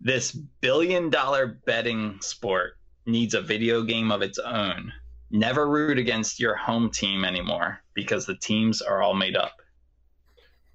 This 0.00 0.32
billion 0.32 1.10
dollar 1.10 1.58
betting 1.66 2.20
sport 2.20 2.74
needs 3.06 3.34
a 3.34 3.40
video 3.42 3.82
game 3.82 4.10
of 4.12 4.22
its 4.22 4.38
own. 4.38 4.92
Never 5.30 5.68
root 5.68 5.98
against 5.98 6.40
your 6.40 6.54
home 6.54 6.90
team 6.90 7.24
anymore 7.24 7.80
because 7.94 8.24
the 8.26 8.36
teams 8.36 8.80
are 8.80 9.02
all 9.02 9.14
made 9.14 9.36
up. 9.36 9.52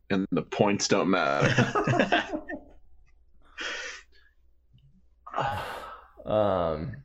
And 0.09 0.27
the 0.31 0.41
points 0.43 0.87
don't 0.87 1.09
matter. 1.09 2.29
Um, 6.25 6.95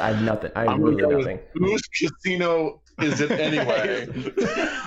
I 0.00 0.08
have 0.12 0.22
nothing. 0.22 0.50
I 0.54 0.60
have 0.60 0.68
I'm 0.68 0.80
gonna 0.80 0.90
literally 0.92 1.12
go 1.12 1.16
with 1.16 1.26
nothing. 1.26 1.40
Whose 1.54 1.82
casino 1.82 2.80
is 3.00 3.20
it 3.20 3.30
anyway? 3.32 4.06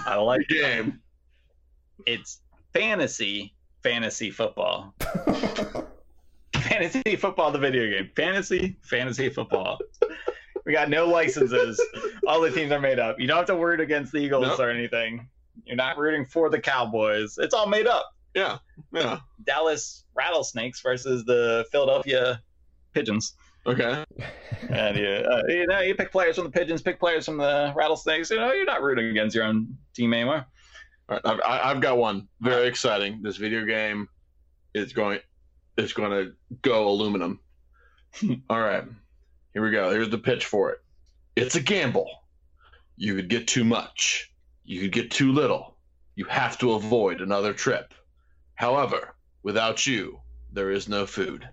I 0.06 0.16
like 0.16 0.42
The 0.48 0.56
game. 0.56 1.00
it's 2.06 2.42
fantasy 2.74 3.54
fantasy 3.84 4.32
football. 4.32 4.94
fantasy 6.56 7.16
football, 7.16 7.52
the 7.52 7.60
video 7.60 7.90
game. 7.90 8.10
Fantasy 8.16 8.78
fantasy 8.82 9.30
football. 9.30 9.80
We 10.66 10.74
got 10.74 10.90
no 10.90 11.08
licenses. 11.08 11.82
All 12.28 12.40
the 12.42 12.52
teams 12.52 12.72
are 12.72 12.80
made 12.80 13.00
up. 13.00 13.20
You 13.20 13.28
don't 13.28 13.38
have 13.38 13.46
to 13.48 13.56
root 13.56 13.80
against 13.82 14.12
the 14.12 14.20
Eagles 14.20 14.48
Nope. 14.48 14.60
or 14.60 14.70
anything. 14.70 15.28
You're 15.66 15.76
not 15.76 15.98
rooting 15.98 16.26
for 16.26 16.50
the 16.50 16.60
Cowboys. 16.60 17.38
It's 17.38 17.54
all 17.54 17.68
made 17.68 17.88
up. 17.88 18.16
Yeah, 18.34 18.60
yeah. 18.94 19.20
Dallas 19.44 20.06
Rattlesnakes 20.14 20.82
versus 20.82 21.26
the 21.26 21.66
Philadelphia 21.72 22.42
Pigeons. 22.94 23.34
Okay. 23.66 24.04
And 24.70 24.98
you, 24.98 25.08
uh, 25.08 25.42
you 25.48 25.68
know, 25.68 25.82
you 25.82 25.96
pick 25.96 26.12
players 26.12 26.36
from 26.36 26.46
the 26.46 26.52
Pigeons, 26.52 26.82
pick 26.82 27.00
players 27.00 27.26
from 27.26 27.38
the 27.38 27.74
Rattlesnakes. 27.76 28.30
You 28.32 28.38
know, 28.38 28.54
you're 28.54 28.66
not 28.66 28.82
rooting 28.82 29.08
against 29.08 29.36
your 29.36 29.46
own 29.46 29.78
team 29.94 30.14
anymore. 30.14 30.46
All 31.12 31.18
right, 31.18 31.26
I've, 31.26 31.40
I- 31.46 31.72
I've 31.72 31.82
got 31.82 31.98
one. 31.98 32.28
Very 32.40 32.68
exciting. 32.68 33.22
This 33.22 33.38
video 33.38 33.66
game 33.66 34.08
is 34.74 34.94
going. 34.94 35.20
It's 35.78 35.94
going 35.94 36.12
to 36.12 36.34
go 36.62 36.88
aluminum. 36.90 37.40
All 38.50 38.60
right, 38.62 38.84
here 39.54 39.64
we 39.64 39.72
go. 39.72 39.90
Here's 39.92 40.10
the 40.10 40.18
pitch 40.18 40.46
for 40.46 40.72
it. 40.72 40.80
It's 41.36 41.56
a 41.56 41.62
gamble. 41.62 42.10
You 42.98 43.16
could 43.16 43.30
get 43.30 43.48
too 43.48 43.64
much. 43.64 44.32
You 44.64 44.82
could 44.82 44.92
get 44.92 45.12
too 45.12 45.32
little. 45.32 45.76
You 46.16 46.26
have 46.26 46.58
to 46.60 46.74
avoid 46.74 47.20
another 47.22 47.54
trip. 47.54 47.94
However, 48.56 49.16
without 49.44 49.86
you, 49.88 50.20
there 50.52 50.72
is 50.72 50.88
no 50.88 51.06
food. 51.06 51.48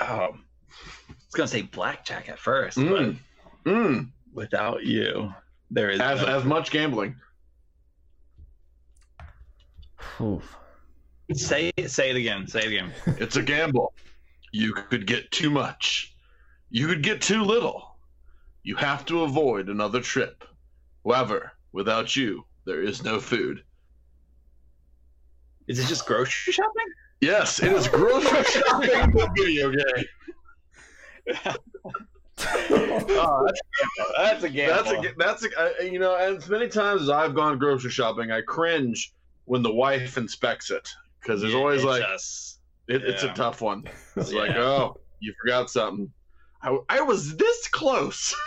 Oh, 0.00 0.04
I 0.04 0.28
was 0.28 1.34
gonna 1.34 1.46
say 1.48 1.62
blackjack 1.62 2.28
at 2.30 2.38
first, 2.38 2.78
Mm. 2.78 3.16
Mm. 3.64 4.10
without 4.32 4.82
you, 4.84 5.32
there 5.70 5.90
is 5.90 6.00
As 6.00 6.20
no- 6.22 6.26
as 6.26 6.44
much 6.44 6.70
gambling. 6.70 7.16
Oof. 10.20 10.56
say 11.32 11.72
say 11.86 12.10
it 12.10 12.16
again. 12.16 12.46
Say 12.46 12.60
it 12.60 12.68
again. 12.68 12.92
It's 13.18 13.36
a 13.36 13.42
gamble. 13.42 13.94
You 14.52 14.74
could 14.74 15.06
get 15.06 15.30
too 15.30 15.50
much. 15.50 16.14
You 16.70 16.86
could 16.86 17.02
get 17.02 17.20
too 17.20 17.42
little. 17.42 17.96
You 18.62 18.76
have 18.76 19.04
to 19.06 19.22
avoid 19.22 19.68
another 19.68 20.00
trip. 20.00 20.44
However, 21.04 21.52
without 21.72 22.14
you, 22.14 22.44
there 22.64 22.82
is 22.82 23.02
no 23.02 23.18
food. 23.18 23.62
Is 25.66 25.78
it 25.78 25.86
just 25.86 26.06
grocery 26.06 26.52
shopping? 26.52 26.86
Yes, 27.20 27.62
it 27.62 27.72
is 27.72 27.88
grocery 27.88 28.44
shopping 28.44 28.90
the 28.90 29.30
video 29.36 29.70
game. 29.70 30.04
oh, 32.70 33.48
that's 34.16 34.42
a 34.42 34.50
gamble. 34.50 34.84
That's 35.16 35.44
a 35.44 35.46
that's 35.48 35.80
a 35.80 35.90
you 35.90 35.98
know, 35.98 36.14
as 36.14 36.48
many 36.48 36.68
times 36.68 37.02
as 37.02 37.10
I've 37.10 37.34
gone 37.34 37.58
grocery 37.58 37.90
shopping, 37.90 38.30
I 38.30 38.40
cringe 38.42 39.12
when 39.52 39.62
the 39.62 39.72
wife 39.72 40.16
inspects 40.16 40.70
it 40.70 40.88
because 41.20 41.42
there's 41.42 41.52
Yeah, 41.52 41.58
always 41.58 41.84
like 41.84 42.00
just- 42.02 42.60
it, 42.88 43.02
it's 43.04 43.22
a 43.22 43.32
tough 43.34 43.60
one. 43.60 43.84
It's 44.16 44.32
like, 44.32 44.52
oh, 44.52 44.96
you 45.20 45.34
forgot 45.42 45.68
something. 45.68 46.10
I, 46.62 46.78
I 46.88 47.00
was 47.02 47.36
this 47.36 47.68
close. 47.68 48.34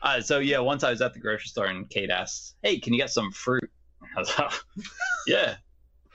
Uh, 0.00 0.20
so 0.20 0.38
yeah, 0.38 0.60
once 0.60 0.84
I 0.84 0.90
was 0.90 1.00
at 1.02 1.12
the 1.12 1.18
grocery 1.18 1.48
store 1.48 1.66
and 1.66 1.90
Kate 1.90 2.08
asked, 2.08 2.54
"Hey, 2.62 2.78
can 2.78 2.92
you 2.92 3.00
get 3.00 3.10
some 3.10 3.32
fruit?" 3.32 3.68
I 4.16 4.20
was 4.20 4.30
like, 4.38 4.52
"Yeah." 5.26 5.56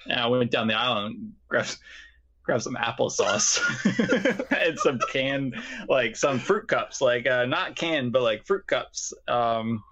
And 0.05 0.17
I 0.21 0.25
went 0.27 0.51
down 0.51 0.67
the 0.67 0.73
aisle 0.73 1.07
and 1.07 1.33
grabbed 1.49 1.75
grabbed 2.43 2.63
some 2.63 2.75
applesauce 2.75 3.59
and 4.57 4.79
some 4.79 4.99
canned, 5.11 5.61
like 5.89 6.15
some 6.15 6.39
fruit 6.39 6.69
cups, 6.69 7.01
like 7.01 7.27
uh, 7.27 7.45
not 7.45 7.75
canned, 7.75 8.13
but 8.13 8.21
like 8.21 8.45
fruit 8.45 8.65
cups. 8.67 9.11
Um, 9.27 9.83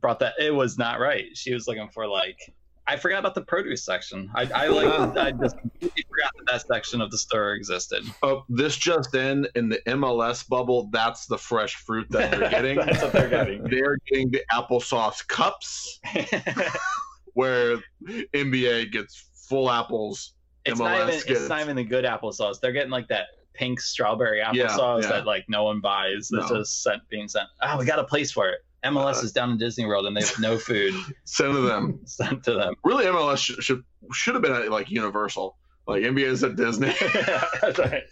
brought 0.00 0.18
that. 0.18 0.34
It 0.40 0.52
was 0.52 0.76
not 0.76 0.98
right. 0.98 1.26
She 1.34 1.54
was 1.54 1.68
looking 1.68 1.88
for 1.94 2.08
like. 2.08 2.40
I 2.88 2.96
forgot 2.96 3.18
about 3.18 3.34
the 3.34 3.42
produce 3.42 3.84
section. 3.84 4.30
I, 4.34 4.42
I 4.54 4.66
like. 4.68 4.86
Ah. 4.88 5.12
I 5.16 5.32
just 5.32 5.58
completely 5.58 6.04
forgot 6.08 6.30
that 6.36 6.46
that 6.52 6.66
section 6.66 7.00
of 7.00 7.10
the 7.10 7.18
store 7.18 7.54
existed. 7.54 8.04
Oh, 8.22 8.44
this 8.48 8.76
just 8.76 9.14
in 9.14 9.46
in 9.56 9.68
the 9.68 9.78
MLS 9.88 10.46
bubble. 10.48 10.88
That's 10.92 11.26
the 11.26 11.36
fresh 11.38 11.74
fruit 11.76 12.06
that 12.10 12.30
they're 12.30 12.48
getting. 12.50 12.76
That's 12.86 13.02
what 13.02 13.12
they're 13.12 13.28
getting. 13.28 13.64
They're 13.64 13.98
getting 14.08 14.30
the 14.30 14.42
applesauce 14.52 15.26
cups, 15.26 15.98
where 17.34 17.78
NBA 18.06 18.92
gets 18.92 19.28
full 19.48 19.70
apples. 19.70 20.34
It's 20.64 20.80
MLS 20.80 20.84
not 20.84 20.96
even 21.08 21.14
gets- 21.14 21.24
it's 21.40 21.48
not 21.48 21.60
even 21.60 21.76
the 21.76 21.84
good 21.84 22.04
applesauce. 22.04 22.60
They're 22.60 22.72
getting 22.72 22.90
like 22.90 23.08
that 23.08 23.26
pink 23.54 23.80
strawberry 23.80 24.38
Yeah, 24.38 24.52
applesauce 24.52 25.02
yeah. 25.02 25.08
that 25.08 25.26
like 25.26 25.44
no 25.48 25.64
one 25.64 25.80
buys. 25.80 26.28
That's 26.30 26.50
No. 26.50 26.58
just 26.58 26.82
sent 26.82 27.02
being 27.08 27.28
sent. 27.28 27.48
Oh, 27.62 27.78
we 27.78 27.84
got 27.84 27.98
a 27.98 28.04
place 28.04 28.30
for 28.32 28.48
it. 28.48 28.58
MLS 28.92 29.16
Uh, 29.16 29.24
is 29.24 29.32
down 29.32 29.50
in 29.50 29.58
Disney 29.58 29.84
World 29.86 30.06
and 30.06 30.16
they 30.16 30.20
have 30.22 30.38
no 30.40 30.58
food 30.58 30.94
Send 31.24 31.54
to 31.54 31.60
them. 31.60 32.00
sent 32.06 32.44
to 32.44 32.54
them. 32.54 32.74
Really, 32.84 33.04
MLS 33.06 33.38
should 33.38 33.62
should, 33.62 33.84
should 34.12 34.34
have 34.34 34.42
been 34.42 34.52
at 34.52 34.70
like 34.70 34.90
Universal. 34.90 35.56
Like 35.86 36.02
NBA 36.02 36.24
is 36.26 36.42
at 36.44 36.56
Disney. 36.56 36.92
That's 37.62 37.78
right. 37.78 38.02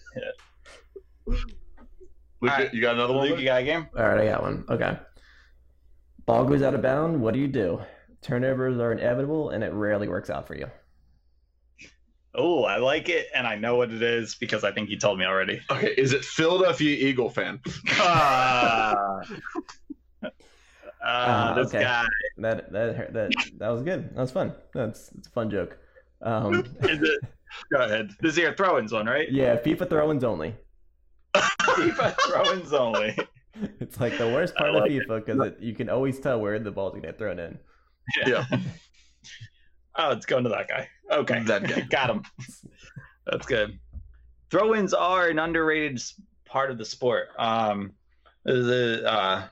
Luke, 1.26 1.38
Alright. 2.52 2.74
you 2.74 2.80
got 2.80 2.94
another 2.94 3.14
one? 3.14 3.28
Luke, 3.28 3.38
you 3.38 3.46
got 3.46 3.62
a 3.62 3.64
game? 3.64 3.88
All 3.96 4.06
right, 4.06 4.20
I 4.20 4.26
got 4.30 4.42
one. 4.42 4.64
Okay. 4.68 4.98
Ball 6.26 6.44
goes 6.44 6.62
out 6.62 6.74
of 6.74 6.82
bound. 6.82 7.20
What 7.20 7.34
do 7.34 7.40
you 7.40 7.48
do? 7.48 7.80
Turnovers 8.22 8.78
are 8.78 8.92
inevitable, 8.92 9.50
and 9.50 9.64
it 9.64 9.72
rarely 9.72 10.08
works 10.08 10.30
out 10.30 10.46
for 10.46 10.54
you. 10.56 10.66
Oh, 12.36 12.64
I 12.64 12.78
like 12.78 13.08
it, 13.08 13.26
and 13.34 13.46
I 13.46 13.56
know 13.56 13.76
what 13.76 13.90
it 13.92 14.02
is 14.02 14.34
because 14.34 14.64
I 14.64 14.72
think 14.72 14.90
you 14.90 14.98
told 14.98 15.18
me 15.18 15.24
already. 15.24 15.60
Okay, 15.70 15.94
is 15.96 16.12
it 16.12 16.24
Philadelphia 16.24 16.96
Eagle 17.08 17.30
fan? 17.30 17.60
Ah, 17.92 19.20
Ah, 21.04 21.50
uh, 21.50 21.54
this 21.54 21.68
okay. 21.68 21.82
guy 21.82 22.06
That 22.38 22.72
that 22.72 23.12
that 23.12 23.32
that 23.58 23.68
was 23.68 23.82
good. 23.82 24.14
That 24.14 24.20
was 24.22 24.30
fun. 24.30 24.54
That's 24.72 25.12
it's 25.12 25.28
a 25.28 25.30
fun 25.30 25.50
joke. 25.50 25.78
Um, 26.22 26.64
is 26.82 27.02
it. 27.02 27.20
Go 27.72 27.82
ahead. 27.82 28.10
This 28.20 28.32
is 28.32 28.38
your 28.38 28.54
throw-ins 28.54 28.92
one, 28.92 29.06
right? 29.06 29.30
yeah, 29.30 29.56
FIFA 29.56 29.88
throw-ins 29.88 30.24
only. 30.24 30.56
FIFA 31.36 32.16
throw-ins 32.20 32.72
only. 32.72 33.16
It's 33.78 34.00
like 34.00 34.18
the 34.18 34.26
worst 34.26 34.56
part 34.56 34.74
like 34.74 34.82
of 34.82 34.88
FIFA 34.88 35.24
because 35.24 35.52
you 35.60 35.76
can 35.76 35.88
always 35.88 36.18
tell 36.18 36.40
where 36.40 36.58
the 36.58 36.72
ball's 36.72 36.94
gonna 36.94 37.06
get 37.06 37.18
thrown 37.18 37.38
in. 37.38 37.56
Yeah. 38.26 38.44
Oh, 39.96 40.10
it's 40.10 40.26
going 40.26 40.42
to 40.42 40.50
that 40.50 40.66
guy. 40.66 40.88
Okay. 41.08 41.44
That 41.44 41.62
guy. 41.68 41.80
Got 41.82 42.10
him. 42.10 42.22
That's 43.26 43.46
good. 43.46 43.78
Throw 44.50 44.74
ins 44.74 44.92
are 44.92 45.28
an 45.28 45.38
underrated 45.38 46.02
part 46.44 46.72
of 46.72 46.78
the 46.78 46.84
sport. 46.84 47.28
Um, 47.38 47.92
the, 48.44 49.02
uh, 49.06 49.46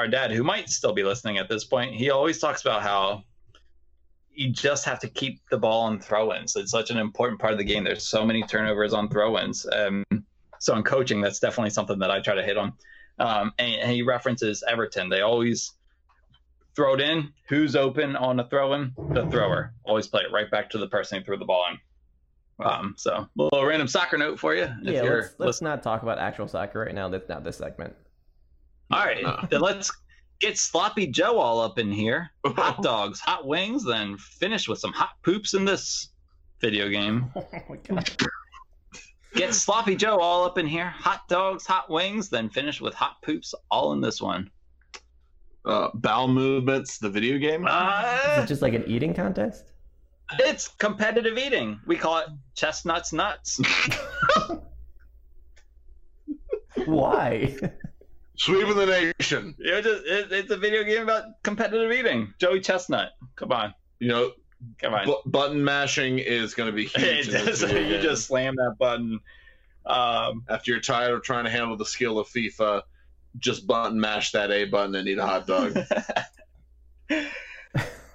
our 0.00 0.08
dad, 0.08 0.32
who 0.32 0.42
might 0.42 0.70
still 0.70 0.94
be 0.94 1.02
listening 1.02 1.36
at 1.36 1.48
this 1.48 1.64
point, 1.64 1.94
he 1.94 2.10
always 2.10 2.38
talks 2.38 2.62
about 2.62 2.80
how 2.80 3.22
you 4.32 4.50
just 4.50 4.86
have 4.86 4.98
to 5.00 5.08
keep 5.08 5.42
the 5.50 5.58
ball 5.58 5.82
on 5.82 6.00
throw 6.00 6.34
ins. 6.34 6.56
It's 6.56 6.70
such 6.70 6.90
an 6.90 6.96
important 6.96 7.38
part 7.38 7.52
of 7.52 7.58
the 7.58 7.64
game. 7.64 7.84
There's 7.84 8.06
so 8.06 8.24
many 8.24 8.42
turnovers 8.42 8.94
on 8.94 9.10
throw 9.10 9.38
ins. 9.38 9.66
Um, 9.70 10.04
so 10.58 10.74
in 10.74 10.82
coaching, 10.82 11.20
that's 11.20 11.38
definitely 11.38 11.70
something 11.70 11.98
that 11.98 12.10
I 12.10 12.20
try 12.20 12.34
to 12.34 12.42
hit 12.42 12.56
on. 12.56 12.72
Um, 13.18 13.52
and, 13.58 13.74
and 13.74 13.92
he 13.92 14.00
references 14.00 14.64
Everton. 14.66 15.10
They 15.10 15.20
always 15.20 15.72
throw 16.74 16.94
it 16.94 17.00
in. 17.02 17.30
Who's 17.48 17.76
open 17.76 18.16
on 18.16 18.40
a 18.40 18.48
throw 18.48 18.72
in? 18.72 18.94
The 19.12 19.26
thrower. 19.26 19.74
Always 19.84 20.06
play 20.06 20.22
it 20.22 20.32
right 20.32 20.50
back 20.50 20.70
to 20.70 20.78
the 20.78 20.88
person 20.88 21.18
who 21.18 21.24
threw 21.24 21.36
the 21.36 21.44
ball 21.44 21.66
in. 21.70 21.78
Um, 22.64 22.94
so 22.96 23.12
a 23.12 23.28
little 23.36 23.66
random 23.66 23.88
soccer 23.88 24.16
note 24.16 24.38
for 24.38 24.54
you. 24.54 24.64
If 24.82 24.94
yeah, 24.94 25.02
you're 25.02 25.22
let's, 25.22 25.34
let's 25.38 25.62
not 25.62 25.82
talk 25.82 26.02
about 26.02 26.18
actual 26.18 26.48
soccer 26.48 26.80
right 26.80 26.94
now. 26.94 27.10
That's 27.10 27.28
not 27.28 27.44
this 27.44 27.58
segment. 27.58 27.94
All 28.90 29.04
right, 29.04 29.22
No. 29.22 29.46
then 29.50 29.60
let's 29.60 29.90
get 30.40 30.58
Sloppy 30.58 31.06
Joe 31.06 31.38
all 31.38 31.60
up 31.60 31.78
in 31.78 31.92
here. 31.92 32.30
Hot 32.44 32.82
dogs, 32.82 33.20
hot 33.20 33.46
wings, 33.46 33.84
then 33.84 34.16
finish 34.18 34.68
with 34.68 34.78
some 34.78 34.92
hot 34.92 35.10
poops 35.22 35.54
in 35.54 35.64
this 35.64 36.08
video 36.60 36.88
game. 36.88 37.30
Oh 37.36 37.46
my 37.68 37.76
god. 37.76 38.10
Get 39.34 39.54
sloppy 39.54 39.94
Joe 39.94 40.18
all 40.18 40.44
up 40.44 40.58
in 40.58 40.66
here. 40.66 40.88
Hot 40.88 41.28
dogs, 41.28 41.64
hot 41.64 41.88
wings, 41.88 42.28
then 42.30 42.48
finish 42.50 42.80
with 42.80 42.94
hot 42.94 43.22
poops 43.22 43.54
all 43.70 43.92
in 43.92 44.00
this 44.00 44.20
one. 44.20 44.50
Uh, 45.64 45.88
bowel 45.94 46.26
movements, 46.26 46.98
the 46.98 47.08
video 47.08 47.38
game. 47.38 47.64
Is 47.64 47.70
Uh, 47.72 48.40
it 48.42 48.48
just 48.48 48.60
like 48.60 48.74
an 48.74 48.82
eating 48.88 49.14
contest? 49.14 49.66
it's 50.40 50.66
competitive 50.68 51.38
eating. 51.38 51.78
We 51.86 51.96
call 51.96 52.18
it 52.18 52.26
chestnuts 52.56 53.12
nuts. 53.12 53.60
Why? 56.86 57.56
Sweeping 58.40 58.74
the 58.74 59.12
nation. 59.20 59.54
You're 59.58 59.82
just, 59.82 60.02
it, 60.06 60.32
it's 60.32 60.50
a 60.50 60.56
video 60.56 60.82
game 60.82 61.02
about 61.02 61.24
competitive 61.42 61.92
eating. 61.92 62.32
Joey 62.38 62.60
Chestnut. 62.60 63.10
Come 63.36 63.52
on. 63.52 63.74
You 63.98 64.08
know, 64.08 64.32
Come 64.80 64.94
on. 64.94 65.04
bu- 65.04 65.30
button 65.30 65.62
mashing 65.62 66.18
is 66.18 66.54
going 66.54 66.68
to 66.68 66.72
be 66.74 66.86
huge. 66.86 67.28
It- 67.28 67.34
video 67.58 67.96
you 67.96 68.00
just 68.00 68.26
slam 68.26 68.56
that 68.56 68.76
button. 68.78 69.20
Um, 69.84 70.44
after 70.48 70.70
you're 70.70 70.80
tired 70.80 71.12
of 71.12 71.22
trying 71.22 71.44
to 71.44 71.50
handle 71.50 71.76
the 71.76 71.84
skill 71.84 72.18
of 72.18 72.28
FIFA, 72.28 72.80
just 73.38 73.66
button 73.66 74.00
mash 74.00 74.32
that 74.32 74.50
A 74.50 74.64
button 74.64 74.94
and 74.94 75.06
eat 75.06 75.18
a 75.18 75.26
hot 75.26 75.46
dog. 75.46 75.76
uh, 77.10 77.24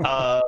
I, 0.04 0.42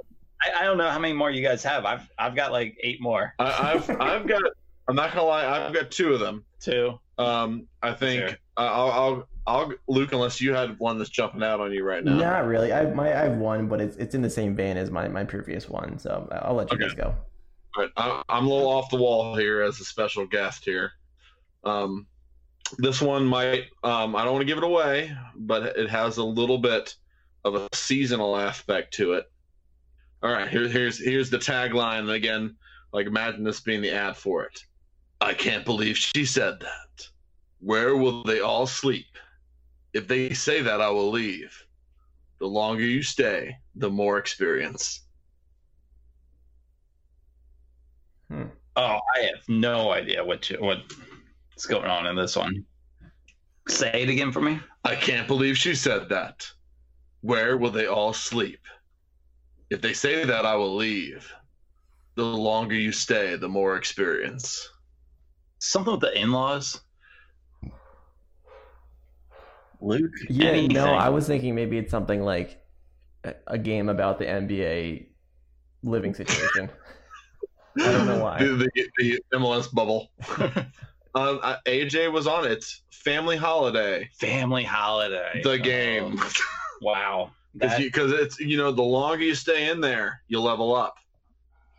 I 0.59 0.63
don't 0.63 0.78
know 0.80 0.89
how 0.89 0.97
many 0.99 1.13
more 1.13 1.30
you 1.30 1.43
guys 1.43 1.63
have. 1.63 1.86
I've 1.86 2.09
I've 2.17 2.36
got 2.36 2.51
like 2.51 2.78
eight 2.84 2.99
more. 3.01 3.34
I, 3.39 3.73
I've 3.73 3.89
I've 4.01 4.28
got. 4.28 4.41
I'm 4.88 4.95
not 4.95 5.11
gonna 5.13 5.23
lie. 5.25 5.45
I've 5.65 5.73
got 5.73 5.91
two 5.91 6.13
of 6.13 6.19
them. 6.19 6.45
Two. 6.59 6.99
Um, 7.17 7.67
I 7.82 7.93
think 7.93 8.30
Sure. 8.30 8.38
I'll, 8.57 8.91
I'll 8.91 9.28
I'll 9.48 9.74
Luke 9.88 10.12
unless 10.12 10.41
you 10.41 10.54
had 10.54 10.78
one 10.78 10.98
that's 10.98 11.10
jumping 11.10 11.41
out 11.41 11.62
on 11.62 11.72
you 11.72 11.84
right 11.84 12.04
now. 12.04 12.18
Not 12.18 12.45
really. 12.45 12.74
I 12.74 12.86
my 12.93 13.08
I 13.08 13.24
have 13.30 13.38
one, 13.38 13.68
but 13.68 13.80
it's 13.82 13.95
it's 13.98 14.14
in 14.14 14.22
the 14.22 14.30
same 14.30 14.56
vein 14.56 14.78
as 14.78 14.91
my 14.91 15.08
my 15.08 15.24
previous 15.24 15.70
one. 15.70 15.98
So 15.98 16.28
I'll 16.43 16.54
let 16.54 16.70
you 16.70 16.76
Okay. 16.76 16.86
guys 16.86 16.93
go. 16.93 17.16
But 17.74 17.91
I, 17.95 18.22
I'm 18.28 18.45
a 18.45 18.50
little 18.50 18.70
off 18.70 18.89
the 18.89 18.98
wall 18.98 19.36
here 19.36 19.62
as 19.62 19.80
a 19.80 19.86
special 19.86 20.26
guest 20.28 20.66
here. 20.66 20.91
Um, 21.64 22.08
this 22.78 23.02
one 23.02 23.26
might. 23.26 23.66
Um, 23.84 24.16
I 24.16 24.24
don't 24.24 24.34
want 24.34 24.41
to 24.41 24.48
give 24.48 24.58
it 24.58 24.64
away, 24.64 25.16
but 25.36 25.78
it 25.78 25.89
has 25.89 26.18
a 26.18 26.24
little 26.24 26.58
bit 26.58 26.93
of 27.45 27.56
a 27.56 27.68
seasonal 27.74 28.36
aspect 28.36 28.93
to 28.95 29.14
it. 29.14 29.26
All 30.24 30.32
right, 30.32 30.50
here, 30.50 30.68
here's 30.68 31.02
here's 31.04 31.30
the 31.30 31.38
tagline 31.38 32.00
and 32.00 32.10
again. 32.10 32.58
Like 32.91 33.08
imagine 33.08 33.43
this 33.43 33.62
being 33.62 33.82
the 33.82 33.91
ad 33.91 34.18
for 34.18 34.43
it. 34.43 34.60
I 35.22 35.34
can't 35.34 35.66
believe 35.66 35.98
she 35.98 36.26
said 36.26 36.60
that. 36.60 37.08
Where 37.60 37.95
will 37.95 38.24
they 38.24 38.39
all 38.39 38.68
sleep? 38.68 39.16
If 39.94 40.08
they 40.08 40.34
say 40.34 40.62
that, 40.62 40.82
I 40.82 40.90
will 40.90 41.10
leave. 41.10 41.66
The 42.40 42.48
longer 42.48 42.84
you 42.84 43.02
stay, 43.02 43.56
the 43.76 43.90
more 43.90 44.18
experience. 44.18 45.02
Hmm. 48.30 48.48
Oh, 48.76 49.00
I 49.16 49.22
have 49.22 49.48
no 49.48 49.92
idea 49.92 50.24
what 50.24 50.50
you, 50.50 50.58
what's 50.60 51.66
going 51.68 51.90
on 51.90 52.06
in 52.06 52.16
this 52.16 52.36
one. 52.36 52.64
Say 53.68 54.04
it 54.04 54.10
again 54.10 54.32
for 54.32 54.42
me. 54.42 54.60
I 54.86 54.96
can't 54.96 55.28
believe 55.28 55.58
she 55.58 55.76
said 55.76 56.10
that. 56.10 56.48
Where 57.22 57.58
will 57.58 57.72
they 57.72 57.88
all 57.88 58.14
sleep? 58.14 58.62
If 59.70 59.82
they 59.82 59.94
say 59.94 60.24
that, 60.24 60.46
I 60.46 60.56
will 60.56 60.76
leave. 60.76 61.30
The 62.16 62.24
longer 62.24 62.76
you 62.76 62.92
stay, 62.92 63.36
the 63.36 63.50
more 63.50 63.76
experience. 63.76 64.70
Something 65.60 65.94
with 65.94 66.02
the 66.02 66.18
in-laws. 66.18 66.82
Luke. 69.82 70.11
Yeah, 70.30 70.49
anything. 70.49 70.73
no, 70.73 70.93
I 70.93 71.09
was 71.09 71.28
thinking 71.28 71.55
maybe 71.55 71.78
it's 71.78 71.91
something 71.91 72.21
like 72.23 72.61
a- 73.23 73.36
a 73.47 73.57
game 73.57 73.89
about 73.89 74.19
the 74.19 74.25
NBA 74.25 75.07
living 75.84 76.13
situation. 76.13 76.69
I 77.80 77.91
don't 77.91 78.07
know 78.07 78.23
why. 78.23 78.39
The, 78.39 78.69
the, 78.75 78.89
the 78.97 79.38
MLS 79.38 79.71
bubble. 79.71 80.09
um, 81.15 81.39
AJ 81.67 82.11
was 82.11 82.25
on 82.25 82.45
it. 82.45 82.65
Family 82.91 83.38
Holiday, 83.38 84.09
family 84.19 84.63
holiday. 84.63 85.41
the 85.43 85.57
game. 85.57 86.15
Oh, 86.19 86.32
wow. 86.82 87.32
That- 87.55 87.80
Because 87.80 88.11
it's, 88.11 88.39
you 88.39 88.55
know, 88.57 88.71
the 88.71 88.84
longer 88.84 89.23
you 89.23 89.34
stay 89.34 89.69
in 89.69 89.82
there, 89.82 90.21
you 90.28 90.39
level 90.39 90.75
up. 90.75 90.97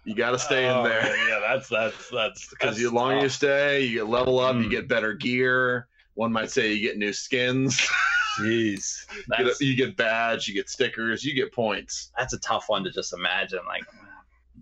You 0.04 0.14
got 0.14 0.30
to 0.32 0.38
stay 0.38 0.66
Oh, 0.68 0.78
in 0.78 0.84
there. 0.90 1.16
Yeah, 1.28 1.38
that's 1.40 1.68
that's 1.68 2.08
that's 2.10 2.48
Because 2.48 2.78
the 2.78 2.88
longer 2.88 3.22
you 3.22 3.28
stay, 3.28 3.84
you 3.84 3.98
get 3.98 4.08
level 4.08 4.40
up, 4.40 4.56
you 4.56 4.62
Mm. 4.64 4.70
get 4.70 4.88
better 4.88 5.12
gear. 5.14 5.86
One 6.18 6.32
might 6.32 6.50
say 6.50 6.72
you 6.72 6.80
get 6.80 6.98
new 6.98 7.12
skins. 7.12 7.80
Jeez, 8.40 9.06
You 9.14 9.22
that's, 9.28 9.58
get, 9.58 9.68
you 9.68 9.76
get 9.76 9.96
badge, 9.96 10.48
you 10.48 10.54
get 10.54 10.68
stickers, 10.68 11.24
you 11.24 11.32
get 11.32 11.52
points. 11.52 12.10
that's 12.18 12.32
a 12.32 12.40
tough 12.40 12.64
one 12.68 12.82
to 12.82 12.90
just 12.90 13.12
imagine. 13.12 13.60
Like, 13.68 13.84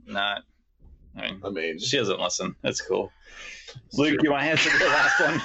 not. 0.07 0.43
I 1.17 1.23
mean, 1.23 1.41
I 1.43 1.49
mean, 1.49 1.79
she 1.79 1.97
doesn't 1.97 2.21
listen. 2.21 2.57
That's 2.61 2.83
cool. 2.83 3.11
Luke, 3.95 4.23
you 4.23 4.33
want 4.33 4.43
to 4.43 4.51
answer 4.51 4.69
the 4.79 4.85
last 4.85 5.19
one? 5.19 5.41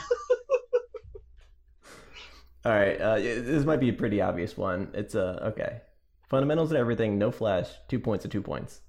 All 2.65 2.73
right, 2.73 2.99
uh, 2.99 3.15
this 3.15 3.63
might 3.63 3.79
be 3.79 3.87
a 3.87 3.93
pretty 3.93 4.19
obvious 4.19 4.57
one. 4.57 4.89
It's 4.93 5.15
uh, 5.15 5.39
okay. 5.53 5.79
Fundamentals 6.29 6.71
and 6.71 6.77
everything, 6.77 7.17
no 7.17 7.31
flash, 7.31 7.69
two 7.87 7.99
points 7.99 8.23
to 8.23 8.27
two 8.27 8.41
points. 8.41 8.81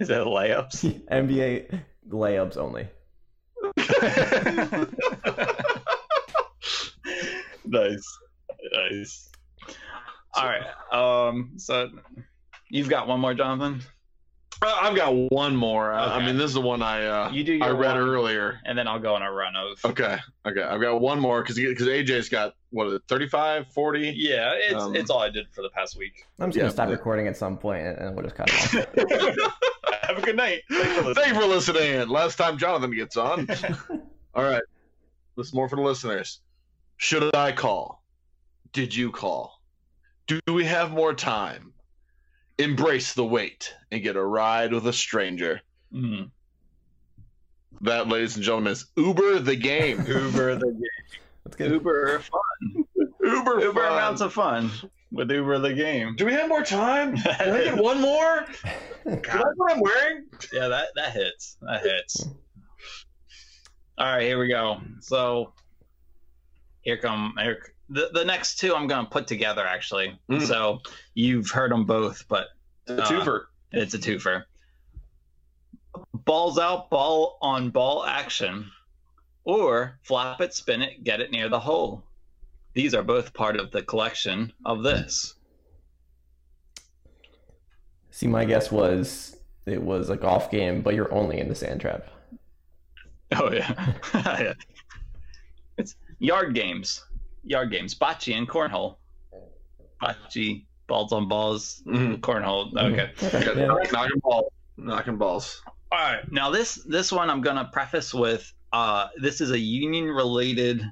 Is 0.00 0.08
that 0.08 0.26
layups? 0.26 1.06
NBA 1.08 1.82
layups 2.10 2.56
only. 2.56 2.88
nice, 7.64 8.18
nice. 8.72 9.28
All 10.34 10.44
right. 10.46 10.62
Um. 10.92 11.52
So, 11.56 11.90
you've 12.70 12.88
got 12.88 13.08
one 13.08 13.20
more, 13.20 13.34
Jonathan. 13.34 13.82
Uh, 14.62 14.74
I've 14.80 14.96
got 14.96 15.10
one 15.30 15.54
more. 15.54 15.92
Uh, 15.92 16.08
I 16.16 16.24
mean, 16.24 16.36
this 16.38 16.46
is 16.46 16.54
the 16.54 16.62
one 16.62 16.80
I 16.80 17.04
uh, 17.06 17.30
You 17.30 17.44
do 17.44 17.58
I 17.62 17.68
read 17.70 17.94
one, 17.94 17.98
earlier. 18.08 18.58
and 18.64 18.76
then 18.78 18.88
I'll 18.88 18.98
go 18.98 19.14
on 19.14 19.20
a 19.22 19.30
run 19.30 19.54
of. 19.54 19.78
Okay, 19.84 20.16
okay. 20.46 20.62
I've 20.62 20.80
got 20.80 20.98
one 21.00 21.20
more 21.20 21.42
because 21.42 21.56
because 21.56 21.86
AJ's 21.86 22.30
got 22.30 22.54
what 22.70 22.86
is 22.88 22.94
it, 22.94 23.02
35, 23.08 23.68
40? 23.72 24.14
Yeah, 24.16 24.52
it's 24.54 24.82
Um, 24.82 24.96
it's 24.96 25.10
all 25.10 25.20
I 25.20 25.28
did 25.30 25.46
for 25.52 25.60
the 25.62 25.68
past 25.70 25.96
week. 25.98 26.24
I'm 26.38 26.48
just 26.48 26.56
Yeah, 26.56 26.62
gonna 26.62 26.72
stop 26.72 26.86
but- 26.88 26.92
recording 26.92 27.26
at 27.28 27.36
some 27.36 27.58
point 27.58 27.86
and, 27.86 27.98
and 27.98 28.16
we'll 28.16 28.24
just 28.24 28.34
cut 28.34 28.48
it 28.50 29.38
off. 29.38 29.62
Have 30.06 30.18
a 30.18 30.22
good 30.22 30.36
night. 30.36 30.62
Thanks 30.70 30.86
for 30.92 31.02
listening. 31.02 31.14
Thank 31.14 31.34
you 31.34 31.40
for 31.40 31.46
listening. 31.46 32.08
Last 32.08 32.36
time 32.36 32.58
Jonathan 32.58 32.94
gets 32.94 33.16
on. 33.16 33.48
All 34.34 34.44
right, 34.44 34.62
this 35.36 35.48
is 35.48 35.54
more 35.54 35.68
for 35.68 35.76
the 35.76 35.82
listeners. 35.82 36.40
Should 36.98 37.34
I 37.34 37.52
call? 37.52 38.02
Did 38.72 38.94
you 38.94 39.10
call? 39.10 39.60
Do 40.26 40.40
we 40.48 40.64
have 40.64 40.90
more 40.92 41.14
time? 41.14 41.72
Embrace 42.58 43.12
the 43.14 43.24
wait 43.24 43.74
and 43.92 44.02
get 44.02 44.16
a 44.16 44.24
ride 44.24 44.72
with 44.72 44.86
a 44.86 44.92
stranger. 44.92 45.60
Mhm. 45.92 46.30
That, 47.82 48.08
ladies 48.08 48.36
and 48.36 48.44
gentlemen, 48.44 48.72
is 48.72 48.86
Uber 48.96 49.40
the 49.40 49.56
game. 49.56 49.98
Uber 50.06 50.56
the 50.56 50.80
That's 51.44 51.56
good. 51.56 51.70
Uber 51.72 52.18
fun. 52.20 52.84
Uber, 53.22 53.60
Uber 53.60 53.80
fun. 53.82 53.92
amounts 53.92 54.20
of 54.22 54.32
fun 54.32 54.70
with 55.12 55.30
Uber 55.30 55.58
the 55.58 55.72
game. 55.72 56.16
Do 56.16 56.26
we 56.26 56.32
have 56.32 56.48
more 56.48 56.62
time? 56.62 57.16
Can 57.16 57.50
I 57.54 57.64
get 57.64 57.76
one 57.76 58.00
more? 58.00 58.44
Can 59.04 59.38
I 59.38 59.42
what 59.56 59.72
I'm 59.72 59.80
wearing? 59.80 60.26
Yeah, 60.52 60.68
that 60.68 60.88
that 60.96 61.12
hits. 61.12 61.56
That 61.62 61.82
hits. 61.82 62.26
All 63.98 64.06
right, 64.06 64.22
here 64.22 64.38
we 64.38 64.48
go. 64.48 64.80
So 65.00 65.52
here 66.82 66.96
come 66.98 67.34
here, 67.40 67.62
the 67.88 68.10
the 68.12 68.24
next 68.24 68.56
two 68.56 68.74
I'm 68.74 68.86
gonna 68.88 69.08
put 69.08 69.26
together 69.26 69.66
actually. 69.66 70.18
Mm. 70.30 70.42
So 70.46 70.80
you've 71.14 71.50
heard 71.50 71.70
them 71.70 71.84
both, 71.84 72.24
but 72.28 72.48
The 72.86 73.02
Uh, 73.02 73.06
twofer. 73.08 73.44
it's 73.72 73.94
a 73.94 73.98
twofer. 73.98 74.44
Balls 76.12 76.58
out, 76.58 76.90
ball 76.90 77.38
on 77.40 77.70
ball 77.70 78.04
action, 78.04 78.70
or 79.44 79.98
flop 80.02 80.40
it, 80.42 80.52
spin 80.52 80.82
it, 80.82 81.04
get 81.04 81.20
it 81.20 81.30
near 81.30 81.48
the 81.48 81.60
hole. 81.60 82.02
These 82.76 82.92
are 82.92 83.02
both 83.02 83.32
part 83.32 83.56
of 83.56 83.70
the 83.70 83.82
collection 83.82 84.52
of 84.66 84.82
this. 84.82 85.34
See, 88.10 88.26
my 88.26 88.44
guess 88.44 88.70
was 88.70 89.38
it 89.64 89.82
was 89.82 90.10
a 90.10 90.16
golf 90.16 90.50
game, 90.50 90.82
but 90.82 90.94
you're 90.94 91.12
only 91.12 91.38
in 91.40 91.48
the 91.48 91.54
sand 91.54 91.80
trap. 91.80 92.06
Oh 93.34 93.50
yeah. 93.50 93.94
Yeah. 94.14 94.52
It's 95.78 95.96
yard 96.18 96.54
games. 96.54 97.02
Yard 97.44 97.70
games. 97.70 97.94
Bocce 97.94 98.36
and 98.36 98.46
cornhole. 98.46 98.96
Bocce, 100.02 100.66
balls 100.86 101.12
on 101.12 101.28
balls, 101.28 101.82
Mhm. 101.86 102.18
cornhole. 102.20 102.76
Okay. 102.76 103.10
Okay, 103.36 103.58
yeah. 103.60 103.74
Knocking 103.90 104.20
balls. 104.20 104.52
Knocking 104.76 105.16
balls. 105.16 105.62
All 105.92 105.98
right. 105.98 106.30
Now 106.30 106.50
this 106.50 106.74
this 106.84 107.10
one 107.10 107.30
I'm 107.30 107.40
gonna 107.40 107.70
preface 107.72 108.12
with 108.12 108.52
uh 108.74 109.08
this 109.16 109.40
is 109.40 109.50
a 109.52 109.58
union 109.58 110.04
related 110.08 110.84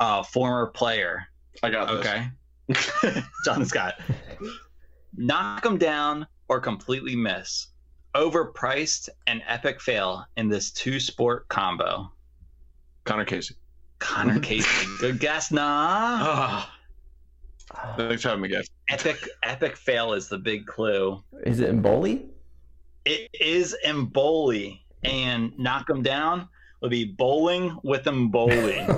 uh 0.00 0.22
former 0.22 0.68
player. 0.68 1.26
I 1.62 1.70
got 1.70 1.88
this. 1.88 2.06
Okay. 2.06 3.22
John 3.44 3.64
Scott. 3.64 3.94
Knock 5.16 5.62
them 5.62 5.78
down 5.78 6.26
or 6.48 6.60
completely 6.60 7.16
miss. 7.16 7.68
Overpriced 8.14 9.08
and 9.26 9.42
epic 9.46 9.80
fail 9.80 10.24
in 10.36 10.48
this 10.48 10.70
two 10.70 11.00
sport 11.00 11.48
combo. 11.48 12.10
Conor 13.04 13.24
Casey. 13.24 13.54
Conor 13.98 14.40
Casey. 14.40 14.86
Good 15.00 15.20
guess. 15.20 15.50
Nah. 15.50 15.62
Ah, 15.62 16.76
thanks 17.96 18.22
for 18.22 18.28
having 18.28 18.42
me, 18.42 18.48
guys. 18.48 18.68
epic 18.90 19.28
epic 19.42 19.76
fail 19.76 20.12
is 20.12 20.28
the 20.28 20.38
big 20.38 20.66
clue. 20.66 21.22
Is 21.44 21.60
it 21.60 21.68
in 21.68 21.80
Bowley? 21.82 22.26
It 23.04 23.28
is 23.40 23.76
Emboli 23.86 24.80
and 25.04 25.56
knock 25.58 25.86
them 25.86 26.02
down. 26.02 26.48
Would 26.80 26.90
be 26.90 27.04
bowling 27.04 27.78
with 27.82 28.04
them 28.04 28.28
bowling. 28.28 28.86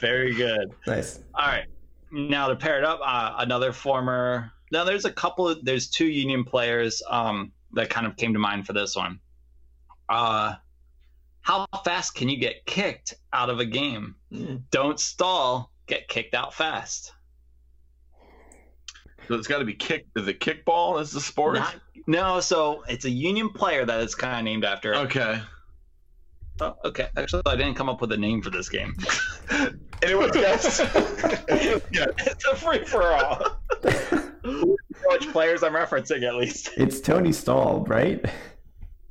Very 0.00 0.34
good. 0.34 0.72
nice. 0.86 1.20
All 1.34 1.46
right. 1.46 1.64
Now 2.12 2.48
to 2.48 2.56
pair 2.56 2.78
it 2.78 2.84
up, 2.84 3.00
uh, 3.04 3.34
another 3.38 3.72
former. 3.72 4.52
Now 4.70 4.84
there's 4.84 5.04
a 5.04 5.12
couple 5.12 5.48
of 5.48 5.64
there's 5.64 5.88
two 5.88 6.06
Union 6.06 6.44
players 6.44 7.02
um, 7.08 7.52
that 7.72 7.90
kind 7.90 8.06
of 8.06 8.16
came 8.16 8.32
to 8.32 8.38
mind 8.38 8.66
for 8.66 8.72
this 8.72 8.94
one. 8.94 9.18
Uh, 10.08 10.54
how 11.40 11.66
fast 11.84 12.14
can 12.14 12.28
you 12.28 12.36
get 12.38 12.64
kicked 12.66 13.14
out 13.32 13.50
of 13.50 13.60
a 13.60 13.64
game? 13.64 14.16
Don't 14.70 14.98
stall. 15.00 15.70
Get 15.86 16.08
kicked 16.08 16.34
out 16.34 16.52
fast. 16.52 17.12
So 19.28 19.34
it's 19.34 19.46
got 19.48 19.58
to 19.58 19.64
be 19.64 19.74
kick. 19.74 20.06
Is 20.16 20.28
it 20.28 20.40
kickball? 20.40 21.00
Is 21.00 21.10
the 21.12 21.20
sport? 21.20 21.54
Not- 21.54 21.76
no, 22.06 22.40
so 22.40 22.84
it's 22.88 23.04
a 23.04 23.10
Union 23.10 23.48
player 23.50 23.84
that 23.84 24.00
it's 24.00 24.14
kind 24.14 24.38
of 24.38 24.44
named 24.44 24.64
after. 24.64 24.94
Okay. 24.94 25.40
Oh, 26.60 26.74
okay. 26.84 27.08
Actually, 27.16 27.42
I 27.46 27.56
didn't 27.56 27.74
come 27.74 27.88
up 27.88 28.00
with 28.00 28.12
a 28.12 28.16
name 28.16 28.40
for 28.40 28.50
this 28.50 28.68
game. 28.68 28.94
Anyone's 30.02 30.30
guess? 30.36 30.78
yeah. 30.78 32.06
it's 32.18 32.44
a 32.46 32.54
free 32.56 32.84
for 32.84 33.02
all. 33.12 33.58
Which 35.08 35.28
players 35.32 35.62
I'm 35.62 35.72
referencing, 35.72 36.22
at 36.22 36.36
least. 36.36 36.70
It's 36.76 37.00
Tony 37.00 37.32
Stahl, 37.32 37.84
right? 37.86 38.24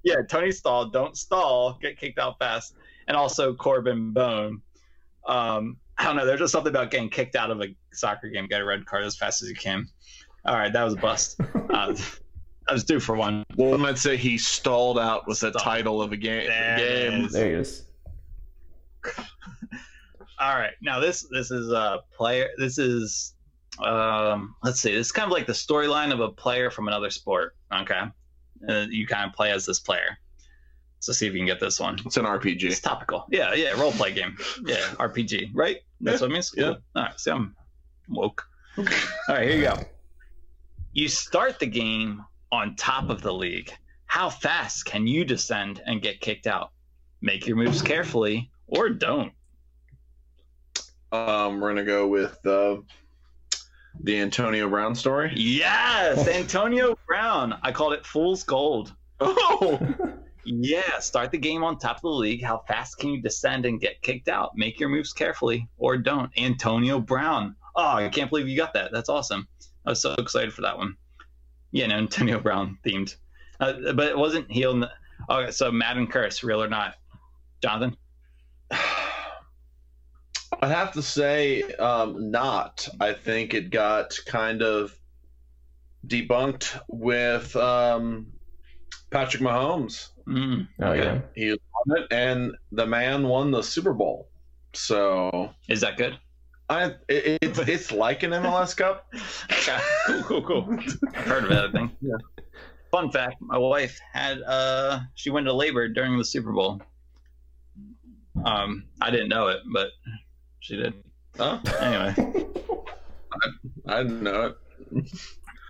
Yeah, 0.03 0.17
Tony 0.27 0.51
Stall, 0.51 0.85
don't 0.89 1.17
stall, 1.17 1.77
get 1.81 1.99
kicked 1.99 2.19
out 2.19 2.37
fast, 2.39 2.75
and 3.07 3.17
also 3.17 3.53
Corben 3.53 4.11
Bone. 4.11 4.61
Um, 5.27 5.77
I 5.97 6.03
don't 6.05 6.15
know. 6.15 6.25
There's 6.25 6.39
just 6.39 6.51
something 6.51 6.69
about 6.71 6.91
getting 6.91 7.09
kicked 7.09 7.35
out 7.35 7.51
of 7.51 7.61
a 7.61 7.67
soccer 7.93 8.27
game. 8.29 8.47
Get 8.47 8.61
a 8.61 8.65
red 8.65 8.85
card 8.85 9.03
as 9.03 9.15
fast 9.15 9.41
as 9.41 9.49
you 9.49 9.55
can. 9.55 9.87
All 10.45 10.55
right, 10.55 10.71
that 10.71 10.83
was 10.83 10.93
a 10.93 10.97
bust. 10.97 11.39
Uh, 11.75 11.93
I 12.69 12.73
was 12.73 12.83
due 12.85 12.99
for 13.01 13.15
one. 13.17 13.43
One 13.55 13.81
might 13.81 13.97
say 13.97 14.15
he 14.15 14.37
stalled 14.37 14.97
out 14.97 15.27
with 15.27 15.39
the 15.41 15.49
Stalled. 15.49 15.63
title 15.63 16.01
of 16.01 16.13
a 16.13 16.17
game. 16.17 16.47
There 16.47 16.75
it 16.75 17.09
game. 17.11 17.25
is. 17.25 17.33
There 17.33 17.47
it 17.53 17.59
is. 17.59 17.83
All 20.39 20.55
right, 20.55 20.71
now 20.81 20.99
this 20.99 21.25
this 21.31 21.51
is 21.51 21.71
a 21.71 22.01
player. 22.15 22.49
This 22.57 22.77
is 22.77 23.35
um, 23.79 24.55
let's 24.63 24.79
see. 24.81 24.93
This 24.95 25.07
is 25.07 25.11
kind 25.11 25.25
of 25.25 25.31
like 25.31 25.47
the 25.47 25.53
storyline 25.53 26.11
of 26.13 26.19
a 26.19 26.29
player 26.29 26.69
from 26.71 26.87
another 26.87 27.09
sport. 27.09 27.55
Okay, 27.73 28.01
uh, 28.69 28.85
you 28.89 29.05
kind 29.07 29.29
of 29.29 29.35
play 29.35 29.51
as 29.51 29.65
this 29.65 29.79
player. 29.79 30.17
So 30.99 31.13
see 31.13 31.27
if 31.27 31.33
you 31.33 31.39
can 31.39 31.45
get 31.45 31.59
this 31.59 31.79
one. 31.79 31.99
It's 32.05 32.17
an 32.17 32.25
RPG. 32.25 32.63
It's 32.63 32.79
topical. 32.79 33.25
Yeah, 33.31 33.53
yeah, 33.53 33.71
role 33.79 33.91
play 33.91 34.11
game. 34.13 34.37
Yeah, 34.65 34.77
RPG, 34.97 35.51
right? 35.53 35.77
That's 36.01 36.21
what 36.21 36.29
it 36.29 36.33
means. 36.33 36.51
yeah. 36.55 36.63
Cool. 36.63 36.77
All 36.95 37.03
right, 37.03 37.19
see, 37.19 37.31
I'm 37.31 37.55
woke. 38.09 38.43
All 38.77 38.85
right, 39.29 39.47
here 39.47 39.57
you 39.57 39.63
go. 39.63 39.79
You 40.93 41.07
start 41.07 41.59
the 41.59 41.65
game 41.65 42.23
on 42.51 42.75
top 42.75 43.09
of 43.09 43.21
the 43.21 43.33
league. 43.33 43.71
How 44.05 44.29
fast 44.29 44.85
can 44.85 45.07
you 45.07 45.25
descend 45.25 45.81
and 45.85 46.01
get 46.01 46.21
kicked 46.21 46.47
out? 46.47 46.71
Make 47.21 47.47
your 47.47 47.57
moves 47.57 47.81
carefully 47.81 48.51
or 48.67 48.89
don't. 48.89 49.33
Um, 51.11 51.59
we're 51.59 51.69
gonna 51.69 51.83
go 51.85 52.07
with 52.07 52.45
uh, 52.45 52.77
the 54.03 54.19
Antonio 54.19 54.69
Brown 54.69 54.95
story. 54.95 55.31
Yes, 55.35 56.27
Antonio 56.27 56.97
Brown. 57.07 57.57
I 57.63 57.71
called 57.71 57.93
it 57.93 58.05
Fool's 58.05 58.43
Gold. 58.43 58.93
Oh, 59.19 59.79
Yeah, 60.45 60.99
start 60.99 61.31
the 61.31 61.37
game 61.37 61.63
on 61.63 61.79
top 61.79 61.97
of 61.97 62.01
the 62.03 62.09
league. 62.09 62.43
How 62.43 62.63
fast 62.67 62.99
can 62.99 63.09
you 63.09 63.21
descend 63.21 63.65
and 63.65 63.81
get 63.81 64.01
kicked 64.01 64.29
out? 64.29 64.51
Make 64.55 64.79
your 64.79 64.89
moves 64.89 65.11
carefully 65.11 65.67
or 65.77 65.97
don't. 65.97 66.31
Antonio 66.37 66.99
Brown. 66.99 67.55
Oh, 67.75 67.95
I 67.95 68.09
can't 68.09 68.29
believe 68.29 68.47
you 68.47 68.55
got 68.55 68.73
that. 68.73 68.91
That's 68.91 69.09
awesome. 69.09 69.47
I 69.85 69.91
was 69.91 70.01
so 70.01 70.13
excited 70.13 70.53
for 70.53 70.61
that 70.61 70.77
one. 70.77 70.95
Yeah, 71.71 71.87
no, 71.87 71.95
Antonio 71.95 72.39
Brown 72.39 72.77
themed. 72.85 73.15
Uh, 73.59 73.93
but 73.93 74.09
it 74.09 74.17
wasn't 74.17 74.51
he 74.51 74.65
on 74.65 74.81
the. 74.81 74.91
Okay, 75.29 75.51
so 75.51 75.71
Madden 75.71 76.07
Curse, 76.07 76.43
real 76.43 76.61
or 76.61 76.67
not? 76.67 76.95
Jonathan? 77.61 77.97
I'd 78.71 80.71
have 80.71 80.93
to 80.93 81.01
say 81.01 81.63
um, 81.73 82.31
not. 82.31 82.87
I 82.99 83.13
think 83.13 83.53
it 83.53 83.71
got 83.71 84.17
kind 84.25 84.61
of 84.61 84.95
debunked 86.05 86.79
with 86.87 87.55
um, 87.55 88.27
Patrick 89.15 89.41
Mahomes. 89.41 90.09
Mm, 90.27 90.67
Oh 90.81 90.91
yeah. 90.91 91.21
He 91.35 91.51
won 91.51 91.97
it, 91.99 92.07
and 92.11 92.53
the 92.73 92.85
man 92.85 93.29
won 93.29 93.49
the 93.49 93.61
Super 93.63 93.93
Bowl. 93.93 94.27
So 94.73 95.51
is 95.69 95.79
that 95.81 95.95
good? 95.95 96.19
I 96.69 96.95
it, 97.07 97.37
it's 97.41 97.59
it's 97.59 97.91
like 97.93 98.23
an 98.23 98.31
MLS 98.31 98.75
Cup. 98.75 99.07
Okay, 99.49 99.77
cool, 100.07 100.23
cool, 100.23 100.41
cool. 100.43 100.79
I've 101.15 101.25
heard 101.25 101.43
of 101.45 101.51
it, 101.51 101.57
I 101.57 101.71
think. 101.71 101.91
Yeah. 102.01 102.17
Fun 102.91 103.09
fact: 103.09 103.37
My 103.39 103.57
wife 103.57 103.97
had 104.11 104.41
uh, 104.41 104.99
she 105.15 105.29
went 105.29 105.45
to 105.47 105.53
labor 105.53 105.87
during 105.87 106.17
the 106.17 106.25
Super 106.25 106.51
Bowl. 106.51 106.81
Um, 108.43 108.83
I 109.01 109.11
didn't 109.11 109.29
know 109.29 109.47
it, 109.47 109.59
but 109.73 109.91
she 110.59 110.75
did. 110.75 110.93
Oh, 111.39 111.61
Anyway, 111.79 112.13
I 113.87 114.03
didn't 114.03 114.23
know 114.23 114.53
it. 114.91 115.07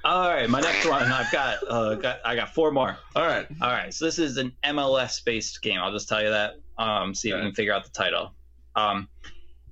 All 0.05 0.29
right. 0.29 0.49
My 0.49 0.61
next 0.61 0.87
one, 0.87 1.03
I've 1.03 1.31
got, 1.31 1.57
uh, 1.67 1.95
got, 1.95 2.19
I 2.23 2.35
got 2.35 2.53
four 2.53 2.71
more. 2.71 2.95
All 3.15 3.25
right. 3.25 3.47
All 3.61 3.71
right, 3.71 3.93
so 3.93 4.05
this 4.05 4.19
is 4.19 4.37
an 4.37 4.53
MLS-based 4.63 5.61
game. 5.61 5.79
I'll 5.79 5.91
just 5.91 6.07
tell 6.07 6.21
you 6.21 6.29
that. 6.29 6.53
Um, 6.77 7.15
see 7.15 7.29
if 7.29 7.35
you 7.35 7.41
can 7.41 7.53
figure 7.53 7.73
out 7.73 7.83
the 7.83 7.89
title. 7.89 8.33
Um, 8.75 9.09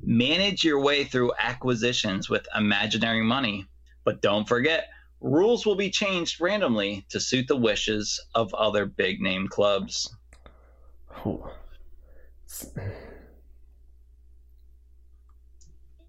manage 0.02 0.64
your 0.64 0.80
way 0.80 1.04
through 1.04 1.34
acquisitions 1.40 2.30
with 2.30 2.48
imaginary 2.56 3.24
money, 3.24 3.68
but 4.04 4.22
don't 4.22 4.48
forget, 4.48 4.88
rules 5.22 5.66
will 5.66 5.76
be 5.76 5.90
changed 5.90 6.42
randomly 6.42 7.06
to 7.10 7.20
suit 7.20 7.48
the 7.48 7.56
wishes 7.56 8.20
of 8.34 8.54
other 8.54 8.86
big-name 8.86 9.48
clubs. 9.48 10.16
Ooh. 11.26 11.48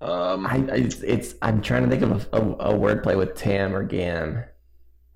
Um, 0.05 0.46
I, 0.46 0.57
I 0.57 0.76
it's, 0.76 1.00
it's 1.00 1.34
I'm 1.40 1.62
trying 1.62 1.82
to 1.84 1.88
think 1.88 2.02
of 2.02 2.28
a, 2.32 2.36
a, 2.36 2.72
a 2.72 2.74
wordplay 2.74 3.16
with 3.16 3.34
TAM 3.36 3.74
or 3.74 3.82
GAM 3.82 4.44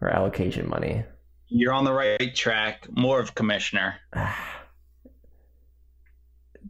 or 0.00 0.08
allocation 0.08 0.66
money. 0.68 1.04
You're 1.48 1.74
on 1.74 1.84
the 1.84 1.92
right 1.92 2.34
track. 2.34 2.86
More 2.90 3.20
of 3.20 3.34
commissioner. 3.34 3.96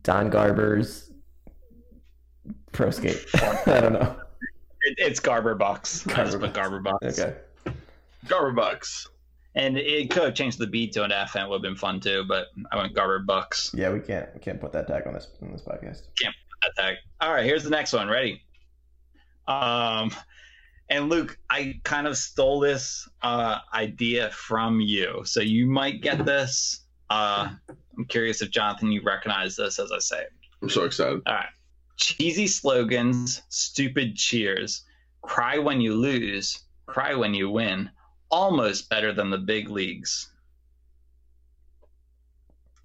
Don 0.02 0.30
Garber's 0.30 1.12
pro 2.72 2.90
skate. 2.90 3.24
I 3.34 3.80
don't 3.80 3.92
know. 3.92 4.16
It, 4.82 4.94
it's 4.98 5.20
Garber 5.20 5.54
Bucks. 5.54 6.06
I 6.08 6.14
Garber 6.14 6.38
put 6.38 6.54
Garber 6.54 6.80
Bucks. 6.80 7.18
Okay. 7.18 7.36
Garber 8.26 8.52
Bucks. 8.52 9.08
And 9.54 9.76
it 9.78 10.10
could 10.10 10.24
have 10.24 10.34
changed 10.34 10.58
the 10.58 10.66
B 10.66 10.88
to 10.90 11.02
an 11.02 11.10
F, 11.10 11.34
and 11.34 11.44
it 11.44 11.48
would 11.48 11.56
have 11.56 11.62
been 11.62 11.76
fun 11.76 12.00
too. 12.00 12.24
But 12.28 12.46
I 12.70 12.76
went 12.76 12.94
Garber 12.94 13.20
Bucks. 13.20 13.72
Yeah, 13.74 13.90
we 13.90 14.00
can't 14.00 14.28
we 14.34 14.40
can't 14.40 14.60
put 14.60 14.72
that 14.72 14.88
tag 14.88 15.06
on 15.06 15.14
this 15.14 15.28
on 15.42 15.52
this 15.52 15.62
podcast. 15.62 16.02
Attack. 16.62 16.98
All 17.20 17.32
right, 17.32 17.44
here's 17.44 17.64
the 17.64 17.70
next 17.70 17.92
one. 17.92 18.09
Ready? 18.09 18.42
Um, 19.46 20.11
and 20.90 21.09
Luke, 21.09 21.38
I 21.50 21.80
kind 21.84 22.06
of 22.06 22.16
stole 22.16 22.61
this 22.61 23.09
uh, 23.22 23.59
idea 23.74 24.30
from 24.30 24.80
you, 24.80 25.22
so 25.24 25.40
you 25.40 25.66
might 25.66 26.00
get 26.00 26.24
this. 26.24 26.80
Uh, 27.11 27.48
I'm 27.96 28.04
curious 28.06 28.42
if 28.42 28.50
Jonathan, 28.50 28.92
you 28.92 29.02
recognize 29.02 29.56
this 29.56 29.78
as 29.78 29.92
I 29.92 29.98
say 29.98 30.20
it. 30.20 30.32
I'm 30.62 30.68
so 30.70 30.84
excited. 30.84 31.22
All 31.26 31.34
right. 31.34 31.46
Cheesy 31.96 32.46
slogans, 32.46 33.42
stupid 33.48 34.14
cheers, 34.16 34.84
cry 35.22 35.59
when 35.59 35.80
you 35.80 35.94
lose, 35.94 36.64
cry 36.86 37.14
when 37.14 37.34
you 37.34 37.50
win. 37.50 37.90
Almost 38.30 38.90
better 38.90 39.12
than 39.12 39.30
the 39.30 39.38
big 39.38 39.70
leagues. 39.70 40.30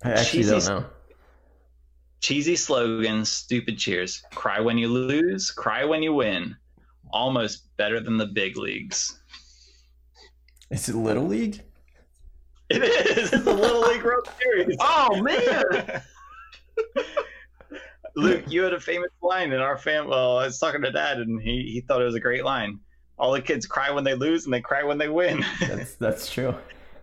I 0.03 0.11
actually 0.11 0.43
Cheesy- 0.43 0.51
don't 0.51 0.65
know. 0.84 0.86
Cheesy 2.24 2.55
slogans, 2.55 3.30
stupid 3.30 3.78
cheers. 3.78 4.24
Cry 4.34 4.61
when 4.61 4.78
you 4.78 4.88
lose, 4.88 5.51
cry 5.51 5.84
when 5.84 6.01
you 6.01 6.13
win. 6.13 6.55
Almost 7.11 7.76
better 7.76 7.99
than 7.99 8.15
the 8.15 8.28
big 8.28 8.57
leagues. 8.57 9.19
Is 10.69 10.88
it 10.88 10.95
Little 10.95 11.28
League? 11.28 11.61
It 12.69 12.82
is. 12.82 13.34
It's 13.34 13.45
a 13.45 13.51
Little 13.51 13.82
League 13.82 14.03
World 14.03 14.30
Series. 14.41 14.78
Oh 14.82 15.21
man! 15.21 16.01
Luke, 18.15 18.45
you 18.47 18.63
had 18.63 18.74
a 18.74 18.80
famous 18.80 19.11
line 19.21 19.51
in 19.51 19.59
our 19.59 19.78
fam. 19.78 20.07
Well, 20.07 20.38
I 20.38 20.45
was 20.45 20.57
talking 20.57 20.82
to 20.82 20.91
Dad, 20.91 21.17
and 21.17 21.41
he, 21.41 21.71
he 21.74 21.82
thought 21.82 22.01
it 22.01 22.05
was 22.05 22.15
a 22.15 22.21
great 22.21 22.45
line. 22.45 22.80
All 23.19 23.34
the 23.34 23.41
kids 23.41 23.65
cry 23.67 23.91
when 23.91 24.05
they 24.05 24.15
lose, 24.15 24.45
and 24.45 24.53
they 24.53 24.61
cry 24.61 24.82
when 24.86 24.97
they 24.97 25.09
win. 25.09 25.43
That's 25.59 25.95
that's 25.95 26.32
true. 26.32 26.55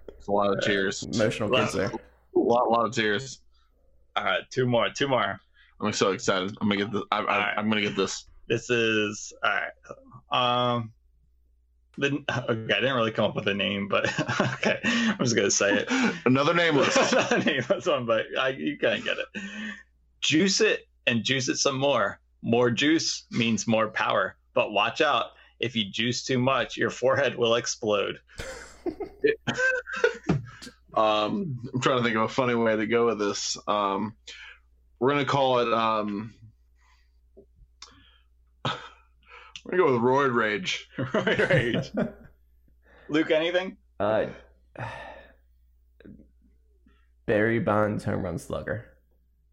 It's 0.08 0.28
a 0.28 0.32
lot 0.32 0.56
of 0.56 0.64
tears. 0.64 1.02
Emotional 1.02 1.50
kids 1.50 1.74
there. 1.74 1.92
A 2.36 2.38
lot, 2.38 2.70
lot 2.70 2.86
of 2.86 2.94
tears. 2.94 3.42
All 4.16 4.24
right, 4.24 4.42
two 4.50 4.66
more, 4.66 4.88
two 4.90 5.08
more. 5.08 5.40
I'm 5.80 5.92
so 5.92 6.12
excited. 6.12 6.56
I'm 6.61 6.68
gonna 6.68 6.84
get 6.84 6.92
this. 6.92 7.02
I, 7.11 7.18
I, 7.18 7.20
Alright. 7.20 7.58
I'm 7.58 7.68
gonna 7.68 7.80
get 7.80 7.96
this. 7.96 8.26
This 8.48 8.68
is 8.68 9.32
all 9.42 9.50
right. 9.50 10.76
Um, 10.76 10.92
the 11.96 12.06
okay, 12.06 12.74
I 12.74 12.80
didn't 12.80 12.96
really 12.96 13.12
come 13.12 13.26
up 13.26 13.36
with 13.36 13.46
a 13.48 13.54
name, 13.54 13.88
but 13.88 14.06
okay, 14.54 14.80
I'm 14.84 15.18
just 15.18 15.36
gonna 15.36 15.50
say 15.50 15.74
it. 15.78 15.88
Another 16.26 16.54
nameless. 16.54 16.96
Not 17.12 17.32
a 17.32 17.38
nameless 17.38 17.86
one, 17.86 18.06
but 18.06 18.26
I, 18.38 18.50
you 18.50 18.76
can't 18.78 19.04
get 19.04 19.16
it. 19.18 19.42
Juice 20.20 20.61
it 20.61 20.88
and 21.06 21.24
juice 21.24 21.48
it 21.48 21.56
some 21.56 21.78
more. 21.78 22.20
More 22.42 22.70
juice 22.70 23.26
means 23.30 23.66
more 23.66 23.88
power, 23.88 24.36
but 24.54 24.72
watch 24.72 25.00
out. 25.00 25.32
If 25.61 25.76
you 25.76 25.84
juice 25.84 26.24
too 26.24 26.38
much, 26.38 26.76
your 26.76 26.90
forehead 26.90 27.36
will 27.36 27.54
explode. 27.54 28.18
Um, 30.95 31.61
I'm 31.72 31.80
trying 31.80 31.99
to 31.99 32.03
think 32.05 32.16
of 32.16 32.22
a 32.22 32.28
funny 32.28 32.55
way 32.55 32.76
to 32.76 32.86
go 32.86 33.07
with 33.07 33.18
this. 33.18 33.57
Um, 33.66 34.14
we're 34.99 35.11
gonna 35.11 35.24
call 35.24 35.61
it. 35.61 35.72
Um, 35.72 36.34
we're 38.64 39.78
gonna 39.78 39.82
go 39.84 39.93
with 39.93 40.03
roid 40.03 40.34
rage. 40.34 40.88
right, 41.14 41.51
right. 41.51 41.91
Luke, 43.09 43.30
anything? 43.30 43.76
Uh, 43.99 44.26
Barry 47.26 47.59
Bonds 47.59 48.05
home 48.05 48.22
run 48.22 48.38
slugger. 48.38 48.86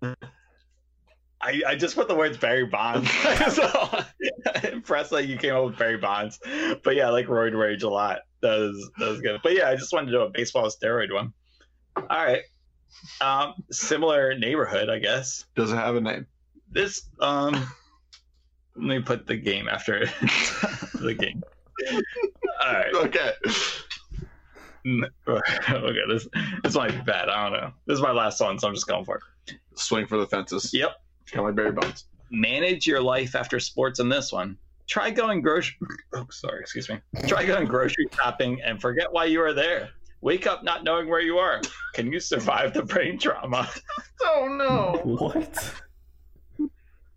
I, 0.02 1.62
I 1.68 1.76
just 1.76 1.96
put 1.96 2.08
the 2.08 2.16
words 2.16 2.38
Barry 2.38 2.66
Bonds. 2.66 3.10
so 3.52 4.04
impressed 4.64 5.12
that 5.12 5.28
you 5.28 5.38
came 5.38 5.56
up 5.56 5.66
with 5.66 5.78
Barry 5.78 5.98
Bonds. 5.98 6.40
But 6.84 6.96
yeah, 6.96 7.08
I 7.08 7.10
like 7.10 7.28
Roid 7.28 7.58
Rage 7.58 7.84
a 7.84 7.90
lot. 7.90 8.20
That 8.42 8.58
was 8.60 8.92
that 9.00 9.10
was 9.10 9.22
good. 9.22 9.40
But 9.44 9.56
yeah, 9.56 9.70
I 9.70 9.76
just 9.76 9.92
wanted 9.94 10.08
to 10.08 10.12
do 10.12 10.22
a 10.22 10.30
baseball 10.30 10.70
steroid 10.70 11.14
one. 11.14 11.34
All 11.96 12.04
right. 12.10 12.44
Um, 13.22 13.54
similar 13.72 14.38
neighborhood, 14.38 14.90
I 14.90 15.00
guess. 15.00 15.46
Does 15.56 15.72
it 15.72 15.76
have 15.76 15.96
a 15.96 16.02
name? 16.02 16.28
This 16.72 17.04
um 17.20 17.54
let 18.76 18.86
me 18.86 19.00
put 19.02 19.26
the 19.28 19.36
game 19.38 19.68
after 19.68 20.06
the 20.96 21.16
game. 21.18 21.42
All 22.64 22.74
right. 22.74 22.94
Okay. 22.94 23.32
Okay, 25.70 26.00
this 26.08 26.28
this 26.64 26.76
might 26.76 26.92
be 26.92 27.02
bad. 27.02 27.30
I 27.30 27.50
don't 27.50 27.60
know. 27.60 27.72
This 27.88 27.96
is 27.96 28.02
my 28.02 28.12
last 28.12 28.40
one, 28.40 28.58
so 28.60 28.68
I'm 28.68 28.74
just 28.74 28.88
going 28.88 29.04
for 29.04 29.18
it. 29.48 29.56
Swing 29.76 30.08
for 30.08 30.18
the 30.18 30.28
fences. 30.28 30.74
Yep. 30.74 30.92
Kind 31.32 31.40
of 31.40 31.46
like 31.48 31.56
Barry 31.56 31.72
Bonds. 31.74 32.06
manage 32.32 32.88
your 32.88 33.02
life 33.02 33.36
after 33.36 33.60
sports 33.60 34.00
in 34.00 34.08
this 34.10 34.32
one. 34.32 34.58
Try 34.88 35.12
going 35.12 35.42
grocery. 35.42 35.78
Oh, 36.14 36.26
sorry, 36.32 36.62
excuse 36.62 36.90
me. 36.90 37.00
Try 37.28 37.46
going 37.46 37.68
grocery 37.68 38.08
shopping 38.16 38.62
and 38.64 38.82
forget 38.82 39.12
why 39.12 39.26
you 39.26 39.42
are 39.42 39.54
there. 39.54 39.90
Wake 40.22 40.48
up 40.48 40.64
not 40.64 40.84
knowing 40.84 41.08
where 41.08 41.20
you 41.22 41.38
are. 41.38 41.62
Can 41.94 42.12
you 42.12 42.20
survive 42.20 42.74
the 42.74 42.84
brain 42.84 43.20
trauma? 43.20 43.70
Oh 44.20 44.48
no! 44.48 45.00
What? 45.04 45.74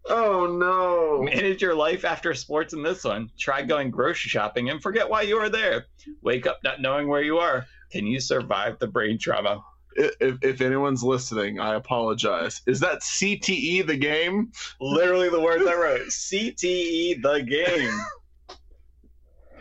Oh 0.07 0.47
no! 0.47 1.23
Manage 1.23 1.63
your 1.63 1.75
life 1.75 2.05
after 2.05 2.35
sports 2.35 2.75
in 2.75 2.83
this 2.83 3.05
one. 3.05 3.31
Try 3.39 3.63
going 3.63 3.91
grocery 3.91 4.29
shopping 4.29 4.69
and 4.69 4.83
forget 4.83 5.09
why 5.09 5.23
you 5.23 5.39
are 5.39 5.49
there. 5.49 5.87
Wake 6.23 6.47
up 6.47 6.61
not 6.63 6.83
knowing 6.83 7.09
where 7.09 7.23
you 7.23 7.39
are. 7.39 7.67
Can 7.91 8.07
you 8.07 8.21
survive 8.21 8.79
the 8.79 8.87
brain 8.87 9.19
trauma? 9.19 9.65
If, 9.97 10.39
if 10.43 10.61
anyone's 10.61 11.03
listening, 11.03 11.59
I 11.59 11.75
apologize. 11.75 12.63
Is 12.67 12.81
that 12.81 13.01
CTE 13.01 13.87
the 13.87 13.97
game? 13.97 14.53
Literally 14.81 15.29
the 15.29 15.41
words 15.41 15.67
I 15.67 15.75
wrote. 15.75 16.01
CTE 16.09 17.23
the 17.23 17.43
game. 17.43 18.57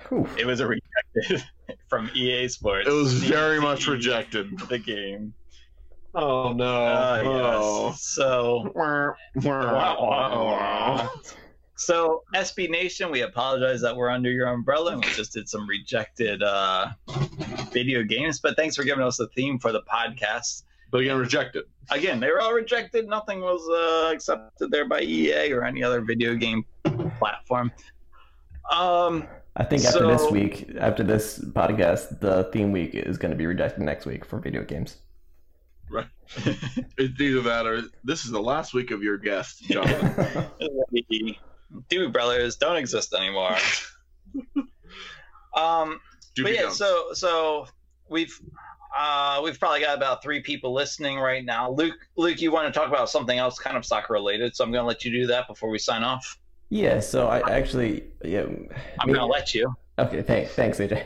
Whew. 0.09 0.27
It 0.37 0.45
was 0.45 0.59
a 0.59 0.67
rejected 0.67 1.43
from 1.89 2.09
EA 2.15 2.47
Sports. 2.47 2.87
It 2.87 2.91
was 2.91 3.13
very 3.13 3.59
much 3.59 3.87
rejected. 3.87 4.57
The 4.69 4.79
game. 4.79 5.33
Oh 6.15 6.53
no! 6.53 6.65
Uh, 6.65 7.21
oh. 7.23 7.87
yes. 7.89 8.01
So, 8.01 8.71
Wah, 8.73 9.13
wah, 9.35 9.95
wah, 10.01 10.43
wah. 10.43 11.09
So 11.79 12.23
SB 12.35 12.69
Nation, 12.69 13.09
we 13.09 13.21
apologize 13.21 13.79
that 13.79 13.95
we're 13.95 14.09
under 14.09 14.29
your 14.29 14.47
umbrella 14.47 14.91
and 14.91 15.03
we 15.03 15.09
just 15.13 15.31
did 15.31 15.47
some 15.47 15.65
rejected 15.65 16.43
uh, 16.43 16.87
video 17.71 18.03
games. 18.03 18.41
But 18.41 18.57
thanks 18.57 18.75
for 18.75 18.83
giving 18.83 19.01
us 19.01 19.15
the 19.15 19.27
theme 19.29 19.57
for 19.59 19.71
the 19.71 19.81
podcast. 19.83 20.63
But 20.91 21.01
again, 21.01 21.17
rejected. 21.17 21.63
Again, 21.89 22.19
they 22.19 22.27
were 22.27 22.41
all 22.41 22.53
rejected. 22.53 23.07
Nothing 23.07 23.39
was 23.39 23.61
uh, 23.69 24.13
accepted 24.13 24.71
there 24.71 24.89
by 24.89 25.01
EA 25.03 25.53
or 25.53 25.63
any 25.63 25.81
other 25.81 26.01
video 26.01 26.35
game 26.35 26.65
platform. 27.17 27.71
Um, 28.69 29.25
I 29.55 29.63
think 29.63 29.85
after 29.85 30.05
this 30.05 30.29
week, 30.29 30.71
after 30.77 31.03
this 31.03 31.39
podcast, 31.39 32.19
the 32.19 32.49
theme 32.51 32.73
week 32.73 32.93
is 32.93 33.17
going 33.17 33.31
to 33.31 33.37
be 33.37 33.45
rejected 33.45 33.83
next 33.83 34.05
week 34.05 34.25
for 34.25 34.37
video 34.37 34.65
games. 34.65 34.97
Right. 35.89 36.07
It's 36.97 37.19
either 37.21 37.41
that 37.43 37.65
or 37.65 37.83
this 38.03 38.25
is 38.25 38.31
the 38.31 38.41
last 38.41 38.73
week 38.73 38.91
of 38.91 39.01
your 39.01 39.17
guest, 39.17 39.63
Jonathan. 39.63 40.45
the 41.71 41.95
Doobie 41.95 42.11
Brothers 42.11 42.55
don't 42.55 42.77
exist 42.77 43.13
anymore. 43.13 43.55
um, 45.55 45.99
Do 46.35 46.43
but 46.43 46.53
yeah, 46.53 46.63
done. 46.63 46.71
so 46.73 47.13
so 47.13 47.67
we've 48.09 48.39
uh 48.97 49.41
we've 49.43 49.59
probably 49.59 49.81
got 49.81 49.95
about 49.97 50.23
three 50.23 50.41
people 50.41 50.73
listening 50.73 51.19
right 51.19 51.45
now. 51.45 51.71
Luke, 51.71 51.97
Luke, 52.15 52.41
you 52.41 52.51
want 52.51 52.73
to 52.73 52.77
talk 52.77 52.89
about 52.89 53.09
something 53.09 53.37
else, 53.37 53.59
kind 53.59 53.77
of 53.77 53.85
soccer 53.85 54.13
related? 54.13 54.55
So 54.55 54.63
I'm 54.63 54.71
going 54.71 54.83
to 54.83 54.87
let 54.87 55.05
you 55.05 55.11
do 55.11 55.27
that 55.27 55.47
before 55.47 55.69
we 55.69 55.79
sign 55.79 56.03
off. 56.03 56.37
Yeah, 56.69 56.99
so 56.99 57.27
I 57.27 57.39
actually, 57.49 58.03
yeah. 58.23 58.41
I'm 58.99 59.07
going 59.07 59.19
to 59.19 59.25
let 59.25 59.55
you. 59.55 59.73
Okay, 59.97 60.21
thanks, 60.21 60.51
thanks, 60.51 60.77
AJ. 60.77 61.03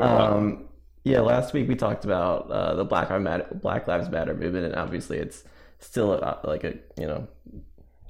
Um, 0.00 0.68
yeah, 1.04 1.20
last 1.20 1.52
week 1.52 1.68
we 1.68 1.74
talked 1.74 2.04
about 2.04 2.50
uh, 2.50 2.74
the 2.74 2.84
Black 2.84 3.10
Lives 3.10 3.24
Matter, 3.24 3.46
Black 3.54 3.86
Lives 3.88 4.08
Matter 4.08 4.34
movement, 4.34 4.66
and 4.66 4.74
obviously 4.76 5.18
it's 5.18 5.44
still 5.78 6.12
a, 6.12 6.38
like 6.44 6.64
a 6.64 6.74
you 6.98 7.06
know 7.06 7.26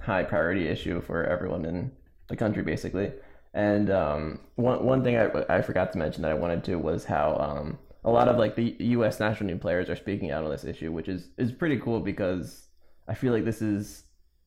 high 0.01 0.23
priority 0.23 0.69
issue 0.69 1.01
for 1.01 1.25
everyone 1.25 1.65
in 1.65 1.91
the 2.29 2.37
country, 2.37 2.63
basically. 2.63 3.13
And 3.55 3.91
um, 3.91 4.41
one 4.57 4.85
one 4.85 5.03
thing 5.03 5.17
I, 5.17 5.31
I 5.49 5.63
forgot 5.63 5.93
to 5.93 5.99
mention 5.99 6.23
that 6.23 6.31
I 6.31 6.35
wanted 6.35 6.65
to 6.65 6.77
was 6.77 7.05
how 7.05 7.37
um, 7.37 7.79
a 8.05 8.11
lot 8.11 8.29
of 8.29 8.37
like 8.37 8.57
the 8.57 8.77
U.S. 8.79 9.21
national 9.21 9.49
team 9.49 9.59
players 9.59 9.89
are 9.89 9.97
speaking 9.97 10.31
out 10.31 10.45
on 10.45 10.51
this 10.51 10.65
issue, 10.65 10.93
which 10.93 11.09
is 11.09 11.29
is 11.39 11.53
pretty 11.53 11.79
cool 11.79 12.01
because 12.01 12.69
I 13.09 13.15
feel 13.15 13.33
like 13.33 13.45
this 13.45 13.63
is 13.63 14.05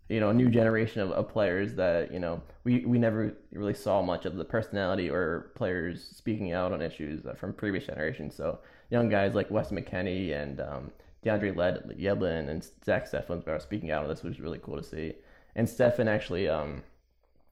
you 0.09 0.19
know 0.19 0.29
a 0.29 0.33
new 0.33 0.49
generation 0.49 1.01
of, 1.01 1.11
of 1.11 1.29
players 1.29 1.73
that 1.75 2.13
you 2.13 2.19
know 2.19 2.41
we, 2.63 2.85
we 2.85 2.99
never 2.99 3.33
really 3.51 3.73
saw 3.73 4.01
much 4.01 4.25
of 4.25 4.35
the 4.35 4.45
personality 4.45 5.09
or 5.09 5.51
players 5.55 6.03
speaking 6.15 6.53
out 6.53 6.71
on 6.71 6.81
issues 6.81 7.25
from 7.37 7.53
previous 7.53 7.87
generations. 7.87 8.35
So 8.35 8.59
young 8.91 9.09
guys 9.09 9.33
like 9.33 9.49
Wes 9.49 9.71
McKennie 9.71 10.33
and 10.39 10.61
um, 10.61 10.91
DeAndre 11.25 11.55
Led- 11.55 11.97
Yedlin 11.99 12.49
and 12.49 12.63
Zack 12.85 13.07
Steffens 13.07 13.47
are 13.47 13.59
speaking 13.59 13.91
out 13.91 14.03
on 14.03 14.09
this, 14.09 14.23
which 14.23 14.35
is 14.35 14.39
really 14.39 14.59
cool 14.61 14.77
to 14.77 14.83
see. 14.83 15.13
And 15.55 15.67
Steffen 15.67 16.07
actually 16.07 16.47
um, 16.47 16.83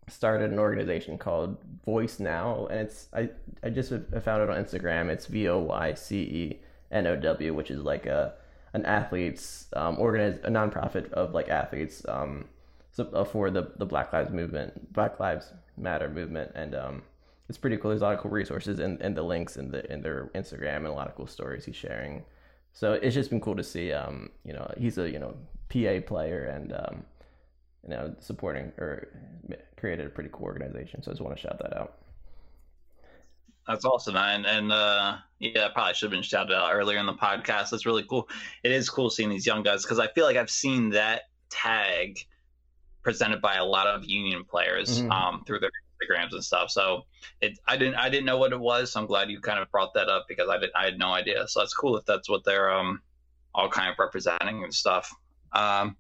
started 0.08 0.52
an 0.52 0.60
organization 0.60 1.18
called 1.18 1.58
Voyce 1.86 2.20
Now, 2.20 2.68
and 2.68 2.80
it's 2.82 3.08
I 3.14 3.30
I 3.64 3.70
just 3.70 3.90
found 3.90 4.44
it 4.44 4.50
on 4.50 4.64
Instagram. 4.64 5.10
It's 5.10 5.26
V 5.26 5.50
O 5.50 5.60
Y 5.60 5.94
C 5.94 6.22
E 6.22 6.60
N 6.92 7.08
O 7.08 7.16
W, 7.16 7.54
which 7.54 7.72
is 7.72 7.82
like 7.82 8.06
a 8.06 8.34
an 8.74 8.86
athletes 8.86 9.68
um, 9.74 9.98
organiz- 9.98 10.44
a 10.44 10.50
nonprofit 10.50 11.12
of 11.14 11.34
like 11.34 11.50
athletes 11.50 12.06
um, 12.08 12.46
uh, 12.98 13.24
for 13.24 13.50
the 13.50 13.72
the 13.78 13.86
Black 13.86 14.12
Lives 14.14 14.32
movement, 14.32 14.94
Black 14.94 15.20
Lives 15.20 15.54
Matter 15.78 16.10
movement, 16.10 16.52
and 16.56 16.76
um, 16.76 17.04
it's 17.48 17.58
pretty 17.58 17.78
cool. 17.78 17.90
There's 17.90 18.02
a 18.02 18.06
lot 18.06 18.14
of 18.14 18.20
cool 18.20 18.32
resources 18.32 18.80
and, 18.80 19.02
and 19.02 19.16
the 19.16 19.24
links 19.24 19.58
in 19.58 19.72
the 19.72 19.92
in 19.92 20.02
their 20.02 20.30
Instagram 20.36 20.78
and 20.78 20.88
a 20.88 20.94
lot 20.94 21.08
of 21.08 21.16
cool 21.16 21.28
stories 21.28 21.66
he's 21.66 21.76
sharing. 21.76 22.24
So 22.74 22.94
it's 22.94 23.16
just 23.16 23.30
been 23.32 23.42
cool 23.42 23.56
to 23.56 23.64
see. 23.64 23.92
Um, 23.92 24.30
you 24.44 24.54
know, 24.54 24.72
he's 24.78 24.98
a 24.98 25.10
you 25.10 25.20
know 25.20 25.36
PA 25.70 26.06
player 26.06 26.46
and 26.46 26.74
um, 26.74 27.04
you 27.84 27.90
know 27.90 28.16
supporting 28.20 28.72
or 28.78 29.08
created 29.78 30.06
a 30.06 30.10
pretty 30.10 30.30
cool 30.32 30.46
organization. 30.46 31.02
So 31.02 31.12
I 31.12 31.14
just 31.14 31.22
want 31.22 31.36
to 31.36 31.42
shout 31.42 31.60
that 31.60 31.78
out. 31.78 31.96
That's 33.68 33.86
awesome, 33.86 34.16
man. 34.16 34.46
And 34.46 34.72
uh, 34.72 35.18
yeah, 35.38 35.68
I 35.68 35.70
probably 35.70 35.94
should 35.94 36.08
have 36.08 36.12
been 36.12 36.24
shouted 36.24 36.56
out 36.56 36.74
earlier 36.74 36.98
in 36.98 37.06
the 37.06 37.14
podcast. 37.14 37.70
That's 37.70 37.86
really 37.86 38.04
cool. 38.10 38.28
It 38.64 38.72
is 38.72 38.90
cool 38.90 39.12
seeing 39.12 39.30
these 39.30 39.46
young 39.46 39.62
guys 39.62 39.84
because 39.84 40.00
I 40.00 40.08
feel 40.08 40.26
like 40.26 40.38
I've 40.38 40.50
seen 40.50 40.90
that 40.92 41.24
tag 41.50 42.18
presented 43.04 43.42
by 43.42 43.56
a 43.56 43.64
lot 43.66 43.86
of 43.88 44.04
union 44.06 44.44
players 44.44 45.02
Mhm. 45.02 45.12
um, 45.12 45.44
through 45.46 45.60
their 45.60 45.70
Instagrams 46.02 46.32
and 46.32 46.44
stuff. 46.44 46.72
So 46.72 47.06
it, 47.42 47.60
I 47.68 47.78
didn't, 47.78 47.96
I 47.96 48.10
didn't 48.10 48.26
know 48.26 48.38
what 48.38 48.54
it 48.54 48.60
was. 48.60 48.92
So 48.92 49.00
I'm 49.02 49.06
glad 49.06 49.30
you 49.30 49.40
kind 49.40 49.60
of 49.60 49.70
brought 49.72 49.94
that 49.94 50.10
up 50.10 50.26
because 50.28 50.50
I 50.50 50.58
did, 50.58 50.72
I 50.76 50.86
had 50.86 50.98
no 50.98 51.12
idea. 51.12 51.48
So 51.48 51.60
that's 51.60 51.74
cool 51.74 51.96
if 51.96 52.06
that's 52.06 52.28
what 52.28 52.44
they're 52.44 52.72
um, 52.72 53.02
all 53.54 53.70
kind 53.70 53.90
of 53.90 54.00
representing 54.00 54.64
and 54.64 54.74
stuff. 54.74 55.14
Um, 55.54 55.96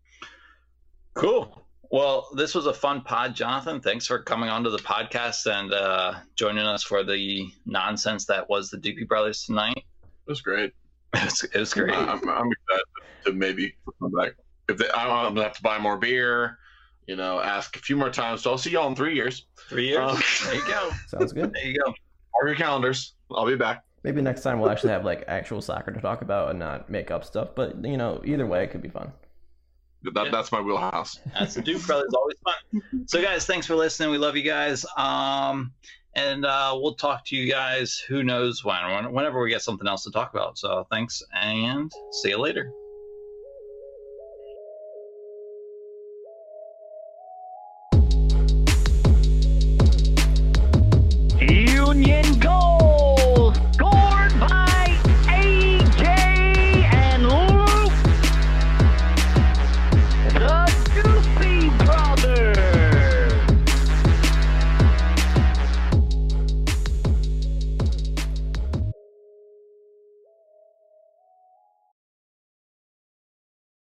cool. 1.13 1.65
Well, 1.91 2.27
this 2.35 2.53
was 2.53 2.67
a 2.67 2.73
fun 2.73 3.01
pod, 3.01 3.35
Jonathan. 3.35 3.81
Thanks 3.81 4.05
for 4.05 4.19
coming 4.19 4.47
onto 4.47 4.69
the 4.69 4.77
podcast 4.77 5.51
and 5.51 5.73
uh, 5.73 6.19
joining 6.35 6.65
us 6.65 6.83
for 6.83 7.03
the 7.03 7.47
nonsense 7.65 8.25
that 8.25 8.47
was 8.47 8.69
the 8.69 8.77
Doopy 8.77 9.07
Brothers 9.07 9.45
tonight. 9.45 9.77
It 9.77 9.83
was 10.27 10.41
great. 10.41 10.73
It 11.15 11.23
was, 11.23 11.43
it 11.43 11.57
was 11.57 11.73
great. 11.73 11.95
I'm, 11.95 12.29
I'm 12.29 12.51
excited 12.51 12.85
to 13.25 13.33
maybe 13.33 13.73
come 13.99 14.11
back. 14.11 14.33
If 14.69 14.77
they, 14.77 14.87
I'm 14.93 15.33
gonna 15.33 15.41
have 15.41 15.53
to 15.53 15.61
buy 15.63 15.79
more 15.79 15.97
beer, 15.97 16.59
you 17.07 17.15
know, 17.15 17.39
ask 17.39 17.75
a 17.75 17.79
few 17.79 17.97
more 17.97 18.11
times. 18.11 18.43
So 18.43 18.51
I'll 18.51 18.59
see 18.59 18.69
y'all 18.69 18.87
in 18.87 18.95
three 18.95 19.15
years. 19.15 19.47
Three 19.69 19.87
years. 19.87 19.97
Uh, 19.99 20.21
there 20.45 20.53
you 20.53 20.67
go. 20.67 20.91
Sounds 21.07 21.33
good. 21.33 21.51
There 21.51 21.65
you 21.65 21.79
go. 21.83 21.85
Mark 21.85 22.45
your 22.45 22.53
calendars. 22.53 23.15
I'll 23.31 23.47
be 23.47 23.55
back. 23.55 23.83
Maybe 24.03 24.21
next 24.21 24.43
time 24.43 24.59
we'll 24.59 24.69
actually 24.69 24.91
have 24.91 25.03
like 25.03 25.23
actual 25.27 25.63
soccer 25.63 25.91
to 25.91 25.99
talk 25.99 26.21
about 26.21 26.51
and 26.51 26.59
not 26.59 26.91
make 26.91 27.09
up 27.09 27.25
stuff. 27.25 27.55
But 27.55 27.83
you 27.83 27.97
know, 27.97 28.21
either 28.23 28.45
way, 28.45 28.63
it 28.63 28.69
could 28.69 28.83
be 28.83 28.89
fun. 28.89 29.11
That, 30.03 30.25
Yeah. 30.25 30.31
That's 30.31 30.51
my 30.51 30.61
wheelhouse. 30.61 31.19
That's 31.37 31.55
the 31.55 31.61
Duke 31.61 31.85
Brothers. 31.85 32.13
Always 32.13 32.37
fun. 32.43 33.05
So, 33.07 33.21
guys, 33.21 33.45
thanks 33.45 33.67
for 33.67 33.75
listening. 33.75 34.11
We 34.11 34.17
love 34.17 34.35
you 34.35 34.43
guys. 34.43 34.85
Um, 34.97 35.73
and 36.15 36.45
uh, 36.45 36.77
we'll 36.79 36.95
talk 36.95 37.25
to 37.27 37.35
you 37.35 37.51
guys. 37.51 37.97
Who 38.07 38.23
knows 38.23 38.63
when? 38.63 39.13
Whenever 39.13 39.41
we 39.41 39.49
get 39.49 39.61
something 39.61 39.87
else 39.87 40.03
to 40.05 40.11
talk 40.11 40.33
about. 40.33 40.57
So, 40.57 40.87
thanks 40.89 41.21
and 41.33 41.91
see 42.11 42.29
you 42.29 42.39
later. 42.39 42.71